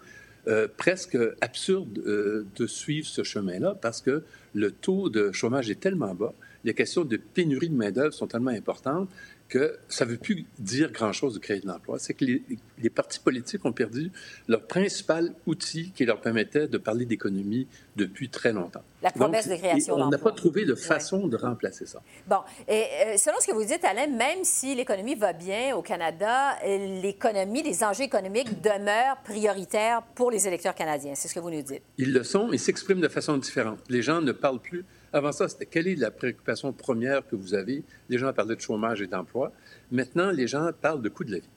euh, 0.47 0.67
presque 0.77 1.17
absurde 1.41 1.99
euh, 1.99 2.45
de 2.55 2.67
suivre 2.67 3.07
ce 3.07 3.23
chemin-là 3.23 3.75
parce 3.81 4.01
que 4.01 4.23
le 4.53 4.71
taux 4.71 5.09
de 5.09 5.31
chômage 5.31 5.69
est 5.69 5.79
tellement 5.79 6.15
bas, 6.15 6.33
les 6.63 6.73
questions 6.73 7.03
de 7.05 7.17
pénurie 7.17 7.69
de 7.69 7.75
main-d'œuvre 7.75 8.13
sont 8.13 8.27
tellement 8.27 8.51
importantes 8.51 9.09
que 9.49 9.77
ça 9.89 10.05
ne 10.05 10.11
veut 10.11 10.17
plus 10.17 10.45
dire 10.59 10.91
grand-chose 10.91 11.33
de 11.33 11.39
créer 11.39 11.59
de 11.59 11.67
l'emploi. 11.67 11.97
C'est 11.99 12.13
que 12.13 12.23
les, 12.23 12.43
les 12.77 12.89
partis 12.89 13.19
politiques 13.19 13.65
ont 13.65 13.73
perdu 13.73 14.11
leur 14.47 14.61
principal 14.67 15.33
outil 15.47 15.91
qui 15.95 16.05
leur 16.05 16.21
permettait 16.21 16.67
de 16.67 16.77
parler 16.77 17.05
d'économie 17.05 17.67
depuis 17.95 18.29
très 18.29 18.53
longtemps. 18.53 18.83
La 19.01 19.11
promesse 19.11 19.47
Donc, 19.47 19.57
de 19.57 19.61
création 19.61 19.93
et 19.97 20.01
On 20.01 20.05
n'a 20.05 20.11
d'emplois. 20.17 20.31
pas 20.31 20.37
trouvé 20.37 20.65
de 20.65 20.75
façon 20.75 21.27
de 21.27 21.35
remplacer 21.35 21.85
ça. 21.85 22.01
Bon, 22.27 22.37
et 22.67 22.83
euh, 23.07 23.17
selon 23.17 23.37
ce 23.41 23.47
que 23.47 23.53
vous 23.53 23.63
dites, 23.65 23.83
Alain, 23.83 24.07
même 24.07 24.43
si 24.43 24.75
l'économie 24.75 25.15
va 25.15 25.33
bien 25.33 25.75
au 25.75 25.81
Canada, 25.81 26.57
euh, 26.65 27.01
l'économie, 27.01 27.63
les 27.63 27.83
enjeux 27.83 28.03
économiques 28.03 28.61
demeurent 28.61 29.17
prioritaires 29.23 30.03
pour 30.15 30.29
les 30.31 30.47
électeurs 30.47 30.75
canadiens. 30.75 31.13
C'est 31.15 31.27
ce 31.27 31.33
que 31.33 31.39
vous 31.39 31.49
nous 31.49 31.61
dites. 31.63 31.81
Ils 31.97 32.13
le 32.13 32.23
sont, 32.23 32.47
mais 32.49 32.57
s'expriment 32.57 33.01
de 33.01 33.07
façon 33.07 33.35
différente. 33.37 33.79
Les 33.89 34.01
gens 34.03 34.21
ne 34.21 34.31
parlent 34.31 34.59
plus. 34.61 34.85
Avant 35.13 35.31
ça, 35.31 35.47
c'était 35.47 35.65
quelle 35.65 35.87
est 35.87 35.95
la 35.95 36.11
préoccupation 36.11 36.71
première 36.73 37.27
que 37.27 37.35
vous 37.35 37.53
avez? 37.53 37.83
Les 38.09 38.17
gens 38.17 38.31
parlaient 38.33 38.55
de 38.55 38.61
chômage 38.61 39.01
et 39.01 39.07
d'emploi. 39.07 39.51
Maintenant, 39.91 40.31
les 40.31 40.47
gens 40.47 40.69
parlent 40.81 41.01
de 41.01 41.09
coût 41.09 41.23
de 41.23 41.31
la 41.31 41.39
vie. 41.39 41.49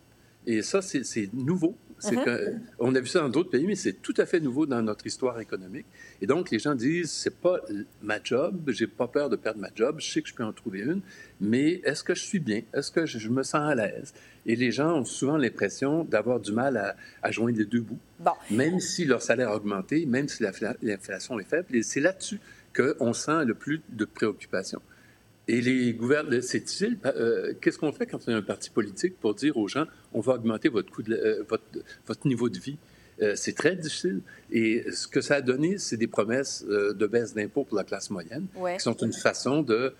Et 0.47 0.63
ça, 0.63 0.81
c'est 0.83 1.33
nouveau. 1.33 1.77
Que- 2.25 2.55
on 2.81 2.93
a 2.97 3.01
vu 3.01 3.07
ça 3.07 3.21
dans 3.21 3.29
d'autres 3.29 3.51
pays, 3.51 3.65
mais 3.65 3.77
c'est 3.77 3.93
tout 4.03 4.15
à 4.17 4.27
fait 4.27 4.41
nouveau 4.41 4.67
dans 4.67 4.83
notre 4.83 5.07
histoire 5.07 5.39
économique. 5.39 5.87
Et 6.21 6.27
donc, 6.27 6.51
les 6.51 6.59
gens 6.59 6.75
disent, 6.75 7.13
c'est 7.13 7.37
pas 7.39 7.61
ma 8.03 8.21
job, 8.21 8.57
j'ai 8.73 8.89
pas 8.89 9.07
peur 9.07 9.31
de 9.31 9.37
perdre 9.37 9.61
ma 9.61 9.69
job, 9.73 9.97
je 10.01 10.11
sais 10.11 10.21
que 10.21 10.29
je 10.29 10.35
peux 10.35 10.43
en 10.43 10.53
trouver 10.53 10.81
une, 10.81 11.01
mais 11.41 11.81
est-ce 11.85 12.03
que 12.03 12.17
je 12.17 12.23
suis 12.25 12.41
bien? 12.41 12.63
Est-ce 12.75 12.91
que 12.91 13.07
je, 13.07 13.29
me 13.29 13.45
sens 13.45 13.71
à 13.71 13.77
l'aise? 13.77 14.13
Et 14.47 14.57
les 14.57 14.73
gens 14.73 14.99
ont 14.99 15.05
souvent 15.05 15.37
l'impression 15.37 16.03
d'avoir 16.03 16.41
du 16.41 16.51
mal 16.51 16.77
à, 16.77 16.97
à 17.23 17.31
joindre 17.31 17.57
les 17.59 17.67
deux 17.67 17.83
bouts 17.83 18.01
Bon, 18.19 18.33
même 18.51 18.81
si 18.81 19.05
leur 19.05 19.23
salaire 19.23 19.51
a 19.51 19.57
augmenté, 19.57 20.05
même 20.05 20.27
si 20.27 20.43
l'infla- 20.43 20.75
l'inflation 20.83 21.39
est 21.39 21.49
faible. 21.49 21.69
Et 21.77 21.85
c'est 21.85 22.01
là-dessus 22.01 22.41
qu'on 22.75 23.13
sent 23.13 23.45
le 23.45 23.55
plus 23.55 23.81
de 23.89 24.05
préoccupation. 24.05 24.81
Et 25.49 25.61
les 25.61 25.93
gouvernements, 25.93 26.41
c'est 26.43 26.61
difficile. 26.61 26.99
euh, 27.05 27.53
Qu'est-ce 27.61 27.79
qu'on 27.79 27.93
fait 27.93 28.07
quand 28.07 28.21
on 28.27 28.31
est 28.31 28.35
un 28.35 28.43
parti 28.43 28.71
politique 28.71 29.19
pour 29.21 29.35
dire 29.35 29.57
aux 29.57 29.67
gens, 29.69 29.87
on 30.13 30.21
va 30.21 30.35
augmenter 30.35 30.69
votre, 30.69 30.91
coût 30.93 31.03
de, 31.03 31.11
la- 31.15 31.23
euh, 31.23 31.45
votre, 31.49 31.65
votre 32.07 32.27
niveau 32.29 32.49
de 32.49 32.59
vie? 32.59 32.79
Euh, 33.21 33.35
c'est 33.37 33.53
très 33.55 33.75
difficile. 33.77 34.21
Et 34.51 34.85
ce 34.93 35.07
que 35.09 35.21
ça 35.21 35.37
a 35.37 35.41
donné, 35.41 35.79
c'est 35.79 35.97
des 35.97 36.07
promesses 36.07 36.65
de 36.65 37.07
baisse 37.07 37.35
d'impôts 37.35 37.65
pour 37.65 37.77
la 37.77 37.85
classe 37.85 38.09
moyenne, 38.11 38.47
Ouais. 38.57 38.77
qui 38.77 38.83
sont 38.83 38.97
une 38.97 39.13
façon 39.13 39.63
de 39.63 39.95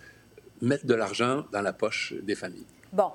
mettre 0.61 0.87
de 0.87 0.95
l'argent 0.95 1.45
dans 1.53 1.61
la 1.63 1.73
poche 1.73 2.15
des 2.23 2.35
familles. 2.37 2.67
bon. 2.93 3.11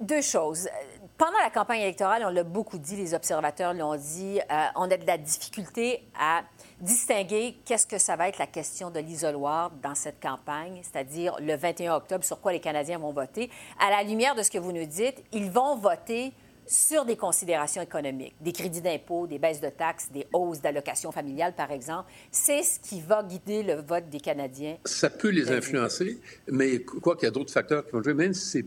Deux 0.00 0.22
choses. 0.22 0.66
Pendant 1.16 1.38
la 1.44 1.50
campagne 1.50 1.82
électorale, 1.82 2.24
on 2.26 2.30
l'a 2.30 2.42
beaucoup 2.42 2.76
dit, 2.76 2.96
les 2.96 3.14
observateurs 3.14 3.72
l'ont 3.72 3.94
dit, 3.94 4.40
euh, 4.50 4.64
on 4.74 4.90
a 4.90 4.96
de 4.96 5.06
la 5.06 5.16
difficulté 5.16 6.02
à 6.18 6.42
distinguer 6.80 7.54
qu'est-ce 7.64 7.86
que 7.86 7.98
ça 7.98 8.16
va 8.16 8.28
être 8.28 8.38
la 8.38 8.48
question 8.48 8.90
de 8.90 8.98
l'isoloir 8.98 9.70
dans 9.80 9.94
cette 9.94 10.20
campagne, 10.20 10.80
c'est-à-dire 10.82 11.36
le 11.40 11.54
21 11.54 11.94
octobre, 11.94 12.24
sur 12.24 12.40
quoi 12.40 12.52
les 12.52 12.58
Canadiens 12.58 12.98
vont 12.98 13.12
voter. 13.12 13.48
À 13.78 13.90
la 13.90 14.02
lumière 14.02 14.34
de 14.34 14.42
ce 14.42 14.50
que 14.50 14.58
vous 14.58 14.72
nous 14.72 14.86
dites, 14.86 15.22
ils 15.32 15.48
vont 15.52 15.76
voter 15.76 16.32
sur 16.66 17.04
des 17.04 17.16
considérations 17.16 17.82
économiques, 17.82 18.34
des 18.40 18.52
crédits 18.52 18.80
d'impôt, 18.80 19.28
des 19.28 19.38
baisses 19.38 19.60
de 19.60 19.68
taxes, 19.68 20.10
des 20.10 20.26
hausses 20.32 20.62
d'allocations 20.62 21.12
familiales, 21.12 21.54
par 21.54 21.70
exemple. 21.70 22.10
C'est 22.32 22.64
ce 22.64 22.80
qui 22.80 23.00
va 23.00 23.22
guider 23.22 23.62
le 23.62 23.74
vote 23.74 24.08
des 24.08 24.18
Canadiens. 24.18 24.78
Ça 24.84 25.10
peut 25.10 25.28
les 25.28 25.52
influencer, 25.52 26.18
mais 26.50 26.80
quoi 26.80 27.14
qu'il 27.14 27.26
y 27.26 27.28
a 27.28 27.30
d'autres 27.30 27.52
facteurs 27.52 27.84
qui 27.84 27.92
vont 27.92 28.02
jouer, 28.02 28.14
même 28.14 28.34
si 28.34 28.46
c'est 28.46 28.66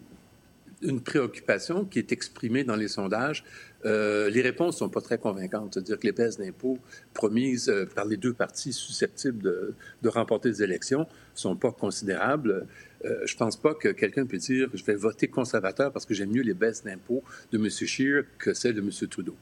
une 0.81 1.01
préoccupation 1.01 1.85
qui 1.85 1.99
est 1.99 2.11
exprimée 2.11 2.63
dans 2.63 2.75
les 2.75 2.87
sondages, 2.87 3.43
euh, 3.85 4.29
les 4.29 4.41
réponses 4.41 4.75
ne 4.75 4.79
sont 4.79 4.89
pas 4.89 5.01
très 5.01 5.17
convaincantes. 5.17 5.73
C'est-à-dire 5.73 5.99
que 5.99 6.05
les 6.05 6.11
baisses 6.11 6.37
d'impôts 6.37 6.79
promises 7.13 7.69
euh, 7.69 7.85
par 7.85 8.05
les 8.05 8.17
deux 8.17 8.33
partis 8.33 8.73
susceptibles 8.73 9.41
de, 9.41 9.73
de 10.01 10.09
remporter 10.09 10.49
les 10.49 10.63
élections 10.63 11.01
ne 11.01 11.05
sont 11.35 11.55
pas 11.55 11.71
considérables. 11.71 12.67
Euh, 13.05 13.19
je 13.25 13.33
ne 13.35 13.37
pense 13.37 13.55
pas 13.55 13.75
que 13.75 13.89
quelqu'un 13.89 14.25
peut 14.25 14.37
dire 14.37 14.69
je 14.73 14.83
vais 14.83 14.95
voter 14.95 15.27
conservateur 15.27 15.91
parce 15.91 16.05
que 16.05 16.15
j'aime 16.15 16.31
mieux 16.31 16.41
les 16.41 16.55
baisses 16.55 16.83
d'impôts 16.83 17.23
de 17.51 17.57
M. 17.57 17.69
Scheer 17.69 18.23
que 18.39 18.53
celles 18.53 18.73
de 18.73 18.81
M. 18.81 18.89
Trudeau. 19.07 19.35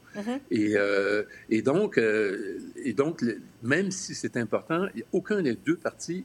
et, 0.50 0.76
euh, 0.76 1.22
et 1.48 1.62
donc, 1.62 1.98
et 1.98 2.92
donc 2.92 3.24
même 3.62 3.90
si 3.90 4.14
c'est 4.14 4.36
important, 4.36 4.86
aucun 5.12 5.42
des 5.42 5.54
deux 5.54 5.76
partis 5.76 6.24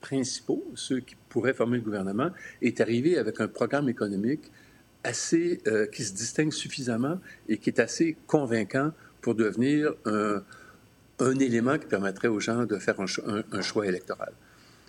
principaux, 0.00 0.64
ceux 0.74 1.00
qui 1.00 1.16
pourraient 1.28 1.54
former 1.54 1.78
le 1.78 1.84
gouvernement, 1.84 2.30
est 2.62 2.80
arrivé 2.80 3.18
avec 3.18 3.40
un 3.40 3.48
programme 3.48 3.88
économique 3.88 4.50
assez, 5.04 5.60
euh, 5.66 5.86
qui 5.86 6.04
se 6.04 6.12
distingue 6.12 6.52
suffisamment 6.52 7.20
et 7.48 7.58
qui 7.58 7.70
est 7.70 7.80
assez 7.80 8.16
convaincant 8.26 8.92
pour 9.20 9.34
devenir 9.34 9.94
un, 10.04 10.42
un 11.20 11.38
élément 11.38 11.78
qui 11.78 11.86
permettrait 11.86 12.28
aux 12.28 12.40
gens 12.40 12.64
de 12.64 12.78
faire 12.78 12.96
un, 13.00 13.62
choix 13.62 13.86
électoral. 13.86 14.32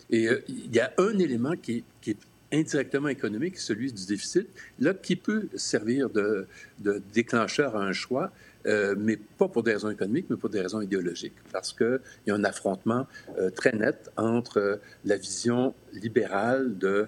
Et 0.09 0.27
euh, 0.27 0.43
il 0.47 0.75
y 0.75 0.79
a 0.79 0.91
un 0.97 1.17
élément 1.17 1.55
qui, 1.55 1.83
qui, 2.01 2.11
est 2.11 2.17
indirectement 2.51 3.09
économique, 3.09 3.57
celui 3.59 3.93
du 3.93 4.07
déficit, 4.07 4.47
là, 4.79 4.95
qui 4.95 5.15
peut 5.15 5.47
servir 5.55 6.09
de, 6.09 6.47
de 6.79 7.01
déclencheur 7.13 7.75
à 7.75 7.83
un 7.83 7.93
choix, 7.93 8.31
euh, 8.65 8.95
mais 8.97 9.17
pas 9.17 9.47
pour 9.47 9.63
des 9.63 9.73
raisons 9.73 9.89
économiques, 9.89 10.27
mais 10.29 10.37
pour 10.37 10.49
des 10.49 10.61
raisons 10.61 10.81
idéologiques, 10.81 11.35
parce 11.51 11.73
qu'il 11.73 11.99
y 12.27 12.31
a 12.31 12.35
un 12.35 12.43
affrontement 12.43 13.07
euh, 13.37 13.49
très 13.49 13.71
net 13.71 14.11
entre 14.17 14.79
la 15.05 15.17
vision 15.17 15.73
libérale 15.93 16.77
de 16.77 17.07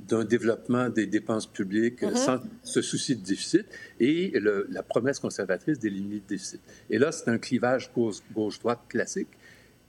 d'un 0.00 0.24
développement 0.24 0.88
des 0.88 1.06
dépenses 1.06 1.46
publiques 1.46 2.02
mm-hmm. 2.02 2.16
sans 2.16 2.40
se 2.64 2.82
soucier 2.82 3.14
de 3.14 3.24
déficit 3.24 3.66
et 4.00 4.32
la 4.68 4.82
promesse 4.82 5.20
conservatrice 5.20 5.78
d'éliminer 5.78 6.16
le 6.16 6.28
déficit. 6.28 6.60
Et 6.90 6.98
là, 6.98 7.12
c'est 7.12 7.30
un 7.30 7.38
clivage 7.38 7.88
gauche-droite 8.34 8.80
classique 8.88 9.28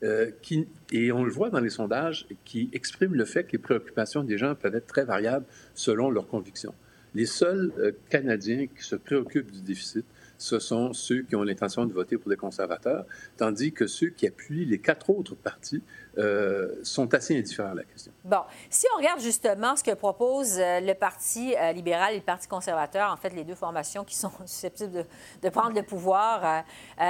euh, 0.03 0.31
qui, 0.41 0.67
et 0.91 1.13
on 1.13 1.23
le 1.23 1.31
voit 1.31 1.49
dans 1.49 1.61
les 1.61 1.69
sondages, 1.69 2.27
qui 2.43 2.69
exprime 2.73 3.13
le 3.15 3.23
fait 3.23 3.45
que 3.45 3.53
les 3.53 3.57
préoccupations 3.57 4.21
des 4.21 4.37
gens 4.37 4.53
peuvent 4.53 4.75
être 4.75 4.87
très 4.87 5.05
variables 5.05 5.45
selon 5.75 6.09
leurs 6.09 6.27
convictions. 6.27 6.73
Les 7.15 7.25
seuls 7.25 7.71
euh, 7.77 7.93
Canadiens 8.09 8.67
qui 8.67 8.83
se 8.83 8.97
préoccupent 8.97 9.51
du 9.51 9.61
déficit, 9.61 10.05
ce 10.37 10.59
sont 10.59 10.93
ceux 10.93 11.23
qui 11.23 11.35
ont 11.35 11.43
l'intention 11.43 11.85
de 11.85 11.93
voter 11.93 12.17
pour 12.17 12.29
des 12.29 12.37
conservateurs, 12.37 13.05
tandis 13.37 13.71
que 13.71 13.87
ceux 13.87 14.09
qui 14.09 14.27
appuient 14.27 14.65
les 14.65 14.79
quatre 14.79 15.09
autres 15.09 15.35
partis 15.35 15.81
euh, 16.17 16.75
sont 16.83 17.11
assez 17.13 17.37
indifférents 17.37 17.71
à 17.71 17.75
la 17.75 17.83
question. 17.83 18.11
Bon, 18.23 18.41
si 18.69 18.85
on 18.93 18.97
regarde 18.97 19.19
justement 19.19 19.75
ce 19.75 19.83
que 19.83 19.95
propose 19.95 20.59
euh, 20.59 20.79
le 20.79 20.93
Parti 20.93 21.55
euh, 21.55 21.71
libéral 21.71 22.13
et 22.13 22.17
le 22.17 22.23
Parti 22.23 22.47
conservateur, 22.47 23.11
en 23.11 23.17
fait, 23.17 23.29
les 23.29 23.43
deux 23.43 23.55
formations 23.55 24.03
qui 24.03 24.15
sont 24.15 24.31
susceptibles 24.45 25.05
de, 25.41 25.49
prendre 25.49 25.75
le 25.75 25.83
pouvoir 25.83 26.63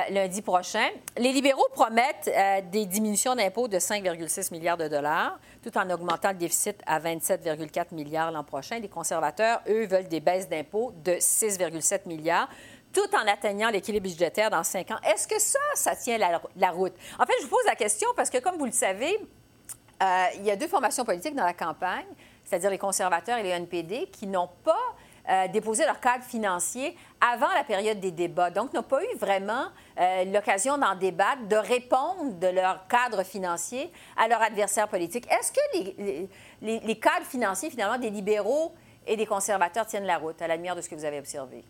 lundi 0.10 0.42
prochain, 0.42 0.88
les 1.18 1.32
libéraux 1.32 1.68
promettent 1.74 2.30
des 2.72 2.86
diminutions 2.86 3.36
d'impôts 3.36 3.68
de 3.68 3.78
5,6 3.78 4.54
milliards 4.54 4.78
de 4.78 4.88
dollars, 4.88 5.40
tout 5.62 5.78
en 5.78 5.90
augmentant 5.90 6.32
le 6.32 6.38
déficit 6.38 6.78
à 6.86 7.00
27,4 7.00 7.94
milliards 7.94 8.32
l'an 8.32 8.44
prochain. 8.44 8.80
Les 8.80 8.90
conservateurs, 8.90 9.62
eux, 9.70 9.86
veulent 9.86 10.08
des 10.08 10.20
baisses 10.20 10.50
d'impôts 10.50 10.94
de 11.04 11.14
6,7 11.14 12.08
milliards 12.08 12.50
tout 12.94 13.16
en 13.16 13.28
atteignant 13.28 13.70
l'équilibre 13.70 14.08
budgétaire 14.08 14.50
dans 14.50 14.64
cinq 14.64 14.92
ans. 14.92 15.00
Est-ce 15.04 15.28
que 15.28 15.40
ça, 15.40 15.60
ça 15.74 15.96
tient 15.96 16.18
la, 16.18 16.72
route? 16.72 16.94
En 17.20 17.26
fait, 17.26 17.34
je 17.40 17.44
vous 17.44 17.50
pose 17.50 17.66
la 17.66 17.76
question 17.76 18.08
parce 18.16 18.30
que, 18.30 18.38
comme 18.38 18.58
vous 18.58 18.66
le 18.66 18.72
savez, 18.72 19.20
euh, 20.02 20.26
il 20.36 20.46
y 20.46 20.52
a 20.52 20.56
deux 20.56 20.68
formations 20.68 21.04
politiques 21.04 21.36
dans 21.36 21.46
la 21.46 21.54
campagne, 21.54 22.06
c'est-à-dire 22.46 22.70
les 22.70 22.78
conservateurs 22.78 23.40
et 23.40 23.44
les 23.44 23.50
NPD, 23.50 24.10
qui 24.12 24.28
n'ont 24.28 24.50
pas 24.64 24.78
euh, 25.30 25.48
déposé 25.48 25.86
leur 25.86 26.00
cadre 26.00 26.24
financier 26.24 26.96
avant 27.20 27.52
la 27.56 27.64
période 27.64 28.00
des 28.00 28.12
débats. 28.12 28.52
Donc, 28.52 28.74
n'ont 28.74 28.84
pas 28.84 29.04
eu 29.04 29.16
vraiment 29.18 29.66
euh, 30.00 30.26
l'occasion 30.26 30.78
d'en 30.78 30.94
débattre, 30.96 31.48
de 31.48 31.56
répondre 31.56 32.34
de 32.40 32.48
leur 32.48 32.88
cadre 32.88 33.24
financier 33.24 33.92
à 34.18 34.28
leur 34.28 34.42
adversaire 34.42 34.88
politique. 34.88 35.26
Est-ce 35.32 35.52
que 35.52 36.30
les, 36.62 36.80
les 36.80 37.00
cadres 37.00 37.26
financiers, 37.26 37.72
finalement, 37.72 37.98
des 37.98 38.12
libéraux 38.12 38.74
et 39.08 39.16
des 39.16 39.26
conservateurs 39.26 39.88
tiennent 39.88 40.06
la 40.06 40.18
route 40.18 40.42
à 40.42 40.48
la 40.48 40.58
lumière 40.58 40.76
de 40.76 40.82
ce 40.82 40.90
que 40.90 40.96
vous 40.96 41.06
avez 41.06 41.20
observé? 41.20 41.64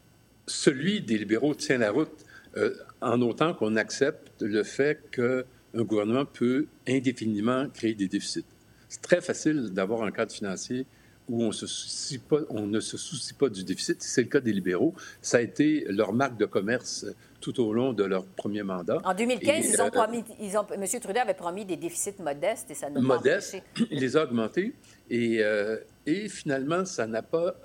Celui 0.47 1.01
des 1.01 1.17
libéraux 1.17 1.55
tient 1.55 1.77
la 1.77 1.91
route 1.91 2.25
euh, 2.57 2.73
en 3.01 3.21
autant 3.21 3.53
qu'on 3.53 3.75
accepte 3.75 4.41
le 4.41 4.63
fait 4.63 4.99
qu'un 5.11 5.83
gouvernement 5.83 6.25
peut 6.25 6.67
indéfiniment 6.87 7.67
créer 7.69 7.95
des 7.95 8.07
déficits. 8.07 8.45
C'est 8.89 9.01
très 9.01 9.21
facile 9.21 9.69
d'avoir 9.71 10.03
un 10.03 10.11
cadre 10.11 10.31
financier 10.31 10.85
où 11.29 11.43
on, 11.43 11.51
on 12.49 12.67
ne 12.67 12.79
se 12.79 12.97
soucie 12.97 13.33
pas 13.33 13.49
du 13.49 13.63
déficit. 13.63 14.03
C'est 14.03 14.21
le 14.21 14.27
cas 14.27 14.41
des 14.41 14.51
libéraux. 14.51 14.93
Ça 15.21 15.37
a 15.37 15.41
été 15.41 15.85
leur 15.87 16.13
marque 16.13 16.37
de 16.37 16.45
commerce 16.45 17.05
tout 17.39 17.59
au 17.61 17.73
long 17.73 17.93
de 17.93 18.03
leur 18.03 18.25
premier 18.25 18.61
mandat. 18.61 18.99
En 19.03 19.13
2015, 19.13 19.65
ils 19.65 19.81
ont 19.81 19.85
euh, 19.85 19.89
promis, 19.89 20.23
ils 20.39 20.57
ont, 20.57 20.65
M. 20.71 20.85
Trudeau 21.01 21.19
avait 21.21 21.33
promis 21.33 21.65
des 21.65 21.77
déficits 21.77 22.21
modestes 22.21 22.69
et 22.71 22.73
ça 22.73 22.89
n'a 22.89 23.01
pas 23.01 23.21
il 23.89 23.99
les 23.99 24.15
a 24.15 24.23
augmentés 24.23 24.73
et, 25.09 25.41
euh, 25.41 25.77
et 26.05 26.29
finalement, 26.29 26.85
ça 26.85 27.07
n'a 27.07 27.21
pas 27.21 27.55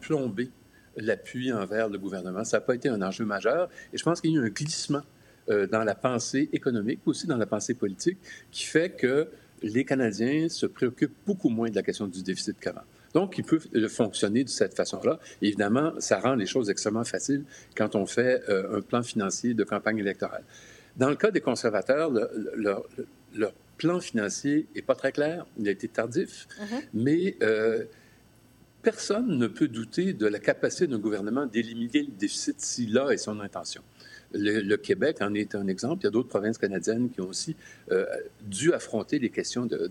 plombé 0.00 0.50
l'appui 0.98 1.52
envers 1.52 1.88
le 1.88 1.98
gouvernement. 1.98 2.44
Ça 2.44 2.58
n'a 2.58 2.60
pas 2.60 2.74
été 2.74 2.88
un 2.88 3.02
enjeu 3.02 3.24
majeur. 3.24 3.68
Et 3.92 3.98
je 3.98 4.02
pense 4.02 4.20
qu'il 4.20 4.32
y 4.32 4.38
a 4.38 4.40
eu 4.40 4.44
un 4.44 4.50
glissement 4.50 5.02
euh, 5.48 5.66
dans 5.66 5.84
la 5.84 5.94
pensée 5.94 6.48
économique, 6.52 7.00
aussi 7.06 7.26
dans 7.26 7.36
la 7.36 7.46
pensée 7.46 7.74
politique, 7.74 8.18
qui 8.50 8.64
fait 8.64 8.90
que 8.90 9.28
les 9.62 9.84
Canadiens 9.84 10.48
se 10.48 10.66
préoccupent 10.66 11.16
beaucoup 11.26 11.48
moins 11.48 11.70
de 11.70 11.74
la 11.74 11.82
question 11.82 12.06
du 12.06 12.22
déficit 12.22 12.58
qu'avant. 12.60 12.84
Donc, 13.14 13.38
ils 13.38 13.44
peuvent 13.44 13.66
fonctionner 13.88 14.44
de 14.44 14.48
cette 14.48 14.74
façon-là. 14.74 15.18
Évidemment, 15.40 15.94
ça 15.98 16.20
rend 16.20 16.34
les 16.34 16.46
choses 16.46 16.70
extrêmement 16.70 17.04
faciles 17.04 17.44
quand 17.76 17.94
on 17.94 18.06
fait 18.06 18.42
euh, 18.48 18.78
un 18.78 18.80
plan 18.82 19.02
financier 19.02 19.54
de 19.54 19.64
campagne 19.64 19.98
électorale. 19.98 20.44
Dans 20.96 21.08
le 21.08 21.16
cas 21.16 21.30
des 21.30 21.40
conservateurs, 21.40 22.10
leur, 22.54 22.84
plan 23.78 24.00
financier 24.00 24.66
n'est 24.74 24.82
pas 24.82 24.96
très 24.96 25.12
clair. 25.12 25.46
Il 25.56 25.68
a 25.68 25.70
été 25.70 25.86
tardif, 25.86 26.48
mm-hmm. 26.48 26.82
mais 26.94 27.36
euh, 27.42 27.84
personne 28.82 29.38
ne 29.38 29.46
peut 29.46 29.68
douter 29.68 30.12
de 30.12 30.26
la 30.26 30.38
capacité 30.38 30.86
d'un 30.86 30.98
gouvernement 30.98 31.46
d'éliminer 31.46 32.02
le 32.02 32.16
déficit 32.18 32.60
s'il 32.60 32.96
a 32.98 33.12
et 33.12 33.16
son 33.16 33.40
intention. 33.40 33.82
Le, 34.32 34.76
Québec 34.76 35.18
en 35.22 35.32
est 35.32 35.54
un 35.54 35.66
exemple. 35.68 36.02
Il 36.02 36.04
y 36.04 36.08
a 36.08 36.10
d'autres 36.10 36.28
provinces 36.28 36.58
canadiennes 36.58 37.08
qui 37.08 37.22
ont 37.22 37.28
aussi 37.28 37.56
euh, 37.90 38.04
dû 38.42 38.74
affronter 38.74 39.18
les 39.18 39.30
questions 39.30 39.64
de, 39.64 39.90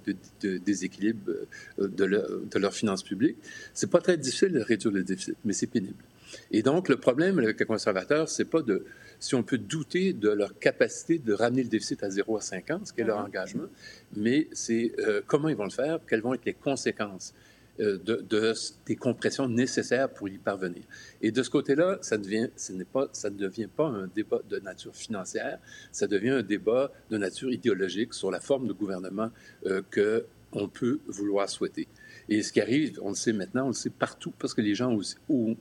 déséquilibre 0.59 1.31
euh, 1.79 1.87
de, 1.87 2.59
leurs 2.59 2.73
finances 2.73 3.01
publiques. 3.01 3.37
C'est 3.73 3.89
pas 3.89 3.99
très 3.99 4.15
difficile 4.15 4.51
de 4.51 4.59
réduire 4.59 4.93
le 4.93 5.03
déficit, 5.03 5.35
mais 5.43 5.53
c'est 5.53 5.67
pénible. 5.67 6.03
Et 6.51 6.61
donc, 6.61 6.87
le 6.87 6.97
problème 6.97 7.39
avec 7.39 7.59
les 7.59 7.65
conservateurs, 7.65 8.29
c'est 8.29 8.45
pas 8.45 8.61
de 8.61 8.85
si 9.19 9.33
on 9.33 9.41
peut 9.41 9.57
douter 9.57 10.13
de 10.13 10.29
leur 10.29 10.57
capacité 10.59 11.17
de 11.17 11.33
ramener 11.33 11.63
le 11.63 11.69
déficit 11.69 12.03
à 12.03 12.09
0 12.11 12.37
à 12.37 12.41
5 12.41 12.69
ans, 12.71 12.81
ce 12.83 12.93
qui 12.93 13.01
est 13.01 13.03
leur 13.03 13.19
mm-hmm. 13.19 13.25
engagement, 13.25 13.67
mais 14.15 14.47
c'est 14.51 14.91
euh, 14.99 15.21
comment 15.25 15.49
ils 15.49 15.55
vont 15.55 15.63
le 15.63 15.71
faire, 15.71 15.99
quelles 16.07 16.21
vont 16.21 16.35
être 16.35 16.45
les 16.45 16.53
conséquences. 16.53 17.33
Euh, 17.79 17.99
de, 18.03 18.53
des 18.87 18.95
compressions 18.95 19.47
nécessaires 19.47 20.09
pour 20.09 20.27
y 20.27 20.39
parvenir. 20.39 20.81
Et 21.21 21.29
de 21.29 21.43
ce 21.43 21.49
côté-là, 21.49 21.99
ça, 22.01 22.17
devient, 22.17 22.49
ce 22.55 22.73
pas, 22.83 23.07
ça 23.11 23.29
ne 23.29 23.37
devient 23.37 23.67
pas 23.67 23.87
un 23.87 24.07
débat 24.07 24.39
de 24.49 24.57
nature 24.57 24.95
financière, 24.95 25.59
ça 25.91 26.07
devient 26.07 26.31
un 26.31 26.41
débat 26.41 26.91
de 27.11 27.17
nature 27.17 27.51
idéologique 27.51 28.15
sur 28.15 28.31
la 28.31 28.39
forme 28.39 28.67
de 28.67 28.73
gouvernement 28.73 29.29
euh, 29.67 29.83
qu'on 29.93 30.67
peut 30.69 30.99
vouloir 31.07 31.47
souhaiter. 31.49 31.87
Et 32.29 32.41
ce 32.41 32.51
qui 32.51 32.61
arrive, 32.61 32.99
on 33.03 33.09
le 33.09 33.15
sait 33.15 33.33
maintenant, 33.33 33.65
on 33.65 33.69
le 33.69 33.73
sait 33.73 33.91
partout, 33.91 34.33
parce 34.39 34.55
que 34.55 34.61
les 34.61 34.73
gens 34.73 34.97
ont 35.29 35.55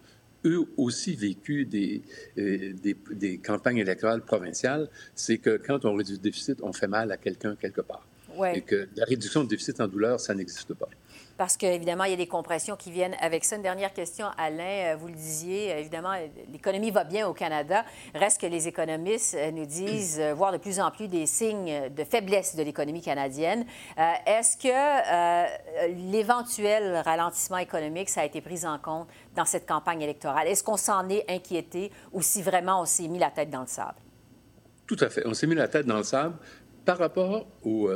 eux 0.46 0.64
aussi 0.79 1.16
vécu 1.16 1.66
des, 1.66 2.02
euh, 2.38 2.72
des, 2.83 2.96
des, 3.11 3.37
campagnes 3.37 3.79
électorales 3.79 4.22
provinciales, 4.22 4.88
c'est 5.14 5.37
que 5.37 5.59
quand 5.59 5.85
on 5.85 5.94
réduit 5.94 6.14
le 6.14 6.20
déficit, 6.20 6.62
on 6.62 6.72
fait 6.72 6.88
mal 6.88 7.12
à 7.12 7.18
quelqu'un 7.18 7.57
quelque 7.57 7.83
part. 7.83 8.07
Et 8.55 8.62
que 8.62 8.88
la 8.96 9.05
réduction 9.05 9.42
du 9.42 9.48
déficit 9.48 9.81
en 9.81 9.88
douleur, 9.88 10.20
ça 10.20 10.35
n'existe 10.35 10.72
pas 10.74 10.88
parce 11.37 11.57
qu'évidemment, 11.57 12.05
il 12.05 12.11
y 12.11 12.14
a 12.14 12.18
des 12.18 12.27
compressions 12.27 12.77
qui 12.77 12.90
viennent 12.90 13.16
avec 13.20 13.44
ça. 13.44 13.57
Une 13.57 13.62
dernière 13.62 13.92
question, 13.92 14.27
Alain, 14.38 14.92
euh, 14.92 14.96
vous 14.96 15.09
le 15.09 15.14
disiez, 15.14 15.72
euh, 15.72 15.79
évidemment, 15.79 16.14
l'économie 16.51 16.90
va 16.90 17.05
bien 17.05 17.29
au 17.29 17.35
Canada. 17.35 17.85
Reste 18.14 18.40
que 18.40 18.46
les 18.46 18.68
économistes 18.68 19.35
euh, 19.35 19.51
nous 19.51 19.66
disent 19.66 20.20
voir 20.35 20.53
de 20.53 20.59
plus 20.59 20.81
en 20.81 20.90
plus 20.90 21.09
des 21.09 21.27
signes 21.27 21.90
de 21.90 22.05
faiblesse 22.05 22.57
de 22.57 22.62
l'économie 22.62 23.03
canadienne. 23.03 23.64
Est-ce 24.27 24.57
que 24.57 26.11
l'éventuel 26.11 27.03
ralentissement 27.05 27.59
économique, 27.59 28.09
ça 28.09 28.22
a 28.22 28.25
été 28.25 28.40
pris 28.40 28.64
en 28.66 28.79
compte 28.79 29.09
dans 29.35 29.44
cette 29.44 29.66
campagne 29.66 30.03
électorale? 30.03 30.49
Est-ce 30.49 30.64
qu'on 30.64 30.77
s'en 30.77 31.09
est 31.09 31.25
inquiété 31.31 31.90
ou 32.12 32.22
si 32.22 32.42
vraiment 32.42 32.83
on 32.83 32.85
s'est 32.85 33.09
mis 33.09 33.18
la 33.18 33.31
tête 33.31 33.51
dans 33.51 33.61
le 33.61 33.66
sable? 33.66 33.99
Tout 34.87 34.96
à 35.01 35.09
fait. 35.09 35.27
On 35.27 35.35
s'est 35.35 35.46
mis 35.46 35.55
la 35.55 35.68
tête 35.68 35.87
dans 35.87 35.99
le 35.99 36.05
sable 36.05 36.37
par 36.85 36.99
rapport 36.99 37.46
au, 37.64 37.90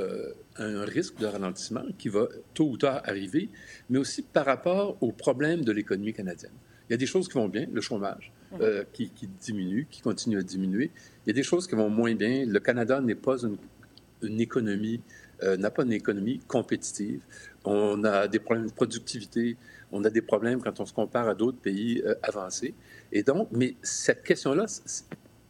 un 0.61 0.85
risque 0.85 1.19
de 1.19 1.27
ralentissement 1.27 1.85
qui 1.99 2.09
va 2.09 2.29
tôt 2.55 2.69
ou 2.69 2.77
tard 2.77 3.03
arriver, 3.05 3.49
mais 3.89 3.99
aussi 3.99 4.23
par 4.23 4.47
rapport 4.47 4.97
aux 5.01 5.13
problèmes 5.13 5.65
de 5.65 5.73
l'économie 5.73 6.13
canadienne. 6.13 6.53
Il 6.89 6.93
y 6.93 6.95
a 6.95 6.97
des 6.97 7.07
choses 7.07 7.29
qui 7.29 7.35
vont 7.35 7.49
bien, 7.49 7.67
le 7.73 7.81
chômage 7.81 8.33
mhm. 8.53 8.59
euh, 8.61 8.85
qui, 8.93 9.11
diminue, 9.41 9.87
qui 9.91 10.03
continue 10.03 10.39
à 10.39 10.43
diminuer. 10.43 10.91
Il 11.25 11.29
y 11.29 11.31
a 11.31 11.35
des 11.35 11.43
choses 11.43 11.67
qui 11.67 11.75
vont 11.75 11.89
moins 11.89 12.15
bien. 12.15 12.45
Le 12.47 12.61
Canada 12.61 13.01
n'est 13.01 13.15
pas 13.15 13.37
une, 13.43 14.41
économie, 14.41 15.01
euh, 15.43 15.57
n'a 15.57 15.71
pas 15.71 15.85
une 15.85 15.93
économie 15.93 16.41
compétitive. 16.47 17.23
On 17.65 18.03
a 18.05 18.29
des 18.29 18.41
problèmes 18.41 18.67
de 18.67 18.73
productivité, 18.73 19.57
on 19.93 20.05
a 20.05 20.11
des 20.11 20.23
problèmes 20.23 20.61
quand 20.61 20.81
on 20.81 20.87
se 20.87 20.93
compare 20.93 21.29
à 21.29 21.35
d'autres 21.35 21.59
pays 21.59 22.03
euh, 22.05 22.15
avancés. 22.23 22.75
Et 23.13 23.23
donc, 23.23 23.49
mais 23.53 23.77
cette 23.83 24.25
question-là 24.25 24.67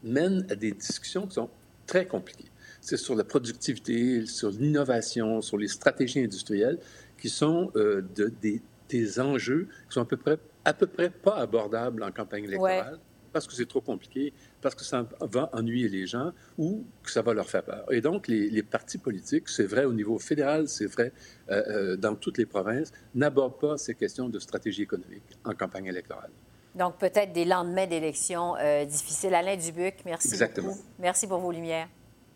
mène 0.03 0.47
à 0.51 0.55
des 0.55 0.73
discussions 0.73 1.27
qui 1.27 1.35
sont 1.35 1.51
très 1.87 2.07
compliquées 2.07 2.50
c'est 2.81 2.97
sur 2.97 3.15
la 3.15 3.25
productivité, 3.25 4.27
sur 4.27 4.51
l'innovation, 4.51 5.41
sur 5.41 5.59
les 5.59 5.69
stratégies 5.69 6.21
industrielles, 6.21 6.79
qui 7.19 7.29
sont 7.29 7.71
euh, 7.77 8.03
de, 8.15 8.33
des, 8.41 8.63
des, 8.89 9.21
enjeux 9.21 9.69
qui 9.89 9.95
sont 9.95 10.03
à 10.03 10.07
peu 10.07 10.17
près, 10.17 10.39
à 10.65 10.73
peu 10.73 10.87
près 10.87 11.11
pas 11.11 11.37
abordables 11.37 12.03
en 12.03 12.11
campagne 12.11 12.45
électorale. 12.45 12.99
parce 13.33 13.47
que 13.47 13.53
c'est 13.55 13.69
trop 13.69 13.81
compliqué, 13.81 14.33
parce 14.61 14.75
que 14.75 14.83
ça 14.83 15.07
va 15.21 15.51
ennuyer 15.53 15.89
les 15.89 16.07
gens 16.07 16.33
ou 16.59 16.85
que 17.03 17.11
ça 17.11 17.23
va 17.23 17.35
leur 17.35 17.49
faire 17.49 17.63
peur. 17.63 17.85
Et 17.93 18.01
donc, 18.01 18.27
les, 18.27 18.63
partis 18.63 18.99
politiques, 18.99 19.49
c'est 19.49 19.67
vrai 19.67 19.85
au 19.85 19.93
niveau 19.93 20.19
fédéral, 20.19 20.69
c'est 20.69 20.87
vrai 20.87 21.13
euh, 21.51 21.63
euh, 21.69 21.97
dans 21.97 22.15
toutes 22.15 22.39
les 22.39 22.47
provinces, 22.47 22.93
n'abordent 23.15 23.61
pas 23.61 23.77
ces 23.77 23.95
questions 23.95 24.29
de 24.29 24.39
stratégie 24.39 24.83
économique 24.83 25.39
en 25.45 25.55
campagne 25.55 25.87
électorale. 25.87 26.31
Donc, 26.75 26.99
peut-être 26.99 27.33
des 27.33 27.45
lendemains 27.45 27.87
d'élections 27.87 28.57
euh, 28.57 28.85
difficiles. 28.85 29.35
Alain 29.35 29.57
Dubuc, 29.57 29.97
merci 30.05 30.29
Exactement. 30.29 30.69
beaucoup. 30.69 30.83
Merci 30.99 31.27
pour 31.27 31.39
vos 31.39 31.51
lumières. 31.51 31.89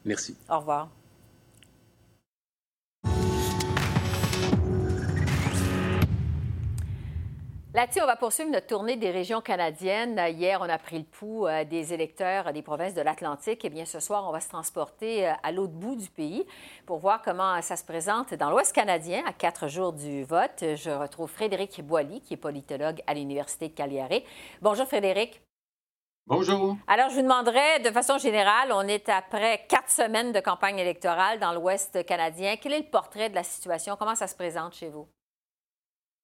Merci. 0.05 0.37
Au 0.49 0.59
revoir. 0.59 0.89
Là-dessus, 7.77 8.01
on 8.01 8.07
va 8.07 8.15
poursuivre 8.15 8.53
notre 8.53 8.69
tournée 8.69 8.95
des 8.95 9.11
régions 9.11 9.41
canadiennes. 9.41 10.17
Hier, 10.29 10.61
on 10.61 10.69
a 10.69 10.79
pris 10.79 10.97
le 10.97 11.05
pouls 11.05 11.49
euh, 11.49 11.65
des 11.65 11.93
électeurs 11.93 12.53
des 12.53 12.63
provinces 12.63 12.95
de 12.95 13.01
l'Atlantique. 13.01 13.65
Et 13.65 13.67
eh 13.67 13.71
bien, 13.71 13.85
ce 13.85 13.99
soir, 13.99 14.29
on 14.29 14.31
va 14.31 14.39
se 14.39 14.49
transporter 14.49 15.27
euh, 15.27 15.33
à 15.43 15.51
l'autre 15.51 15.73
bout 15.73 15.97
du 15.97 16.09
pays 16.09 16.47
pour 16.87 16.99
voir 16.99 17.21
comment 17.21 17.61
ça 17.63 17.75
se 17.75 17.85
présente 17.85 18.33
dans 18.35 18.49
l'Ouest 18.49 18.73
canadien 18.73 19.25
à 19.27 19.33
quatre 19.33 19.67
jours 19.67 19.93
du 19.93 20.23
vote. 20.23 20.61
Je 20.61 20.91
retrouve 20.97 21.29
Frédéric 21.29 21.83
Boilly, 21.85 22.21
qui 22.21 22.35
est 22.35 22.37
politologue 22.37 23.03
à 23.09 23.15
l'Université 23.15 23.67
de 23.67 23.75
Calgary. 23.75 24.23
Bonjour, 24.63 24.87
Frédéric. 24.87 25.43
Bonjour. 26.27 26.79
Alors, 26.87 27.11
je 27.11 27.17
vous 27.17 27.23
demanderais, 27.23 27.81
de 27.81 27.91
façon 27.91 28.17
générale, 28.17 28.71
on 28.73 28.89
est 28.89 29.11
après 29.11 29.67
quatre 29.69 29.91
semaines 29.91 30.33
de 30.33 30.41
campagne 30.41 30.79
électorale 30.79 31.39
dans 31.39 31.53
l'Ouest 31.53 32.03
canadien. 32.07 32.57
Quel 32.57 32.73
est 32.73 32.79
le 32.79 32.91
portrait 32.91 33.29
de 33.29 33.35
la 33.35 33.43
situation? 33.43 33.95
Comment 33.99 34.15
ça 34.15 34.27
se 34.27 34.35
présente 34.35 34.75
chez 34.75 34.89
vous? 34.89 35.07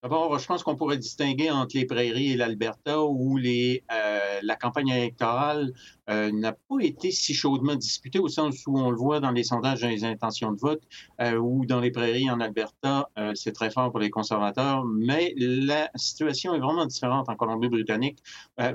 D'abord, 0.03 0.39
je 0.39 0.47
pense 0.47 0.63
qu'on 0.63 0.75
pourrait 0.75 0.97
distinguer 0.97 1.51
entre 1.51 1.77
les 1.77 1.85
prairies 1.85 2.33
et 2.33 2.37
l'Alberta 2.37 3.03
où 3.03 3.37
les, 3.37 3.85
euh, 3.93 4.41
la 4.43 4.57
campagne 4.57 4.89
électorale 4.89 5.75
euh, 6.11 6.31
n'a 6.33 6.53
pas 6.53 6.77
été 6.81 7.11
si 7.11 7.35
chaudement 7.35 7.75
disputée 7.75 8.19
au 8.19 8.29
sens 8.29 8.67
où 8.67 8.79
on 8.79 8.91
le 8.91 8.97
voit 8.97 9.21
dans 9.21 9.31
les 9.31 9.45
sondages 9.45 9.81
dans 9.81 9.89
les 9.89 10.05
intentions 10.05 10.53
de 10.53 10.59
vote 10.59 10.83
euh, 11.21 11.37
ou 11.37 11.67
dans 11.67 11.81
les 11.81 11.91
prairies 11.91 12.31
en 12.31 12.41
Alberta, 12.41 13.09
c'est 13.35 13.53
très 13.53 13.71
fort 13.71 13.91
pour 13.91 14.01
les 14.01 14.11
conservateurs, 14.11 14.85
mais 14.85 15.35
la 15.37 15.91
situation 15.95 16.55
est 16.55 16.59
vraiment 16.59 16.87
différente 16.87 17.29
en 17.29 17.35
Colombie-Britannique 17.35 18.19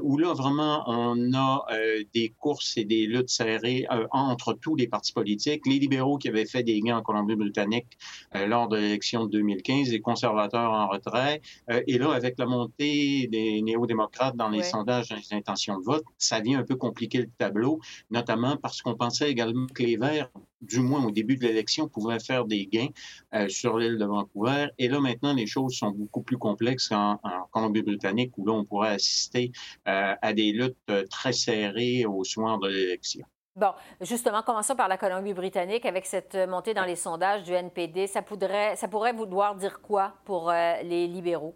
où 0.01 0.17
là 0.17 0.33
vraiment 0.33 0.83
on 0.87 1.33
a 1.33 1.65
des 2.13 2.33
courses 2.39 2.77
et 2.77 2.85
des 2.85 3.05
luttes 3.05 3.29
serrées 3.29 3.85
entre 4.11 4.53
tous 4.53 4.75
les 4.75 4.87
partis 4.87 5.13
politiques. 5.13 5.65
Les 5.65 5.79
libéraux 5.79 6.17
qui 6.17 6.29
avaient 6.29 6.45
fait 6.45 6.63
des 6.63 6.79
gains 6.79 6.97
en 6.97 7.01
Colombie-Britannique 7.01 7.97
lors 8.33 8.67
de 8.67 8.77
l'élection 8.77 9.25
de 9.25 9.31
2015, 9.31 9.89
les 9.89 10.01
conservateurs 10.01 10.71
en 10.71 10.87
retrait. 10.87 11.41
Euh, 11.69 11.81
et 11.87 11.97
là, 11.97 12.11
avec 12.11 12.37
la 12.37 12.45
montée 12.45 13.27
des 13.27 13.61
néo-démocrates 13.61 14.35
dans 14.35 14.49
les 14.49 14.63
sondages, 14.63 15.09
dans 15.09 15.15
les 15.15 15.33
intentions 15.33 15.79
de 15.79 15.83
vote, 15.83 16.03
ça 16.17 16.39
vient 16.39 16.59
un 16.59 16.63
peu 16.63 16.75
compliquer 16.75 17.24
le 17.25 17.31
tableau, 17.37 17.79
notamment 18.09 18.57
parce 18.57 18.81
qu'on 18.81 18.95
pensait 18.95 19.29
également 19.29 19.67
que 19.67 19.83
les 19.83 19.97
Verts, 19.97 20.29
du 20.61 20.79
moins 20.79 21.05
au 21.05 21.11
début 21.11 21.35
de 21.35 21.43
l'élection, 21.43 21.87
pouvaient 21.87 22.19
faire 22.19 22.45
des 22.45 22.65
gains 22.65 22.89
euh, 23.33 23.47
sur 23.49 23.77
l'île 23.77 23.97
de 23.97 24.05
Vancouver. 24.05 24.67
Et 24.77 24.87
là, 24.87 24.99
maintenant, 24.99 25.33
les 25.33 25.47
choses 25.47 25.75
sont 25.75 25.91
beaucoup 25.91 26.21
plus 26.21 26.37
complexes 26.37 26.91
en, 26.91 27.19
Colombie-Britannique, 27.51 28.37
où 28.37 28.45
là, 28.45 28.53
on 28.53 28.65
pourrait 28.65 28.89
assister 28.89 29.51
euh, 29.87 30.13
à 30.21 30.33
des 30.33 30.51
luttes 30.51 30.77
très 31.09 31.33
serrées 31.33 32.05
au 32.05 32.23
soir 32.23 32.59
de 32.59 32.67
l'élection. 32.67 33.25
Bon, 33.55 33.71
justement, 34.01 34.41
commençons 34.41 34.75
par 34.75 34.89
la 34.89 34.97
Colombie-Britannique 34.97 35.85
avec 35.85 36.05
cette 36.05 36.35
montée 36.35 36.73
dans 36.73 36.83
les 36.83 36.97
sondages 36.97 37.43
du 37.43 37.53
NPD. 37.53 38.05
Ça 38.05 38.21
pourrait, 38.21 39.13
vouloir 39.13 39.55
dire 39.55 39.79
quoi 39.81 40.13
pour 40.25 40.49
euh, 40.49 40.81
les 40.83 41.07
libéraux? 41.07 41.55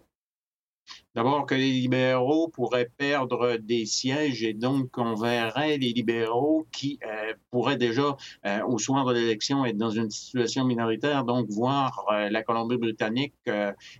D'abord 1.16 1.48
que 1.48 1.56
les 1.56 1.72
libéraux 1.72 2.50
pourraient 2.50 2.90
perdre 2.96 3.58
des 3.58 3.86
sièges 3.86 4.44
et 4.44 4.54
donc 4.54 4.98
on 4.98 5.16
verrait 5.16 5.78
les 5.78 5.92
libéraux 5.92 6.68
qui 6.72 7.00
euh, 7.04 7.34
pourraient 7.50 7.78
déjà, 7.78 8.16
euh, 8.46 8.64
au 8.68 8.78
soir 8.78 9.06
de 9.06 9.14
l'élection, 9.14 9.66
être 9.66 9.78
dans 9.78 9.90
une 9.90 10.12
situation 10.12 10.66
minoritaire, 10.66 11.26
donc 11.26 11.50
voir 11.50 12.06
euh, 12.12 12.30
la 12.30 12.44
Colombie-Britannique 12.44 13.34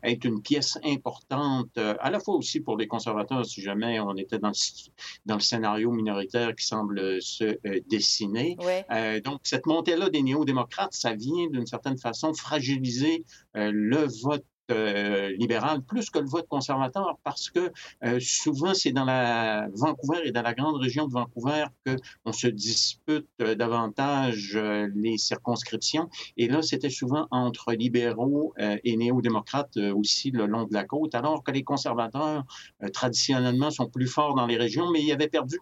être 0.04 0.26
une 0.26 0.42
pièce 0.42 0.78
importante, 0.86 1.78
à 1.78 2.12
la 2.12 2.20
fois 2.20 2.36
aussi 2.36 2.60
pour 2.60 2.78
les 2.78 2.88
conservateurs, 2.88 3.46
si 3.46 3.62
jamais 3.62 4.00
on 4.00 4.16
était 4.16 4.38
dans 4.38 4.50
le, 4.50 4.92
dans 5.26 5.36
le 5.36 5.42
scénario 5.42 5.92
minoritaire 5.92 6.54
qui 6.56 6.66
semble 6.66 7.22
se 7.22 7.58
dessiner. 7.90 8.56
donc 9.24 9.42
cette 9.44 9.66
montée-là 9.66 10.10
des 10.10 10.22
néo-démocrates, 10.22 10.94
ça 10.94 11.14
vient 11.14 11.48
d'une 11.50 11.66
certaine 11.66 11.98
façon 11.98 12.34
fragiliser 12.34 13.26
le 13.56 14.08
vote 14.22 14.46
euh, 14.72 15.30
libéral 15.38 15.82
plus 15.82 16.10
que 16.10 16.20
le 16.20 16.28
vote 16.28 16.48
conservateur 16.48 17.18
parce 17.24 17.50
que 17.50 17.72
euh, 18.04 18.20
souvent 18.20 18.74
c'est 18.74 18.92
dans 18.92 19.06
la 19.06 19.68
Vancouver 19.74 20.22
et 20.26 20.32
dans 20.32 20.42
la 20.42 20.54
grande 20.54 20.76
région 20.78 21.08
de 21.08 21.14
Vancouver 21.14 21.66
que 21.86 21.96
on 22.26 22.32
se 22.32 22.48
dispute 22.48 23.28
euh, 23.42 23.56
davantage 23.56 24.60
les 24.96 25.18
circonscriptions. 25.18 26.10
Et 26.38 26.48
là 26.48 26.62
c'était 26.62 26.90
souvent 26.90 27.28
entre 27.32 27.74
libéraux 27.74 28.54
et 28.58 28.98
néo-démocrates 28.98 29.78
aussi 29.78 30.32
le 30.32 30.46
long 30.46 30.66
de 30.66 30.74
la 30.74 30.84
côte 30.84 31.16
alors 31.16 31.44
que 31.44 31.52
les 31.52 31.64
conservateurs 31.64 32.44
traditionnellement 32.94 33.72
sont 33.72 33.88
plus 33.88 34.08
forts 34.08 34.36
dans 34.36 34.46
les 34.46 34.58
régions 34.58 34.92
mais 34.92 35.02
ils 35.02 35.12
avaient 35.12 35.28
perdu 35.28 35.60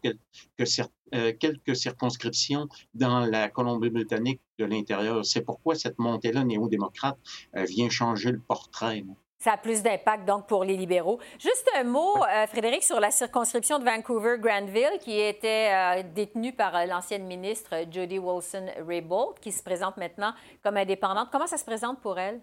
quelques 1.12 1.76
circonscriptions 1.76 2.68
dans 2.94 3.20
la 3.26 3.50
Colombie-Britannique 3.50 4.42
de 4.60 4.66
l'intérieur. 4.66 5.26
C'est 5.26 5.42
pourquoi 5.42 5.76
cette 5.76 6.00
montée-là 6.00 6.44
néo-démocrate 6.44 7.18
euh, 7.56 7.64
vient 7.64 7.90
changer 7.90 8.32
le 8.32 8.40
portrait. 8.40 9.04
Ça 9.40 9.54
a 9.54 9.58
plus 9.58 9.84
d'impact 9.84 10.26
donc 10.26 10.48
pour 10.48 10.64
les 10.64 10.76
libéraux. 10.76 11.20
Juste 11.40 11.70
un 11.78 11.84
mot, 11.84 12.16
euh, 12.24 12.48
Frédéric, 12.48 12.84
sur 12.84 13.00
la 13.00 13.12
circonscription 13.12 13.78
de 13.78 13.86
Vancouver-Granville 13.86 14.98
qui 15.00 15.20
était 15.20 15.70
euh, 15.72 16.04
détenue 16.16 16.54
par 16.54 16.86
l'ancienne 16.88 17.26
ministre 17.26 17.76
Jody 17.92 18.18
Wilson-Raybould, 18.18 19.40
qui 19.40 19.52
se 19.52 19.62
présente 19.62 19.98
maintenant 19.98 20.34
comme 20.64 20.78
indépendante. 20.78 21.30
Comment 21.32 21.48
ça 21.48 21.58
se 21.58 21.66
présente 21.66 22.02
pour 22.02 22.18
elle? 22.18 22.42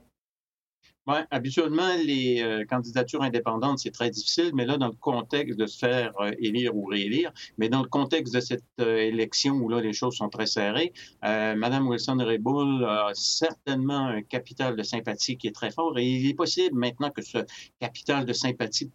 Oui, 1.06 1.16
habituellement, 1.30 1.94
les 2.02 2.42
euh, 2.42 2.64
candidatures 2.64 3.22
indépendantes, 3.22 3.78
c'est 3.78 3.90
très 3.90 4.08
difficile, 4.08 4.52
mais 4.54 4.64
là, 4.64 4.78
dans 4.78 4.86
le 4.86 4.94
contexte 4.94 5.58
de 5.58 5.66
se 5.66 5.76
faire 5.78 6.14
euh, 6.20 6.32
élire 6.38 6.74
ou 6.74 6.86
réélire, 6.86 7.30
mais 7.58 7.68
dans 7.68 7.82
le 7.82 7.88
contexte 7.88 8.32
de 8.34 8.40
cette 8.40 8.64
euh, 8.80 8.96
élection 8.96 9.56
où 9.56 9.68
là, 9.68 9.82
les 9.82 9.92
choses 9.92 10.16
sont 10.16 10.30
très 10.30 10.46
serrées, 10.46 10.94
Madame 11.22 11.88
Wilson-Raybould 11.88 12.84
a 12.84 13.10
certainement 13.14 14.06
un 14.06 14.22
capital 14.22 14.76
de 14.76 14.82
sympathie 14.82 15.36
qui 15.36 15.46
est 15.48 15.54
très 15.54 15.70
fort 15.70 15.98
et 15.98 16.06
il 16.06 16.28
est 16.28 16.34
possible 16.34 16.76
maintenant 16.78 17.10
que 17.10 17.22
ce 17.22 17.38
capital 17.80 18.24
de 18.24 18.32
sympathie 18.32 18.90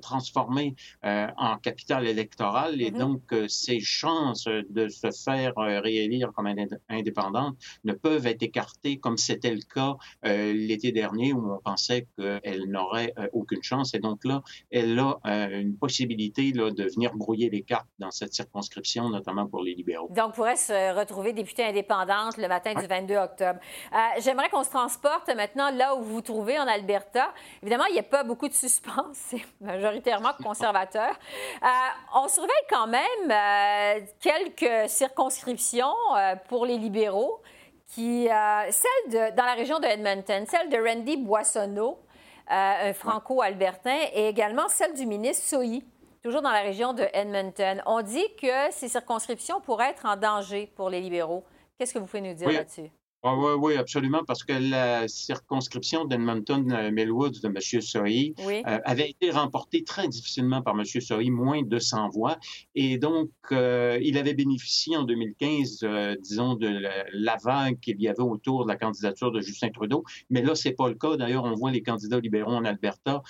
transformer 0.00 0.74
euh, 1.04 1.26
en 1.36 1.56
capital 1.58 2.06
électoral 2.06 2.80
et 2.80 2.90
mm-hmm. 2.90 2.98
donc 2.98 3.32
euh, 3.32 3.48
ses 3.48 3.80
chances 3.80 4.46
de 4.46 4.88
se 4.88 5.10
faire 5.10 5.56
euh, 5.58 5.80
réélire 5.80 6.32
comme 6.34 6.48
indépendante 6.88 7.56
ne 7.84 7.92
peuvent 7.92 8.26
être 8.26 8.42
écartées 8.42 8.98
comme 8.98 9.16
c'était 9.16 9.54
le 9.54 9.60
cas 9.62 9.96
l'été 10.22 10.92
dernier 10.92 11.32
où 11.32 11.52
on 11.52 11.58
pensait 11.58 12.06
qu'elle 12.16 12.64
n'aurait 12.68 13.14
aucune 13.32 13.62
chance. 13.62 13.94
Et 13.94 13.98
donc 13.98 14.24
là, 14.24 14.42
elle 14.70 14.98
a 14.98 15.18
une 15.50 15.76
possibilité 15.76 16.52
là, 16.52 16.70
de 16.70 16.84
venir 16.84 17.14
brouiller 17.14 17.50
les 17.50 17.62
cartes 17.62 17.88
dans 17.98 18.10
cette 18.10 18.34
circonscription, 18.34 19.08
notamment 19.08 19.46
pour 19.46 19.62
les 19.62 19.74
libéraux. 19.74 20.08
Donc, 20.10 20.34
pourrait 20.34 20.56
se 20.56 20.96
retrouver 20.98 21.32
députée 21.32 21.64
indépendante 21.64 22.36
le 22.36 22.48
matin 22.48 22.74
du 22.74 22.86
22 22.86 23.16
octobre. 23.16 23.60
J'aimerais 24.18 24.48
qu'on 24.48 24.64
se 24.64 24.70
transporte 24.70 25.28
maintenant 25.34 25.70
là 25.70 25.94
où 25.94 26.02
vous 26.02 26.14
vous 26.14 26.20
trouvez, 26.20 26.58
en 26.58 26.66
Alberta. 26.66 27.32
Évidemment, 27.62 27.86
il 27.86 27.94
n'y 27.94 28.00
a 28.00 28.04
pas 28.04 28.24
beaucoup 28.24 28.48
de 28.48 28.54
suspense 28.60 29.34
majoritairement 29.60 30.32
conservateurs. 30.42 31.14
Euh, 31.62 31.66
on 32.14 32.28
surveille 32.28 32.50
quand 32.68 32.86
même 32.86 33.30
euh, 33.30 34.00
quelques 34.20 34.88
circonscriptions 34.88 35.94
euh, 36.16 36.34
pour 36.48 36.66
les 36.66 36.78
libéraux, 36.78 37.42
qui, 37.86 38.28
celle 38.28 39.10
de, 39.10 39.36
dans 39.36 39.44
la 39.44 39.54
région 39.54 39.80
de 39.80 39.84
Edmonton, 39.84 40.46
celle 40.46 40.68
de 40.68 40.76
Randy 40.76 41.16
Boissonneau, 41.16 41.98
un 42.46 42.92
franco-albertain, 42.92 43.98
et 44.14 44.28
également 44.28 44.68
celle 44.68 44.94
du 44.94 45.06
ministre 45.06 45.44
Sohi, 45.44 45.82
toujours 46.22 46.40
dans 46.40 46.52
la 46.52 46.60
région 46.60 46.92
de 46.92 47.04
Edmonton. 47.12 47.82
On 47.86 48.02
dit 48.02 48.28
que 48.40 48.70
ces 48.70 48.88
circonscriptions 48.88 49.60
pourraient 49.60 49.90
être 49.90 50.06
en 50.06 50.14
danger 50.14 50.70
pour 50.76 50.88
les 50.88 51.00
libéraux. 51.00 51.42
Qu'est-ce 51.76 51.92
que 51.92 51.98
vous 51.98 52.06
pouvez 52.06 52.20
nous 52.20 52.34
dire 52.34 52.52
là-dessus? 52.52 52.92
Oui, 53.22 53.32
oui, 53.36 53.52
oui, 53.58 53.76
absolument, 53.76 54.24
parce 54.26 54.44
que 54.44 54.54
la 54.54 55.06
circonscription 55.06 56.06
d'Edmonton-Millwoods 56.06 57.42
de 57.42 57.48
M. 57.48 57.82
Sohi 57.82 58.34
euh, 58.38 58.62
avait 58.64 59.10
été 59.10 59.30
remportée 59.30 59.84
très 59.84 60.08
difficilement 60.08 60.62
par 60.62 60.74
M. 60.74 60.86
Sohi, 60.86 61.30
moins 61.30 61.62
de 61.62 61.78
100 61.78 62.08
voix. 62.08 62.38
Et 62.74 62.96
donc, 62.96 63.30
euh, 63.52 63.98
il 64.00 64.16
avait 64.16 64.32
bénéficié 64.32 64.96
en 64.96 65.02
2015, 65.02 65.80
euh, 65.82 66.16
disons, 66.18 66.54
de 66.54 66.68
la, 67.12 67.36
vague 67.44 67.78
qu'il 67.80 68.00
y 68.00 68.08
avait 68.08 68.22
autour 68.22 68.64
de 68.64 68.68
la 68.68 68.76
candidature 68.76 69.30
de 69.32 69.42
Justin 69.42 69.68
Trudeau. 69.68 70.02
Mais 70.30 70.40
là, 70.40 70.54
c'est 70.54 70.72
pas 70.72 70.88
le 70.88 70.94
cas. 70.94 71.16
D'ailleurs, 71.16 71.44
on 71.44 71.54
voit 71.54 71.70
les 71.70 71.82
candidats 71.82 72.20
libéraux 72.20 72.52
en 72.52 72.64
Alberta 72.64 73.22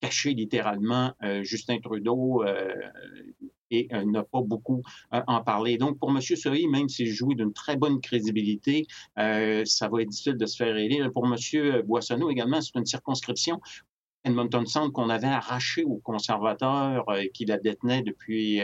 cacher 0.00 0.34
littéralement 0.34 1.12
Justin 1.42 1.78
Trudeau 1.78 2.42
et 3.70 3.88
euh, 3.92 4.04
n'a 4.04 4.22
pas 4.22 4.40
beaucoup 4.40 4.82
euh, 5.14 5.22
en 5.26 5.42
parlé. 5.42 5.78
Donc, 5.78 5.98
pour 5.98 6.10
M. 6.10 6.20
Sohi, 6.20 6.66
même 6.68 6.88
s'il 6.88 7.08
jouit 7.08 7.34
d'une 7.34 7.52
très 7.52 7.76
bonne 7.76 8.00
crédibilité, 8.00 8.86
euh, 9.18 9.64
ça 9.64 9.88
va 9.88 10.02
être 10.02 10.08
difficile 10.08 10.36
de 10.36 10.46
se 10.46 10.56
faire 10.56 10.76
élire. 10.76 11.12
Pour 11.12 11.26
M. 11.26 11.82
Boissonneau 11.82 12.30
également, 12.30 12.60
c'est 12.60 12.76
une 12.76 12.86
circonscription 12.86 13.60
Edmonton 14.26 14.66
Centre 14.66 14.92
qu'on 14.92 15.08
avait 15.08 15.26
arraché 15.26 15.84
aux 15.84 15.98
conservateurs 15.98 17.06
qui 17.32 17.44
la 17.44 17.58
détenaient 17.58 18.02
depuis 18.02 18.60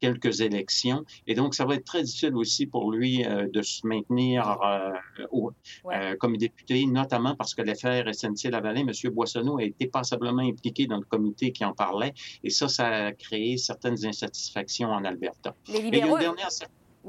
quelques 0.00 0.40
élections. 0.40 1.04
Et 1.26 1.34
donc, 1.34 1.54
ça 1.54 1.64
va 1.64 1.74
être 1.74 1.84
très 1.84 2.02
difficile 2.02 2.34
aussi 2.34 2.66
pour 2.66 2.90
lui 2.90 3.24
de 3.24 3.62
se 3.62 3.86
maintenir 3.86 4.58
au, 5.30 5.52
comme 6.18 6.36
député, 6.36 6.86
notamment 6.86 7.34
parce 7.36 7.54
que 7.54 7.62
l'affaire 7.62 8.06
SNC-Lavalin, 8.12 8.86
M. 8.88 9.12
Boissonneau 9.12 9.58
a 9.58 9.64
été 9.64 9.86
passablement 9.86 10.42
impliqué 10.42 10.86
dans 10.86 10.98
le 10.98 11.04
comité 11.04 11.52
qui 11.52 11.64
en 11.64 11.72
parlait. 11.72 12.14
Et 12.42 12.50
ça, 12.50 12.68
ça 12.68 12.86
a 12.86 13.12
créé 13.12 13.56
certaines 13.56 14.04
insatisfactions 14.06 14.88
en 14.88 15.04
Alberta. 15.04 15.54
Les 15.68 15.82
libéraux... 15.82 16.18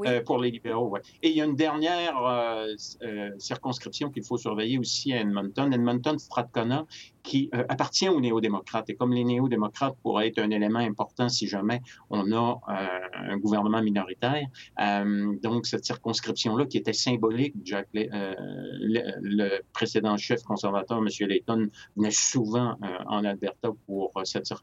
Euh, 0.06 0.22
pour 0.22 0.40
les 0.40 0.52
libéraux, 0.52 0.90
oui. 0.92 1.00
Et 1.24 1.30
il 1.30 1.38
y 1.38 1.42
a 1.42 1.46
une 1.46 1.56
dernière 1.56 2.18
euh, 2.18 2.68
euh, 3.04 3.32
circonscription 3.40 4.10
qu'il 4.10 4.24
faut 4.24 4.38
surveiller 4.38 4.78
aussi 4.78 5.14
à 5.14 5.22
Edmonton, 5.22 5.72
Edmonton-Strathcona, 5.72 6.86
qui 7.26 7.50
appartient 7.70 8.10
aux 8.10 8.22
néo-démocrates. 8.22 8.90
Et 8.90 8.96
comme 8.96 9.14
les 9.14 9.24
néo-démocrates 9.24 9.96
pourraient 10.02 10.28
être 10.28 10.40
un 10.40 10.50
élément 10.52 10.80
important 10.80 11.30
si 11.30 11.48
jamais 11.48 11.82
on 12.10 12.32
a 12.32 12.60
un 13.14 13.38
gouvernement 13.38 13.82
minoritaire, 13.82 14.48
donc 15.42 15.66
cette 15.66 15.86
circonscription-là 15.86 16.66
qui 16.66 16.78
était 16.78 16.94
symbolique, 16.94 17.56
Jack, 17.64 17.88
le, 17.94 19.62
précédent 19.74 20.18
chef 20.18 20.44
conservateur, 20.44 21.00
M. 21.00 21.08
Layton, 21.28 21.70
venait 21.96 22.12
souvent 22.12 22.78
en 23.08 23.26
Alberta 23.26 23.70
pour 23.86 24.12
cette, 24.24 24.54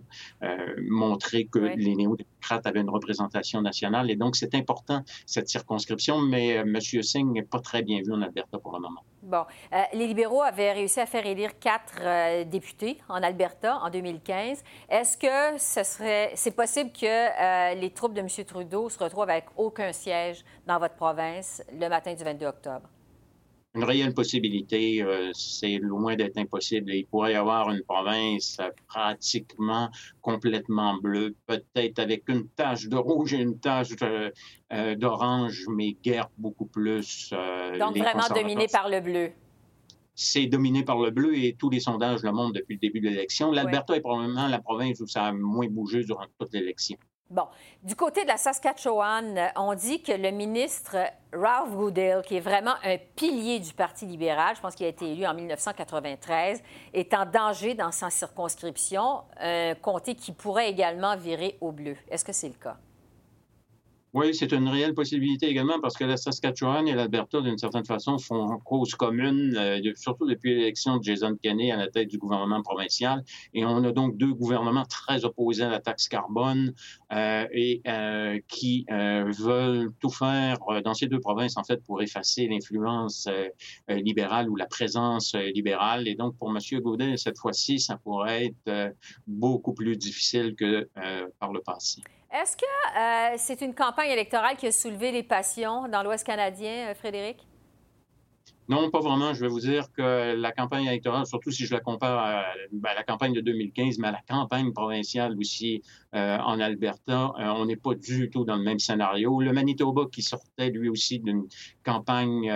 montrer 0.88 1.46
que 1.46 1.58
les 1.58 1.94
néo-démocrates 1.96 2.66
avaient 2.66 2.80
une 2.80 2.90
représentation 2.90 3.62
nationale. 3.62 4.10
Et 4.10 4.16
donc, 4.16 4.36
c'est 4.36 4.54
important 4.54 5.02
cette 5.26 5.48
circonscription, 5.48 6.20
mais 6.20 6.58
euh, 6.58 6.62
M. 6.62 6.80
Singh 6.80 7.32
n'est 7.32 7.42
pas 7.42 7.60
très 7.60 7.82
bien 7.82 8.00
vu 8.04 8.12
en 8.12 8.22
Alberta 8.22 8.58
pour 8.58 8.72
le 8.72 8.80
moment. 8.80 9.02
Bon. 9.22 9.44
Euh, 9.72 9.82
les 9.92 10.06
libéraux 10.08 10.42
avaient 10.42 10.72
réussi 10.72 10.98
à 10.98 11.06
faire 11.06 11.24
élire 11.24 11.58
quatre 11.58 12.00
euh, 12.00 12.44
députés 12.44 12.98
en 13.08 13.22
Alberta 13.22 13.78
en 13.78 13.88
2015. 13.88 14.62
Est-ce 14.88 15.16
que 15.16 15.58
ce 15.58 15.84
serait, 15.84 16.32
c'est 16.34 16.50
possible 16.56 16.90
que 16.92 17.74
les 17.74 17.90
troupes 17.90 18.14
de 18.14 18.20
M. 18.20 18.28
Trudeau 18.44 18.88
se 18.88 18.98
retrouvent 18.98 19.30
avec 19.30 19.44
aucun 19.56 19.92
siège 19.92 20.44
dans 20.66 20.78
votre 20.78 20.96
province 20.96 21.62
le 21.72 21.88
matin 21.88 22.14
du 22.14 22.24
22 22.24 22.46
octobre? 22.46 22.91
Une 23.74 23.84
réelle 23.84 24.14
possibilité. 24.14 25.02
Euh, 25.02 25.30
c'est 25.32 25.78
loin 25.78 26.16
d'être 26.16 26.38
impossible. 26.38 26.92
Il 26.92 27.06
pourrait 27.06 27.32
y 27.32 27.36
avoir 27.36 27.70
une 27.70 27.82
province 27.82 28.58
pratiquement 28.86 29.90
complètement 30.20 30.94
bleue, 30.94 31.34
peut-être 31.46 31.98
avec 31.98 32.28
une 32.28 32.48
tache 32.48 32.88
de 32.88 32.96
rouge 32.96 33.34
et 33.34 33.40
une 33.40 33.58
tache 33.58 33.90
euh, 34.02 34.94
d'orange, 34.96 35.64
mais 35.68 35.96
guère 36.02 36.28
beaucoup 36.38 36.66
plus. 36.66 37.30
Euh, 37.32 37.78
Donc 37.78 37.96
vraiment 37.96 38.28
dominé 38.34 38.66
par 38.68 38.88
le 38.88 39.00
bleu 39.00 39.30
c'est 40.14 40.46
dominé 40.46 40.84
par 40.84 40.98
le 40.98 41.10
bleu 41.10 41.36
et 41.36 41.56
tous 41.58 41.70
les 41.70 41.80
sondages 41.80 42.22
le 42.22 42.32
montrent 42.32 42.52
depuis 42.52 42.74
le 42.74 42.80
début 42.80 43.00
de 43.00 43.08
l'élection. 43.08 43.50
L'Alberta 43.50 43.96
est 43.96 44.00
probablement 44.00 44.46
la 44.46 44.60
province 44.60 45.00
où 45.00 45.06
ça 45.06 45.24
a 45.24 45.32
moins 45.32 45.68
bougé 45.68 46.04
durant 46.04 46.26
toute 46.38 46.52
l'élection. 46.52 46.98
Bon, 47.32 47.46
du 47.82 47.96
côté 47.96 48.24
de 48.24 48.28
la 48.28 48.36
Saskatchewan, 48.36 49.50
on 49.56 49.72
dit 49.72 50.02
que 50.02 50.12
le 50.12 50.30
ministre 50.32 50.98
Ralph 51.32 51.70
Goodale, 51.70 52.20
qui 52.20 52.36
est 52.36 52.40
vraiment 52.40 52.74
un 52.84 52.98
pilier 53.16 53.58
du 53.58 53.72
Parti 53.72 54.04
libéral, 54.04 54.54
je 54.54 54.60
pense 54.60 54.74
qu'il 54.74 54.84
a 54.84 54.90
été 54.90 55.10
élu 55.10 55.24
en 55.24 55.32
1993, 55.32 56.62
est 56.92 57.14
en 57.14 57.24
danger 57.24 57.72
dans 57.72 57.90
sa 57.90 58.10
circonscription, 58.10 59.22
un 59.40 59.74
comté 59.76 60.14
qui 60.14 60.32
pourrait 60.32 60.68
également 60.68 61.16
virer 61.16 61.56
au 61.62 61.72
bleu. 61.72 61.96
Est-ce 62.10 62.22
que 62.22 62.34
c'est 62.34 62.48
le 62.48 62.54
cas? 62.54 62.76
Oui, 64.14 64.34
c'est 64.34 64.52
une 64.52 64.68
réelle 64.68 64.92
possibilité 64.92 65.46
également 65.46 65.80
parce 65.80 65.96
que 65.96 66.04
la 66.04 66.18
Saskatchewan 66.18 66.86
et 66.86 66.92
l'Alberta, 66.94 67.40
d'une 67.40 67.56
certaine 67.56 67.86
façon, 67.86 68.18
font 68.18 68.58
cause 68.58 68.94
commune, 68.94 69.56
euh, 69.56 69.80
surtout 69.96 70.26
depuis 70.26 70.54
l'élection 70.54 70.98
de 70.98 71.02
Jason 71.02 71.34
Kenney 71.42 71.72
à 71.72 71.78
la 71.78 71.88
tête 71.88 72.08
du 72.08 72.18
gouvernement 72.18 72.60
provincial. 72.60 73.24
Et 73.54 73.64
on 73.64 73.82
a 73.84 73.90
donc 73.90 74.18
deux 74.18 74.34
gouvernements 74.34 74.84
très 74.84 75.24
opposés 75.24 75.62
à 75.62 75.70
la 75.70 75.80
taxe 75.80 76.08
carbone 76.08 76.74
euh, 77.10 77.46
et 77.52 77.80
euh, 77.86 78.38
qui 78.48 78.84
veulent 78.90 79.90
tout 79.98 80.10
faire 80.10 80.58
dans 80.84 80.92
ces 80.92 81.06
deux 81.06 81.20
provinces, 81.20 81.56
en 81.56 81.64
fait, 81.64 81.82
pour 81.82 82.02
effacer 82.02 82.46
l'influence 82.48 83.26
libérale 83.88 84.50
ou 84.50 84.56
la 84.56 84.66
présence 84.66 85.34
libérale. 85.34 86.06
Et 86.06 86.16
donc, 86.16 86.36
pour 86.36 86.50
M. 86.50 86.58
Gaudet, 86.82 87.16
cette 87.16 87.38
fois-ci, 87.38 87.80
ça 87.80 87.96
pourrait 87.96 88.46
être 88.46 88.94
beaucoup 89.26 89.72
plus 89.72 89.96
difficile 89.96 90.54
que 90.54 90.86
par 91.38 91.52
le 91.52 91.60
passé. 91.60 92.02
Est-ce 92.32 92.56
que 92.56 92.64
euh, 92.64 93.34
c'est 93.36 93.60
une 93.60 93.74
campagne 93.74 94.10
électorale 94.10 94.56
qui 94.56 94.66
a 94.66 94.72
soulevé 94.72 95.12
les 95.12 95.22
passions 95.22 95.86
dans 95.88 96.02
l'Ouest 96.02 96.24
canadien, 96.24 96.88
euh, 96.88 96.94
Frédéric? 96.94 97.46
Non, 98.68 98.90
pas 98.90 99.00
vraiment. 99.00 99.34
Je 99.34 99.42
vais 99.42 99.48
vous 99.48 99.60
dire 99.60 99.92
que 99.92 100.34
la 100.34 100.50
campagne 100.50 100.86
électorale, 100.86 101.26
surtout 101.26 101.50
si 101.50 101.66
je 101.66 101.74
la 101.74 101.80
compare 101.80 102.18
à, 102.18 102.44
ben, 102.72 102.94
la 102.94 103.02
campagne 103.02 103.34
de 103.34 103.42
2015, 103.42 103.98
mais 103.98 104.08
à 104.08 104.12
la 104.12 104.22
campagne 104.26 104.72
provinciale 104.72 105.36
aussi 105.38 105.82
euh, 106.14 106.38
en 106.38 106.58
Alberta, 106.58 107.32
on 107.36 107.66
n'est 107.66 107.76
pas 107.76 107.94
du 107.94 108.30
tout 108.30 108.46
dans 108.46 108.56
le 108.56 108.62
même 108.62 108.78
scénario. 108.78 109.42
Le 109.42 109.52
Manitoba 109.52 110.06
qui 110.10 110.22
sortait 110.22 110.70
lui 110.70 110.88
aussi 110.88 111.18
d'une 111.18 111.46
campagne 111.84 112.50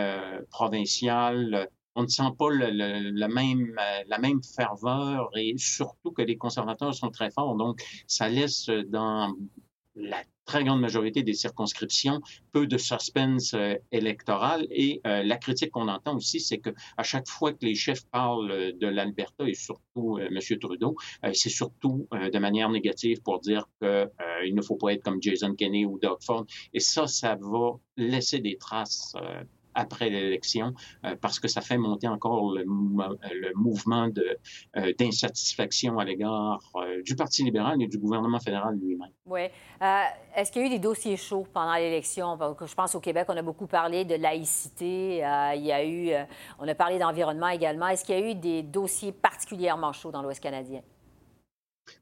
provinciale, 0.50 1.68
on 1.96 2.04
ne 2.04 2.08
sent 2.08 2.30
pas 2.38 2.48
le, 2.50 3.26
même, 3.26 3.74
la 4.06 4.18
même 4.18 4.42
ferveur 4.42 5.28
et 5.34 5.54
surtout 5.58 6.12
que 6.12 6.22
les 6.22 6.38
conservateurs 6.38 6.94
sont 6.94 7.10
très 7.10 7.30
forts. 7.30 7.56
Donc, 7.56 7.82
ça 8.06 8.28
laisse 8.28 8.70
dans 8.88 9.34
la 9.96 10.22
très 10.44 10.62
grande 10.62 10.80
majorité 10.80 11.22
des 11.22 11.34
circonscriptions, 11.34 12.20
peu 12.52 12.66
de 12.66 12.78
suspense 12.78 13.52
euh, 13.54 13.74
électoral. 13.90 14.66
Et 14.70 15.00
euh, 15.06 15.22
la 15.24 15.36
critique 15.36 15.72
qu'on 15.72 15.88
entend 15.88 16.16
aussi, 16.16 16.38
c'est 16.40 16.58
que 16.58 16.70
à 16.96 17.02
chaque 17.02 17.28
fois 17.28 17.52
que 17.52 17.64
les 17.66 17.74
chefs 17.74 18.06
parlent 18.06 18.72
de 18.78 18.86
l'Alberta 18.86 19.48
et 19.48 19.54
surtout 19.54 20.18
euh, 20.18 20.28
M. 20.28 20.58
Trudeau, 20.60 20.96
c'est 21.32 21.48
surtout 21.48 22.06
de 22.12 22.38
manière 22.38 22.70
négative 22.70 23.20
pour 23.22 23.40
dire 23.40 23.64
qu'il 23.80 24.54
ne 24.54 24.62
faut 24.62 24.76
pas 24.76 24.92
être 24.92 25.02
comme 25.02 25.20
Jason 25.20 25.54
Kenney 25.54 25.84
ou 25.84 25.98
Doug 25.98 26.18
Ford. 26.22 26.46
Et 26.72 26.80
ça, 26.80 27.06
ça 27.06 27.36
va 27.40 27.72
laisser 27.96 28.38
des 28.38 28.56
traces 28.56 29.14
après 29.76 30.10
l'élection 30.10 30.72
euh, 31.04 31.14
parce 31.20 31.38
que 31.38 31.46
ça 31.46 31.60
fait 31.60 31.76
monter 31.76 32.08
encore 32.08 32.52
le, 32.52 32.64
mouvement 33.54 34.08
euh, 34.76 34.92
d'insatisfaction 34.98 35.98
à 35.98 36.04
l'égard 36.04 36.60
euh, 36.76 37.02
du 37.02 37.14
Parti 37.14 37.44
libéral 37.44 37.80
et 37.80 37.86
du 37.86 37.98
gouvernement 37.98 38.40
fédéral 38.40 38.76
lui-même. 38.76 39.10
Oui. 39.26 39.42
Est-ce 40.34 40.50
qu'il 40.50 40.62
y 40.62 40.64
a 40.64 40.68
eu 40.68 40.70
des 40.70 40.78
dossiers 40.78 41.16
chauds 41.16 41.46
pendant 41.52 41.74
l'élection? 41.74 42.38
Je 42.66 42.74
pense 42.74 42.94
au 42.94 43.00
Québec, 43.00 43.26
on 43.28 43.36
a 43.36 43.42
beaucoup 43.42 43.66
parlé 43.66 44.04
de 44.04 44.14
laïcité. 44.14 45.18
il 45.54 45.64
y 45.64 45.72
a 45.72 45.84
eu, 45.84 46.12
on 46.58 46.66
a 46.66 46.74
parlé 46.74 46.98
d'environnement 46.98 47.48
également. 47.48 47.88
Est-ce 47.88 48.04
qu'il 48.04 48.18
y 48.18 48.22
a 48.22 48.30
eu 48.30 48.34
des 48.34 48.62
dossiers 48.62 49.12
particulièrement 49.12 49.92
chauds 49.92 50.10
dans 50.10 50.22
l'Ouest 50.22 50.42
canadien? 50.42 50.82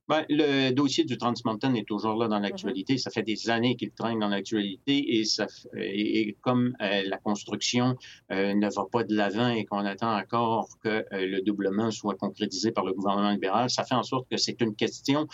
Ben, 0.07 0.23
le 0.29 0.71
dossier 0.71 1.05
du 1.05 1.17
Trans 1.17 1.33
Mountain 1.47 1.73
est 1.75 1.89
toujours 1.89 2.17
là 2.17 2.29
dans 2.29 2.39
mm-hmm. 2.39 2.43
l'actualité. 2.43 2.99
Ça 2.99 3.11
fait 3.11 3.23
des 3.23 3.49
années 3.49 3.75
qu'il 3.75 3.91
traîne 3.91 4.19
dans 4.19 4.29
l'actualité 4.29 5.19
et, 5.19 5.25
ça, 5.25 5.47
et, 5.75 6.37
comme 6.43 6.77
euh, 6.83 7.03
la 7.07 7.17
construction 7.17 7.97
euh, 8.31 8.55
ne 8.55 8.69
va 8.69 8.85
pas 8.93 9.05
de 9.05 9.15
l'avant 9.15 9.49
et 9.49 9.65
qu'on 9.65 9.87
attend 9.87 10.15
encore 10.15 10.69
que 10.83 10.89
euh, 10.89 11.05
le 11.11 11.41
doublement 11.41 11.91
soit 11.91 12.17
concrétisé 12.17 12.71
par 12.71 12.85
le 12.85 12.93
gouvernement 12.93 13.31
libéral, 13.31 13.71
ça 13.71 13.85
fait 13.85 13.95
en 13.95 14.03
sorte 14.03 14.29
que 14.31 14.37
c'est 14.37 14.61
une 14.61 14.75
question 14.75 15.27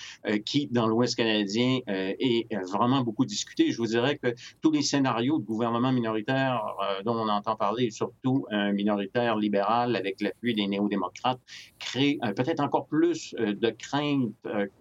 qui, 0.44 0.68
dans 0.68 0.86
l'Ouest 0.86 1.16
canadien, 1.16 1.80
est 1.86 2.46
vraiment 2.70 3.02
beaucoup 3.02 3.24
discutée. 3.24 3.72
Je 3.72 3.78
vous 3.78 3.86
dirais 3.86 4.18
que 4.18 4.34
tous 4.60 4.70
les 4.70 4.82
scénarios 4.82 5.38
de 5.38 5.44
gouvernement 5.44 5.92
minoritaire 5.92 6.62
dont 7.04 7.14
on 7.14 7.28
entend 7.28 7.56
parler, 7.56 7.90
surtout 7.90 8.46
un 8.50 8.72
minoritaire 8.72 9.36
libéral 9.36 9.96
avec 9.96 10.20
l'appui 10.20 10.54
des 10.54 10.66
néo-démocrates, 10.66 11.40
créent 11.78 12.18
peut-être 12.36 12.60
encore 12.60 12.86
plus 12.86 13.34
de 13.38 13.70
craintes 13.70 14.34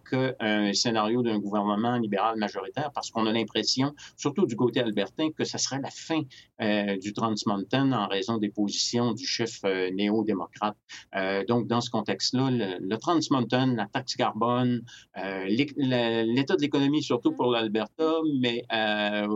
qu'un 0.09 0.73
scénario 0.73 1.21
d'un 1.21 1.39
gouvernement 1.39 1.97
libéral 1.97 2.37
majoritaire, 2.37 2.91
parce 2.93 3.11
qu'on 3.11 3.25
a 3.25 3.31
l'impression, 3.31 3.93
surtout 4.17 4.45
du 4.45 4.55
côté 4.55 4.81
albertain, 4.81 5.31
que 5.31 5.43
ce 5.43 5.57
serait 5.57 5.79
la 5.79 5.89
fin 5.89 6.21
euh, 6.61 6.97
du 6.97 7.13
Trans 7.13 7.33
Mountain 7.45 7.91
en 7.93 8.07
raison 8.07 8.37
des 8.37 8.49
positions 8.49 9.13
du 9.13 9.25
chef 9.25 9.61
euh, 9.63 9.89
néo-démocrate. 9.91 10.75
Euh, 11.15 11.45
donc, 11.45 11.67
dans 11.67 11.81
ce 11.81 11.89
contexte-là, 11.89 12.49
le, 12.51 12.97
Mountain, 13.31 13.75
la 13.75 13.85
taxe 13.85 14.15
carbone, 14.15 14.81
l'état 15.15 16.55
de 16.55 16.61
l'économie, 16.61 17.03
surtout 17.03 17.31
pour 17.31 17.51
l'Alberta, 17.51 18.11
mais 18.39 18.63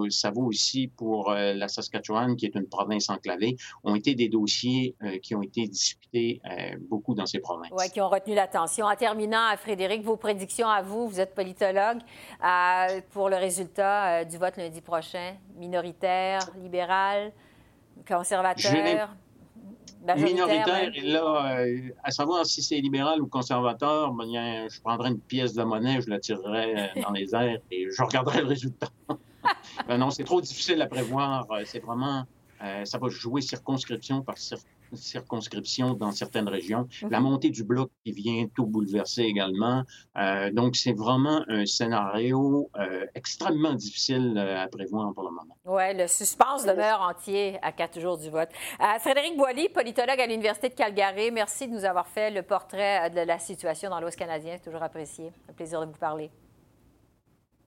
ça 0.09 0.31
vaut 0.31 0.45
aussi 0.45 0.87
pour 0.87 1.31
la 1.31 1.67
Saskatchewan, 1.67 2.35
qui 2.35 2.45
est 2.45 2.55
une 2.55 2.67
province 2.67 3.09
enclavée, 3.09 3.55
ont 3.83 3.95
été 3.95 4.15
des 4.15 4.29
dossiers 4.29 4.95
qui 5.21 5.35
ont 5.35 5.41
été 5.41 5.67
discutés 5.67 6.41
beaucoup 6.89 7.13
dans 7.13 7.25
ces 7.25 7.39
provinces. 7.39 7.71
Oui, 7.77 7.89
qui 7.91 8.01
ont 8.01 8.09
retenu 8.09 8.35
l'attention. 8.35 8.85
En 8.85 8.95
terminant, 8.95 9.55
Frédéric, 9.57 10.03
vos 10.03 10.17
prédictions 10.17 10.32
à 10.65 10.81
vous, 10.81 11.07
vous 11.07 11.19
êtes 11.19 11.33
politologue, 11.35 11.99
euh, 12.43 13.01
pour 13.11 13.29
le 13.29 13.35
résultat 13.35 14.21
euh, 14.21 14.23
du 14.23 14.37
vote 14.37 14.57
lundi 14.57 14.81
prochain, 14.81 15.35
minoritaire, 15.57 16.41
libéral, 16.61 17.31
conservateur? 18.07 19.09
Minoritaire, 20.17 20.91
et 20.93 21.01
là, 21.01 21.59
euh, 21.59 21.89
à 22.03 22.11
savoir 22.11 22.45
si 22.45 22.61
c'est 22.61 22.75
libéral 22.81 23.21
ou 23.21 23.27
conservateur, 23.27 24.11
ben, 24.11 24.67
je 24.69 24.81
prendrais 24.81 25.09
une 25.09 25.19
pièce 25.19 25.53
de 25.53 25.63
monnaie, 25.63 26.01
je 26.01 26.09
la 26.09 26.19
tirerais 26.19 26.91
dans 27.01 27.11
les 27.11 27.33
airs 27.33 27.59
et 27.71 27.87
je 27.89 28.03
regarderais 28.03 28.41
le 28.41 28.47
résultat. 28.47 28.89
ben 29.87 29.97
non, 29.97 30.09
c'est 30.09 30.25
trop 30.25 30.41
difficile 30.41 30.81
à 30.81 30.87
prévoir. 30.87 31.47
C'est 31.63 31.79
vraiment, 31.79 32.25
ça 32.83 32.97
va 32.97 33.07
jouer 33.07 33.39
circonscription 33.39 34.21
par 34.23 34.37
circonscription 34.37 34.82
circonscriptions 34.95 35.93
dans 35.93 36.11
certaines 36.11 36.47
régions. 36.47 36.87
La 37.09 37.19
Mhm. 37.19 37.25
montée 37.29 37.49
du 37.49 37.63
bloc 37.63 37.89
qui 38.05 38.11
vient 38.11 38.47
tout 38.55 38.65
bouleverser 38.65 39.23
également. 39.23 39.83
Euh, 40.17 40.51
donc, 40.51 40.75
c'est 40.75 40.93
vraiment 40.93 41.43
un 41.47 41.65
scénario 41.65 42.69
euh, 42.79 43.05
extrêmement 43.15 43.73
difficile 43.73 44.35
euh, 44.37 44.63
à 44.63 44.67
prévoir 44.67 45.13
pour 45.13 45.23
le 45.23 45.31
moment. 45.31 45.55
Oui, 45.65 45.95
le 45.95 46.07
suspense 46.07 46.65
demeure 46.65 47.01
entier 47.01 47.57
à 47.61 47.71
quatre 47.71 47.99
jours 47.99 48.17
du 48.17 48.29
vote. 48.29 48.49
Euh, 48.81 48.99
Frédéric 48.99 49.37
Boilly, 49.37 49.69
politologue 49.69 50.19
à 50.19 50.25
l'Université 50.27 50.69
de 50.69 50.75
Calgary, 50.75 51.31
merci 51.31 51.67
de 51.67 51.73
nous 51.73 51.85
avoir 51.85 52.07
fait 52.07 52.31
le 52.31 52.43
portrait 52.43 53.09
de 53.09 53.21
la 53.21 53.39
situation 53.39 53.89
dans 53.89 53.99
l'Ouest 53.99 54.17
canadien. 54.17 54.57
Toujours 54.63 54.83
apprécié. 54.83 55.31
Un 55.49 55.53
plaisir 55.53 55.81
de 55.81 55.85
vous 55.85 55.97
parler. 55.99 56.29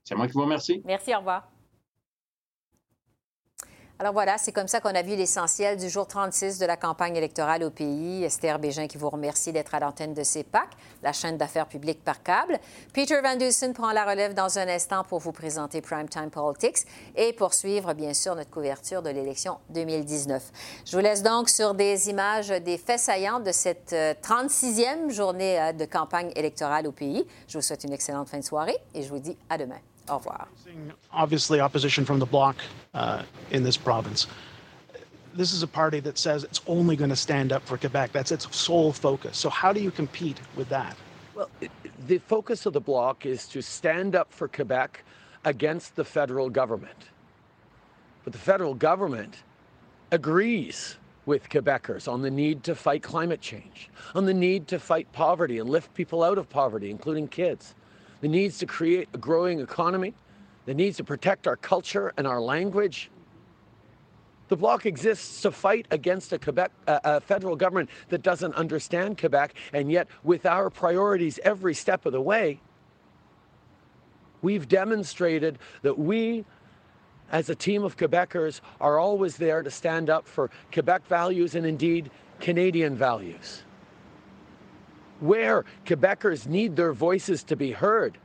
C'est 0.04 0.14
moi 0.14 0.26
qui 0.26 0.34
vous 0.34 0.42
remercie. 0.42 0.82
Merci, 0.84 1.14
au 1.14 1.18
revoir. 1.18 1.48
Alors 3.98 4.12
voilà, 4.12 4.36
c'est 4.36 4.52
comme 4.52 4.68
ça 4.68 4.80
qu'on 4.80 4.94
a 4.94 5.00
vu 5.00 5.16
l'essentiel 5.16 5.78
du 5.78 5.88
jour 5.88 6.06
36 6.06 6.58
de 6.58 6.66
la 6.66 6.76
campagne 6.76 7.16
électorale 7.16 7.64
au 7.64 7.70
pays. 7.70 8.24
Esther 8.24 8.58
Bégin 8.58 8.88
qui 8.88 8.98
vous 8.98 9.08
remercie 9.08 9.54
d'être 9.54 9.74
à 9.74 9.80
l'antenne 9.80 10.12
de 10.12 10.22
CEPAC, 10.22 10.68
la 11.02 11.14
chaîne 11.14 11.38
d'affaires 11.38 11.66
publiques 11.66 12.04
par 12.04 12.22
câble. 12.22 12.58
Peter 12.92 13.18
Van 13.22 13.36
Dusen 13.36 13.72
prend 13.72 13.92
la 13.92 14.04
relève 14.04 14.34
dans 14.34 14.58
un 14.58 14.68
instant 14.68 15.02
pour 15.02 15.20
vous 15.20 15.32
présenter 15.32 15.80
Primetime 15.80 16.28
Politics 16.28 16.86
et 17.16 17.32
poursuivre, 17.32 17.94
bien 17.94 18.12
sûr, 18.12 18.36
notre 18.36 18.50
couverture 18.50 19.00
de 19.00 19.08
l'élection 19.08 19.56
2019. 19.70 20.42
Je 20.84 20.94
vous 20.94 21.02
laisse 21.02 21.22
donc 21.22 21.48
sur 21.48 21.72
des 21.72 22.10
images 22.10 22.48
des 22.48 22.76
faits 22.76 23.00
saillants 23.00 23.40
de 23.40 23.50
cette 23.50 23.94
euh, 23.94 24.12
36e 24.22 25.10
journée 25.10 25.58
euh, 25.58 25.72
de 25.72 25.86
campagne 25.86 26.32
électorale 26.36 26.86
au 26.86 26.92
pays. 26.92 27.26
Je 27.48 27.56
vous 27.56 27.62
souhaite 27.62 27.84
une 27.84 27.94
excellente 27.94 28.28
fin 28.28 28.38
de 28.38 28.44
soirée 28.44 28.76
et 28.92 29.02
je 29.02 29.08
vous 29.08 29.20
dis 29.20 29.38
à 29.48 29.56
demain. 29.56 29.80
Au 30.08 30.18
revoir. 30.18 30.46
obviously 31.12 31.60
opposition 31.60 32.04
from 32.04 32.18
the 32.18 32.26
bloc 32.26 32.56
uh, 32.94 33.22
in 33.50 33.62
this 33.62 33.76
province. 33.76 34.26
This 35.34 35.52
is 35.52 35.62
a 35.62 35.66
party 35.66 36.00
that 36.00 36.16
says 36.16 36.44
it's 36.44 36.62
only 36.66 36.96
going 36.96 37.10
to 37.10 37.16
stand 37.16 37.52
up 37.52 37.66
for 37.66 37.76
Quebec. 37.76 38.12
That's 38.12 38.32
its 38.32 38.54
sole 38.56 38.92
focus. 38.92 39.36
So 39.36 39.50
how 39.50 39.72
do 39.72 39.80
you 39.80 39.90
compete 39.90 40.40
with 40.56 40.68
that? 40.70 40.96
Well, 41.34 41.50
the 42.06 42.18
focus 42.18 42.64
of 42.64 42.72
the 42.72 42.80
bloc 42.80 43.26
is 43.26 43.46
to 43.48 43.60
stand 43.60 44.14
up 44.14 44.32
for 44.32 44.48
Quebec 44.48 45.04
against 45.44 45.94
the 45.96 46.04
federal 46.04 46.48
government. 46.48 47.10
But 48.24 48.32
the 48.32 48.38
federal 48.38 48.74
government 48.74 49.42
agrees 50.10 50.96
with 51.26 51.48
Quebecers 51.48 52.10
on 52.10 52.22
the 52.22 52.30
need 52.30 52.64
to 52.64 52.74
fight 52.74 53.02
climate 53.02 53.40
change, 53.40 53.90
on 54.14 54.24
the 54.24 54.34
need 54.34 54.68
to 54.68 54.78
fight 54.78 55.10
poverty 55.12 55.58
and 55.58 55.68
lift 55.68 55.92
people 55.94 56.22
out 56.22 56.38
of 56.38 56.48
poverty, 56.48 56.90
including 56.90 57.28
kids, 57.28 57.74
the 58.26 58.32
needs 58.32 58.58
to 58.58 58.66
create 58.66 59.08
a 59.14 59.18
growing 59.18 59.60
economy, 59.60 60.12
the 60.64 60.74
needs 60.74 60.96
to 60.96 61.04
protect 61.04 61.46
our 61.46 61.54
culture 61.54 62.12
and 62.16 62.26
our 62.26 62.40
language. 62.40 63.08
The 64.48 64.56
bloc 64.56 64.84
exists 64.84 65.42
to 65.42 65.52
fight 65.52 65.86
against 65.92 66.32
a 66.32 66.38
Quebec 66.40 66.72
uh, 66.88 66.98
a 67.04 67.20
federal 67.20 67.54
government 67.54 67.88
that 68.08 68.22
doesn't 68.22 68.52
understand 68.56 69.16
Quebec, 69.16 69.54
and 69.72 69.92
yet 69.92 70.08
with 70.24 70.44
our 70.44 70.70
priorities 70.70 71.38
every 71.44 71.72
step 71.72 72.04
of 72.04 72.12
the 72.12 72.20
way, 72.20 72.58
we've 74.42 74.66
demonstrated 74.66 75.60
that 75.82 75.96
we, 75.96 76.44
as 77.30 77.48
a 77.48 77.54
team 77.54 77.84
of 77.84 77.96
Quebecers, 77.96 78.60
are 78.80 78.98
always 78.98 79.36
there 79.36 79.62
to 79.62 79.70
stand 79.70 80.10
up 80.10 80.26
for 80.26 80.50
Quebec 80.72 81.06
values 81.06 81.54
and 81.54 81.64
indeed 81.64 82.10
Canadian 82.40 82.96
values. 82.96 83.62
Where 85.20 85.64
Quebecers 85.86 86.46
need 86.46 86.76
their 86.76 86.92
voices 86.92 87.42
to 87.44 87.56
be 87.56 87.72
heard, 87.72 88.18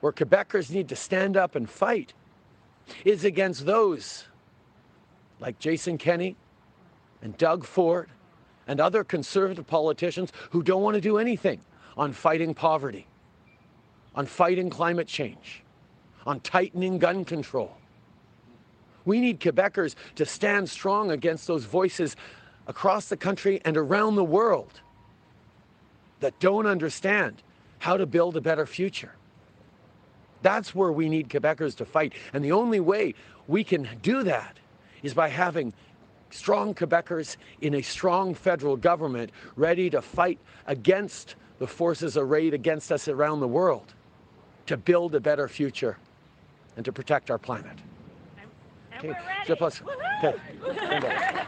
where 0.00 0.12
Quebecers 0.12 0.70
need 0.70 0.88
to 0.88 0.96
stand 0.96 1.36
up 1.36 1.54
and 1.54 1.68
fight, 1.68 2.14
is 3.04 3.24
against 3.24 3.66
those 3.66 4.28
like 5.40 5.58
Jason 5.58 5.98
Kenney 5.98 6.36
and 7.22 7.36
Doug 7.36 7.64
Ford 7.64 8.08
and 8.66 8.80
other 8.80 9.04
conservative 9.04 9.66
politicians 9.66 10.32
who 10.50 10.62
don't 10.62 10.82
want 10.82 10.94
to 10.94 11.00
do 11.00 11.18
anything 11.18 11.60
on 11.96 12.12
fighting 12.12 12.54
poverty, 12.54 13.06
on 14.14 14.26
fighting 14.26 14.70
climate 14.70 15.06
change, 15.06 15.62
on 16.26 16.40
tightening 16.40 16.98
gun 16.98 17.24
control. 17.24 17.76
We 19.04 19.20
need 19.20 19.40
Quebecers 19.40 19.94
to 20.16 20.26
stand 20.26 20.68
strong 20.68 21.10
against 21.10 21.46
those 21.46 21.64
voices 21.64 22.16
across 22.66 23.08
the 23.08 23.16
country 23.16 23.60
and 23.64 23.76
around 23.76 24.16
the 24.16 24.24
world 24.24 24.80
that 26.26 26.40
don't 26.40 26.66
understand 26.66 27.40
how 27.78 27.96
to 27.96 28.04
build 28.04 28.36
a 28.36 28.40
better 28.40 28.66
future. 28.66 29.12
That's 30.42 30.74
where 30.74 30.90
we 30.90 31.08
need 31.08 31.28
Quebecers 31.28 31.76
to 31.76 31.84
fight. 31.84 32.14
And 32.32 32.44
the 32.44 32.50
only 32.50 32.80
way 32.80 33.14
we 33.46 33.62
can 33.62 33.88
do 34.02 34.24
that 34.24 34.56
is 35.04 35.14
by 35.14 35.28
having 35.28 35.72
strong 36.30 36.74
Quebecers 36.74 37.36
in 37.60 37.74
a 37.74 37.80
strong 37.82 38.34
federal 38.34 38.76
government 38.76 39.30
ready 39.54 39.88
to 39.88 40.02
fight 40.02 40.40
against 40.66 41.36
the 41.60 41.66
forces 41.68 42.16
arrayed 42.16 42.54
against 42.54 42.90
us 42.90 43.06
around 43.06 43.38
the 43.38 43.46
world 43.46 43.94
to 44.66 44.76
build 44.76 45.14
a 45.14 45.20
better 45.20 45.46
future 45.46 45.96
and 46.74 46.84
to 46.84 46.92
protect 46.92 47.30
our 47.30 47.38
planet. 47.38 47.78
Passe- 49.54 49.82
okay. 50.24 50.34